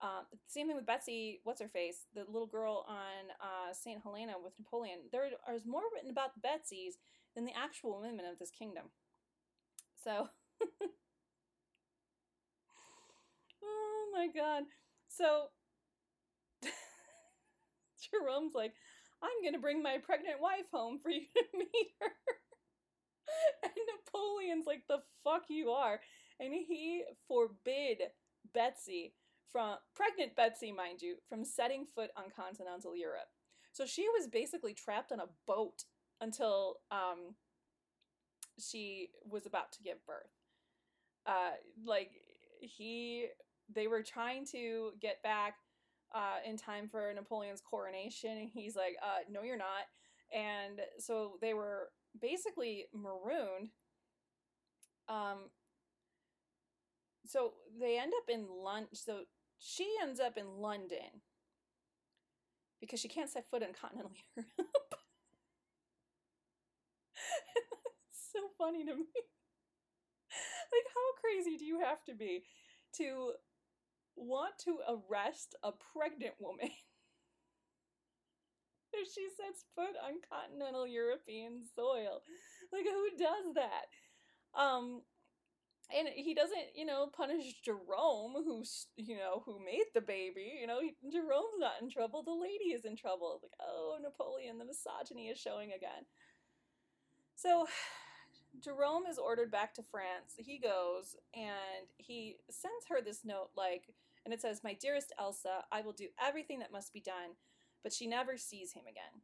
Um, 0.00 0.26
same 0.46 0.66
thing 0.68 0.76
with 0.76 0.86
Betsy, 0.86 1.40
what's 1.44 1.60
her 1.60 1.68
face, 1.68 2.06
the 2.14 2.24
little 2.30 2.46
girl 2.46 2.86
on 2.88 3.30
uh, 3.40 3.72
Saint 3.72 4.00
Helena 4.02 4.34
with 4.42 4.52
Napoleon. 4.58 5.00
There 5.10 5.26
is 5.26 5.66
more 5.66 5.82
written 5.92 6.10
about 6.10 6.34
the 6.34 6.40
Betsy's 6.40 6.98
than 7.34 7.44
the 7.44 7.56
actual 7.56 8.00
women 8.00 8.24
of 8.30 8.38
this 8.38 8.50
kingdom. 8.50 8.84
So, 10.02 10.28
oh 13.62 14.08
my 14.12 14.28
god. 14.28 14.64
So, 15.08 15.46
Jerome's 18.10 18.54
like, 18.54 18.74
I'm 19.22 19.42
going 19.42 19.54
to 19.54 19.60
bring 19.60 19.82
my 19.82 19.98
pregnant 19.98 20.40
wife 20.40 20.70
home 20.72 20.98
for 20.98 21.10
you 21.10 21.22
to 21.34 21.42
meet 21.58 21.90
her. 22.00 22.12
and 23.62 23.72
Napoleon's 23.72 24.66
like, 24.66 24.82
the 24.88 24.98
fuck 25.24 25.44
you 25.48 25.70
are. 25.70 26.00
And 26.40 26.52
he 26.52 27.04
forbid 27.26 27.98
Betsy 28.54 29.14
from, 29.50 29.76
pregnant 29.94 30.36
Betsy, 30.36 30.72
mind 30.72 31.02
you, 31.02 31.16
from 31.28 31.44
setting 31.44 31.84
foot 31.84 32.10
on 32.16 32.24
continental 32.34 32.96
Europe. 32.96 33.28
So 33.72 33.86
she 33.86 34.08
was 34.08 34.28
basically 34.28 34.74
trapped 34.74 35.12
on 35.12 35.20
a 35.20 35.28
boat 35.46 35.84
until 36.20 36.76
um, 36.90 37.34
she 38.58 39.10
was 39.28 39.46
about 39.46 39.72
to 39.72 39.82
give 39.82 40.04
birth. 40.06 40.30
Uh, 41.26 41.52
like 41.84 42.10
he, 42.60 43.26
they 43.72 43.86
were 43.86 44.02
trying 44.02 44.46
to 44.46 44.92
get 45.00 45.22
back 45.22 45.54
uh, 46.14 46.38
in 46.46 46.56
time 46.56 46.88
for 46.88 47.12
Napoleon's 47.14 47.60
coronation, 47.60 48.30
and 48.38 48.48
he's 48.48 48.74
like, 48.74 48.96
uh, 49.02 49.20
"No, 49.30 49.42
you're 49.42 49.58
not." 49.58 49.86
And 50.32 50.80
so 50.98 51.32
they 51.40 51.54
were 51.54 51.90
basically 52.20 52.86
marooned. 52.94 53.70
Um, 55.08 55.50
so 57.26 57.54
they 57.80 57.98
end 57.98 58.12
up 58.16 58.28
in 58.28 58.46
London. 58.48 58.88
So 58.94 59.20
she 59.58 59.86
ends 60.02 60.20
up 60.20 60.36
in 60.36 60.60
London 60.60 61.22
because 62.80 63.00
she 63.00 63.08
can't 63.08 63.30
set 63.30 63.48
foot 63.50 63.62
in 63.62 63.72
continental 63.72 64.12
Europe. 64.36 64.94
so 68.10 68.40
funny 68.56 68.84
to 68.84 68.94
me. 68.94 69.04
like, 70.72 70.86
how 70.94 71.20
crazy 71.20 71.56
do 71.56 71.64
you 71.64 71.80
have 71.80 72.04
to 72.04 72.14
be 72.14 72.44
to 72.94 73.32
want 74.16 74.58
to 74.58 74.78
arrest 74.88 75.54
a 75.62 75.72
pregnant 75.72 76.34
woman 76.38 76.70
she 79.14 79.28
sets 79.36 79.64
foot 79.74 79.96
on 80.02 80.20
continental 80.28 80.86
European 80.86 81.62
soil? 81.74 82.22
Like, 82.72 82.84
who 82.84 83.10
does 83.18 83.54
that? 83.54 83.88
Um, 84.58 85.02
and 85.96 86.08
he 86.14 86.34
doesn't, 86.34 86.76
you 86.76 86.84
know, 86.84 87.08
punish 87.16 87.60
Jerome, 87.64 88.34
who's, 88.44 88.88
you 88.96 89.16
know, 89.16 89.42
who 89.46 89.58
made 89.64 89.86
the 89.94 90.02
baby. 90.02 90.58
You 90.60 90.66
know, 90.66 90.80
he, 90.80 90.94
Jerome's 91.10 91.58
not 91.58 91.80
in 91.80 91.90
trouble. 91.90 92.22
The 92.22 92.32
lady 92.32 92.76
is 92.76 92.84
in 92.84 92.94
trouble. 92.94 93.40
Like, 93.42 93.52
oh, 93.60 93.96
Napoleon, 94.02 94.58
the 94.58 94.66
misogyny 94.66 95.28
is 95.28 95.38
showing 95.38 95.70
again. 95.72 96.04
So, 97.36 97.66
Jerome 98.62 99.04
is 99.08 99.18
ordered 99.18 99.50
back 99.50 99.72
to 99.74 99.82
France. 99.90 100.34
He 100.36 100.58
goes 100.58 101.16
and 101.34 101.86
he 101.96 102.36
sends 102.50 102.86
her 102.88 103.00
this 103.02 103.20
note, 103.24 103.50
like, 103.56 103.84
and 104.24 104.34
it 104.34 104.42
says, 104.42 104.60
My 104.64 104.74
dearest 104.74 105.12
Elsa, 105.18 105.64
I 105.72 105.80
will 105.80 105.92
do 105.92 106.08
everything 106.22 106.58
that 106.58 106.72
must 106.72 106.92
be 106.92 107.00
done, 107.00 107.36
but 107.88 107.94
she 107.94 108.06
never 108.06 108.36
sees 108.36 108.72
him 108.72 108.82
again. 108.82 109.22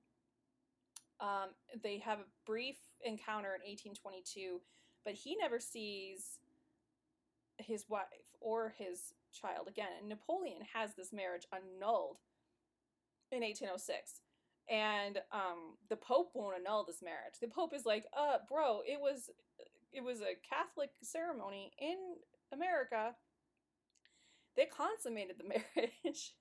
Um, 1.20 1.50
they 1.82 1.98
have 1.98 2.20
a 2.20 2.32
brief 2.46 2.78
encounter 3.04 3.48
in 3.48 3.60
1822, 3.60 4.62
but 5.04 5.12
he 5.12 5.36
never 5.36 5.60
sees 5.60 6.38
his 7.58 7.84
wife 7.90 8.06
or 8.40 8.72
his 8.78 9.12
child 9.38 9.68
again. 9.68 9.92
And 10.00 10.08
Napoleon 10.08 10.62
has 10.72 10.94
this 10.94 11.12
marriage 11.12 11.46
annulled 11.52 12.16
in 13.30 13.42
1806 13.42 14.22
and 14.70 15.18
um, 15.30 15.76
the 15.90 15.96
Pope 15.96 16.30
won't 16.32 16.56
annul 16.56 16.86
this 16.86 17.02
marriage. 17.02 17.34
The 17.42 17.48
Pope 17.48 17.74
is 17.74 17.84
like, 17.84 18.06
"Uh, 18.16 18.38
bro, 18.48 18.80
it 18.86 18.98
was, 18.98 19.28
it 19.92 20.02
was 20.02 20.22
a 20.22 20.40
Catholic 20.48 20.88
ceremony 21.02 21.70
in 21.78 21.98
America. 22.50 23.14
They 24.56 24.64
consummated 24.64 25.36
the 25.36 25.48
marriage. 25.76 26.32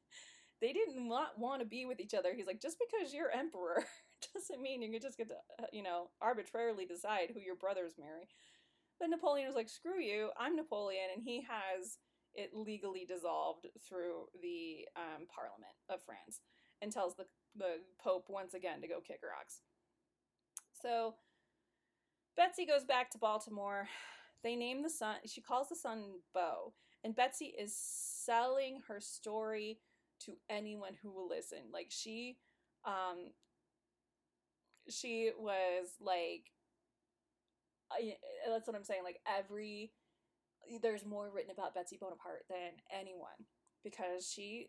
They 0.63 0.71
didn't 0.71 1.09
want, 1.09 1.37
want 1.37 1.61
to 1.61 1.67
be 1.67 1.83
with 1.85 1.99
each 1.99 2.13
other." 2.13 2.33
He's 2.33 2.47
like, 2.47 2.61
"Just 2.61 2.77
because 2.79 3.13
you're 3.13 3.29
emperor 3.29 3.83
doesn't 4.33 4.61
mean 4.61 4.81
you 4.81 4.89
can 4.89 5.01
just 5.01 5.17
get 5.17 5.27
to, 5.27 5.35
uh, 5.61 5.67
you 5.73 5.83
know, 5.83 6.09
arbitrarily 6.21 6.85
decide 6.85 7.31
who 7.33 7.41
your 7.41 7.55
brothers 7.55 7.93
marry." 7.99 8.27
But 8.99 9.09
Napoleon 9.09 9.47
was 9.47 9.55
like, 9.55 9.69
"Screw 9.69 9.99
you! 9.99 10.29
I'm 10.39 10.55
Napoleon," 10.55 11.09
and 11.13 11.23
he 11.23 11.41
has 11.41 11.99
it 12.33 12.51
legally 12.55 13.05
dissolved 13.05 13.67
through 13.87 14.25
the 14.41 14.87
um, 14.95 15.27
Parliament 15.27 15.75
of 15.89 16.01
France 16.01 16.39
and 16.81 16.91
tells 16.91 17.15
the 17.15 17.25
the 17.55 17.81
Pope 18.01 18.25
once 18.29 18.53
again 18.53 18.81
to 18.81 18.87
go 18.87 18.99
kick 19.05 19.19
rocks. 19.21 19.61
So 20.81 21.15
Betsy 22.35 22.65
goes 22.65 22.83
back 22.83 23.11
to 23.11 23.17
Baltimore. 23.17 23.87
They 24.43 24.55
name 24.55 24.83
the 24.83 24.89
son, 24.89 25.17
she 25.25 25.41
calls 25.41 25.69
the 25.69 25.75
son 25.75 26.19
Beau. 26.33 26.73
And 27.03 27.15
Betsy 27.15 27.53
is 27.57 27.75
selling 27.75 28.79
her 28.87 28.99
story 28.99 29.79
to 30.25 30.33
anyone 30.49 30.93
who 31.01 31.11
will 31.11 31.27
listen. 31.27 31.59
Like 31.71 31.87
she, 31.89 32.37
um, 32.85 33.31
she 34.89 35.31
was 35.37 35.95
like, 36.01 36.51
that's 38.47 38.67
what 38.67 38.75
I'm 38.75 38.83
saying. 38.83 39.03
Like 39.03 39.19
every, 39.27 39.91
there's 40.81 41.05
more 41.05 41.29
written 41.33 41.51
about 41.51 41.75
Betsy 41.75 41.97
Bonaparte 41.99 42.45
than 42.49 42.81
anyone 42.91 43.47
because 43.83 44.29
she 44.29 44.67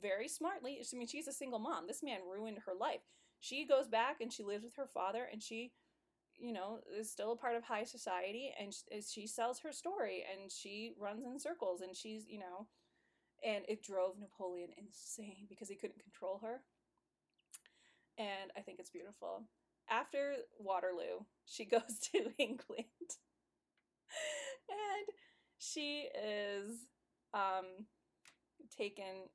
very 0.00 0.28
smartly, 0.28 0.78
I 0.80 0.96
mean, 0.96 1.06
she's 1.06 1.28
a 1.28 1.32
single 1.32 1.58
mom. 1.58 1.86
This 1.86 2.02
man 2.02 2.20
ruined 2.30 2.58
her 2.66 2.72
life. 2.78 3.00
She 3.40 3.66
goes 3.66 3.88
back 3.88 4.20
and 4.20 4.32
she 4.32 4.42
lives 4.42 4.64
with 4.64 4.74
her 4.76 4.88
father 4.92 5.28
and 5.30 5.42
she, 5.42 5.72
you 6.38 6.52
know, 6.52 6.80
is 6.98 7.10
still 7.10 7.32
a 7.32 7.36
part 7.36 7.56
of 7.56 7.62
high 7.64 7.84
society 7.84 8.52
and 8.60 8.74
she 9.06 9.26
sells 9.26 9.60
her 9.60 9.72
story 9.72 10.24
and 10.32 10.50
she 10.50 10.92
runs 10.98 11.24
in 11.24 11.38
circles 11.38 11.80
and 11.80 11.96
she's, 11.96 12.24
you 12.28 12.38
know, 12.38 12.66
and 13.46 13.64
it 13.68 13.82
drove 13.84 14.18
Napoleon 14.20 14.70
insane 14.78 15.46
because 15.48 15.70
he 15.70 15.76
couldn't 15.76 16.02
control 16.02 16.40
her. 16.44 16.62
and 18.18 18.50
I 18.56 18.60
think 18.60 18.78
it's 18.78 18.90
beautiful. 18.90 19.44
After 19.90 20.34
Waterloo, 20.58 21.24
she 21.44 21.64
goes 21.74 21.98
to 22.12 22.30
England, 22.38 22.86
and 24.68 25.06
she 25.58 26.08
is 26.14 26.86
um, 27.34 27.86
taken. 28.76 29.28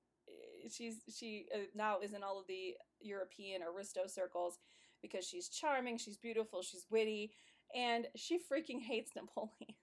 She's 0.70 1.02
she 1.16 1.48
uh, 1.54 1.60
now 1.76 2.00
is 2.00 2.14
in 2.14 2.24
all 2.24 2.40
of 2.40 2.48
the 2.48 2.76
European 3.02 3.62
aristo 3.64 4.02
circles 4.08 4.60
because 5.02 5.26
she's 5.28 5.50
charming, 5.50 5.98
she's 5.98 6.18
beautiful, 6.18 6.62
she's 6.62 6.86
witty, 6.90 7.32
and 7.76 8.08
she 8.16 8.38
freaking 8.38 8.82
hates 8.82 9.12
Napoleon. 9.16 9.76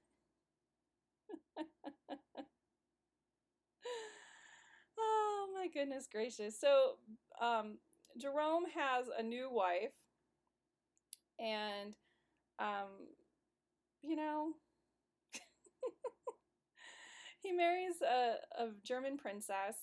oh 4.99 5.49
goodness 5.73 6.09
gracious. 6.11 6.59
So, 6.61 6.95
um, 7.41 7.79
Jerome 8.21 8.65
has 8.75 9.07
a 9.17 9.23
new 9.23 9.51
wife, 9.51 9.93
and, 11.39 11.95
um, 12.59 13.09
you 14.03 14.17
know, 14.17 14.53
he 17.43 17.53
marries 17.53 18.03
a, 18.03 18.63
a 18.63 18.69
German 18.85 19.19
princess, 19.19 19.77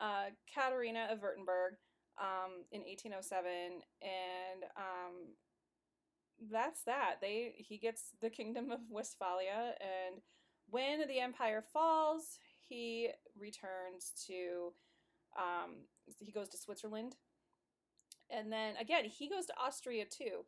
uh, 0.00 0.30
Katerina 0.52 1.08
of 1.10 1.20
Württemberg, 1.20 1.76
um, 2.20 2.64
in 2.72 2.80
1807, 2.82 3.82
and 4.02 4.64
um, 4.76 5.34
that's 6.50 6.82
that. 6.84 7.16
They 7.20 7.54
he 7.56 7.78
gets 7.78 8.10
the 8.20 8.30
kingdom 8.30 8.70
of 8.70 8.80
Westphalia, 8.90 9.74
and 9.80 10.20
when 10.68 11.06
the 11.08 11.20
empire 11.20 11.62
falls, 11.72 12.38
he 12.68 13.10
returns 13.38 14.12
to 14.26 14.72
um, 15.40 15.88
he 16.18 16.32
goes 16.32 16.48
to 16.50 16.58
Switzerland, 16.58 17.16
and 18.30 18.52
then 18.52 18.76
again 18.76 19.04
he 19.04 19.28
goes 19.28 19.46
to 19.46 19.54
Austria 19.58 20.04
too, 20.04 20.44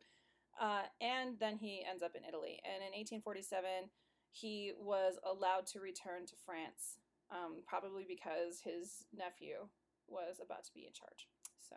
uh, 0.61 0.83
and 1.01 1.39
then 1.39 1.57
he 1.57 1.83
ends 1.89 2.03
up 2.03 2.15
in 2.15 2.23
Italy. 2.23 2.59
And 2.63 2.85
in 2.85 2.93
1847, 2.93 3.89
he 4.31 4.73
was 4.77 5.15
allowed 5.25 5.65
to 5.73 5.79
return 5.79 6.25
to 6.27 6.35
France, 6.45 6.97
um, 7.31 7.63
probably 7.67 8.05
because 8.07 8.61
his 8.63 9.05
nephew 9.13 9.69
was 10.07 10.37
about 10.43 10.63
to 10.65 10.73
be 10.73 10.85
in 10.85 10.93
charge. 10.93 11.27
So 11.61 11.75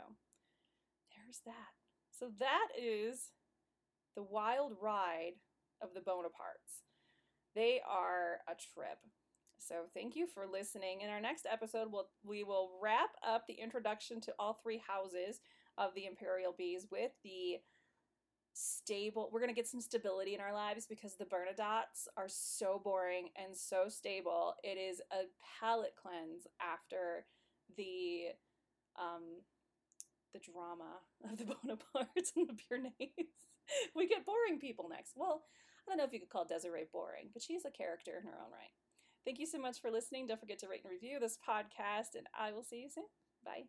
there's 1.13 1.41
that. 1.45 1.73
So 2.11 2.31
that 2.39 2.69
is 2.79 3.33
the 4.15 4.23
wild 4.23 4.73
ride 4.81 5.37
of 5.83 5.93
the 5.95 6.01
Bonapartes. 6.01 6.85
They 7.55 7.81
are 7.87 8.41
a 8.49 8.55
trip. 8.55 8.99
So 9.59 9.87
thank 9.95 10.15
you 10.15 10.27
for 10.27 10.45
listening. 10.47 11.01
In 11.01 11.11
our 11.11 11.21
next 11.21 11.47
episode, 11.51 11.89
we'll, 11.91 12.09
we 12.25 12.45
will 12.45 12.71
wrap 12.81 13.11
up 13.27 13.47
the 13.47 13.55
introduction 13.55 14.21
to 14.23 14.35
all 14.39 14.55
three 14.55 14.83
houses 14.87 15.41
of 15.79 15.95
the 15.95 16.07
Imperial 16.07 16.55
Bees 16.57 16.87
with 16.91 17.13
the 17.25 17.59
stable. 18.53 19.29
We're 19.33 19.41
going 19.41 19.51
to 19.51 19.57
get 19.57 19.67
some 19.67 19.81
stability 19.81 20.35
in 20.35 20.41
our 20.41 20.55
lives 20.55 20.87
because 20.89 21.17
the 21.17 21.27
Bernadottes 21.27 22.09
are 22.17 22.29
so 22.29 22.81
boring 22.83 23.29
and 23.37 23.57
so 23.57 23.89
stable. 23.89 24.55
It 24.63 24.79
is 24.79 25.01
a 25.13 25.25
palate 25.61 25.95
cleanse 26.01 26.47
after 26.61 27.27
the 27.77 28.29
um, 28.99 29.43
the 30.33 30.41
drama 30.41 31.01
of 31.31 31.37
the 31.37 31.45
Bonapartes 31.45 32.33
and 32.37 32.49
the 32.49 32.55
Beauharnais. 32.55 33.13
we 33.95 34.07
get 34.07 34.25
boring 34.25 34.59
people 34.59 34.89
next. 34.89 35.13
Well, 35.17 35.43
I 35.87 35.91
don't 35.91 35.99
know 35.99 36.05
if 36.05 36.13
you 36.13 36.21
could 36.21 36.31
call 36.31 36.47
Desiree 36.47 36.87
boring, 36.93 37.29
but 37.33 37.43
she's 37.43 37.65
a 37.65 37.71
character 37.71 38.13
in 38.19 38.25
her 38.25 38.39
own 38.43 38.51
right. 38.51 38.73
Thank 39.27 39.39
you 39.41 39.47
so 39.47 39.59
much 39.59 39.81
for 39.83 39.91
listening. 39.91 40.27
Don't 40.27 40.41
forget 40.41 40.59
to 40.61 40.69
rate 40.69 40.83
and 40.85 40.91
review 40.93 41.19
this 41.21 41.37
podcast, 41.47 42.15
and 42.17 42.27
I 42.39 42.53
will 42.53 42.63
see 42.63 42.81
you 42.81 42.89
soon. 42.89 43.05
Bye. 43.45 43.65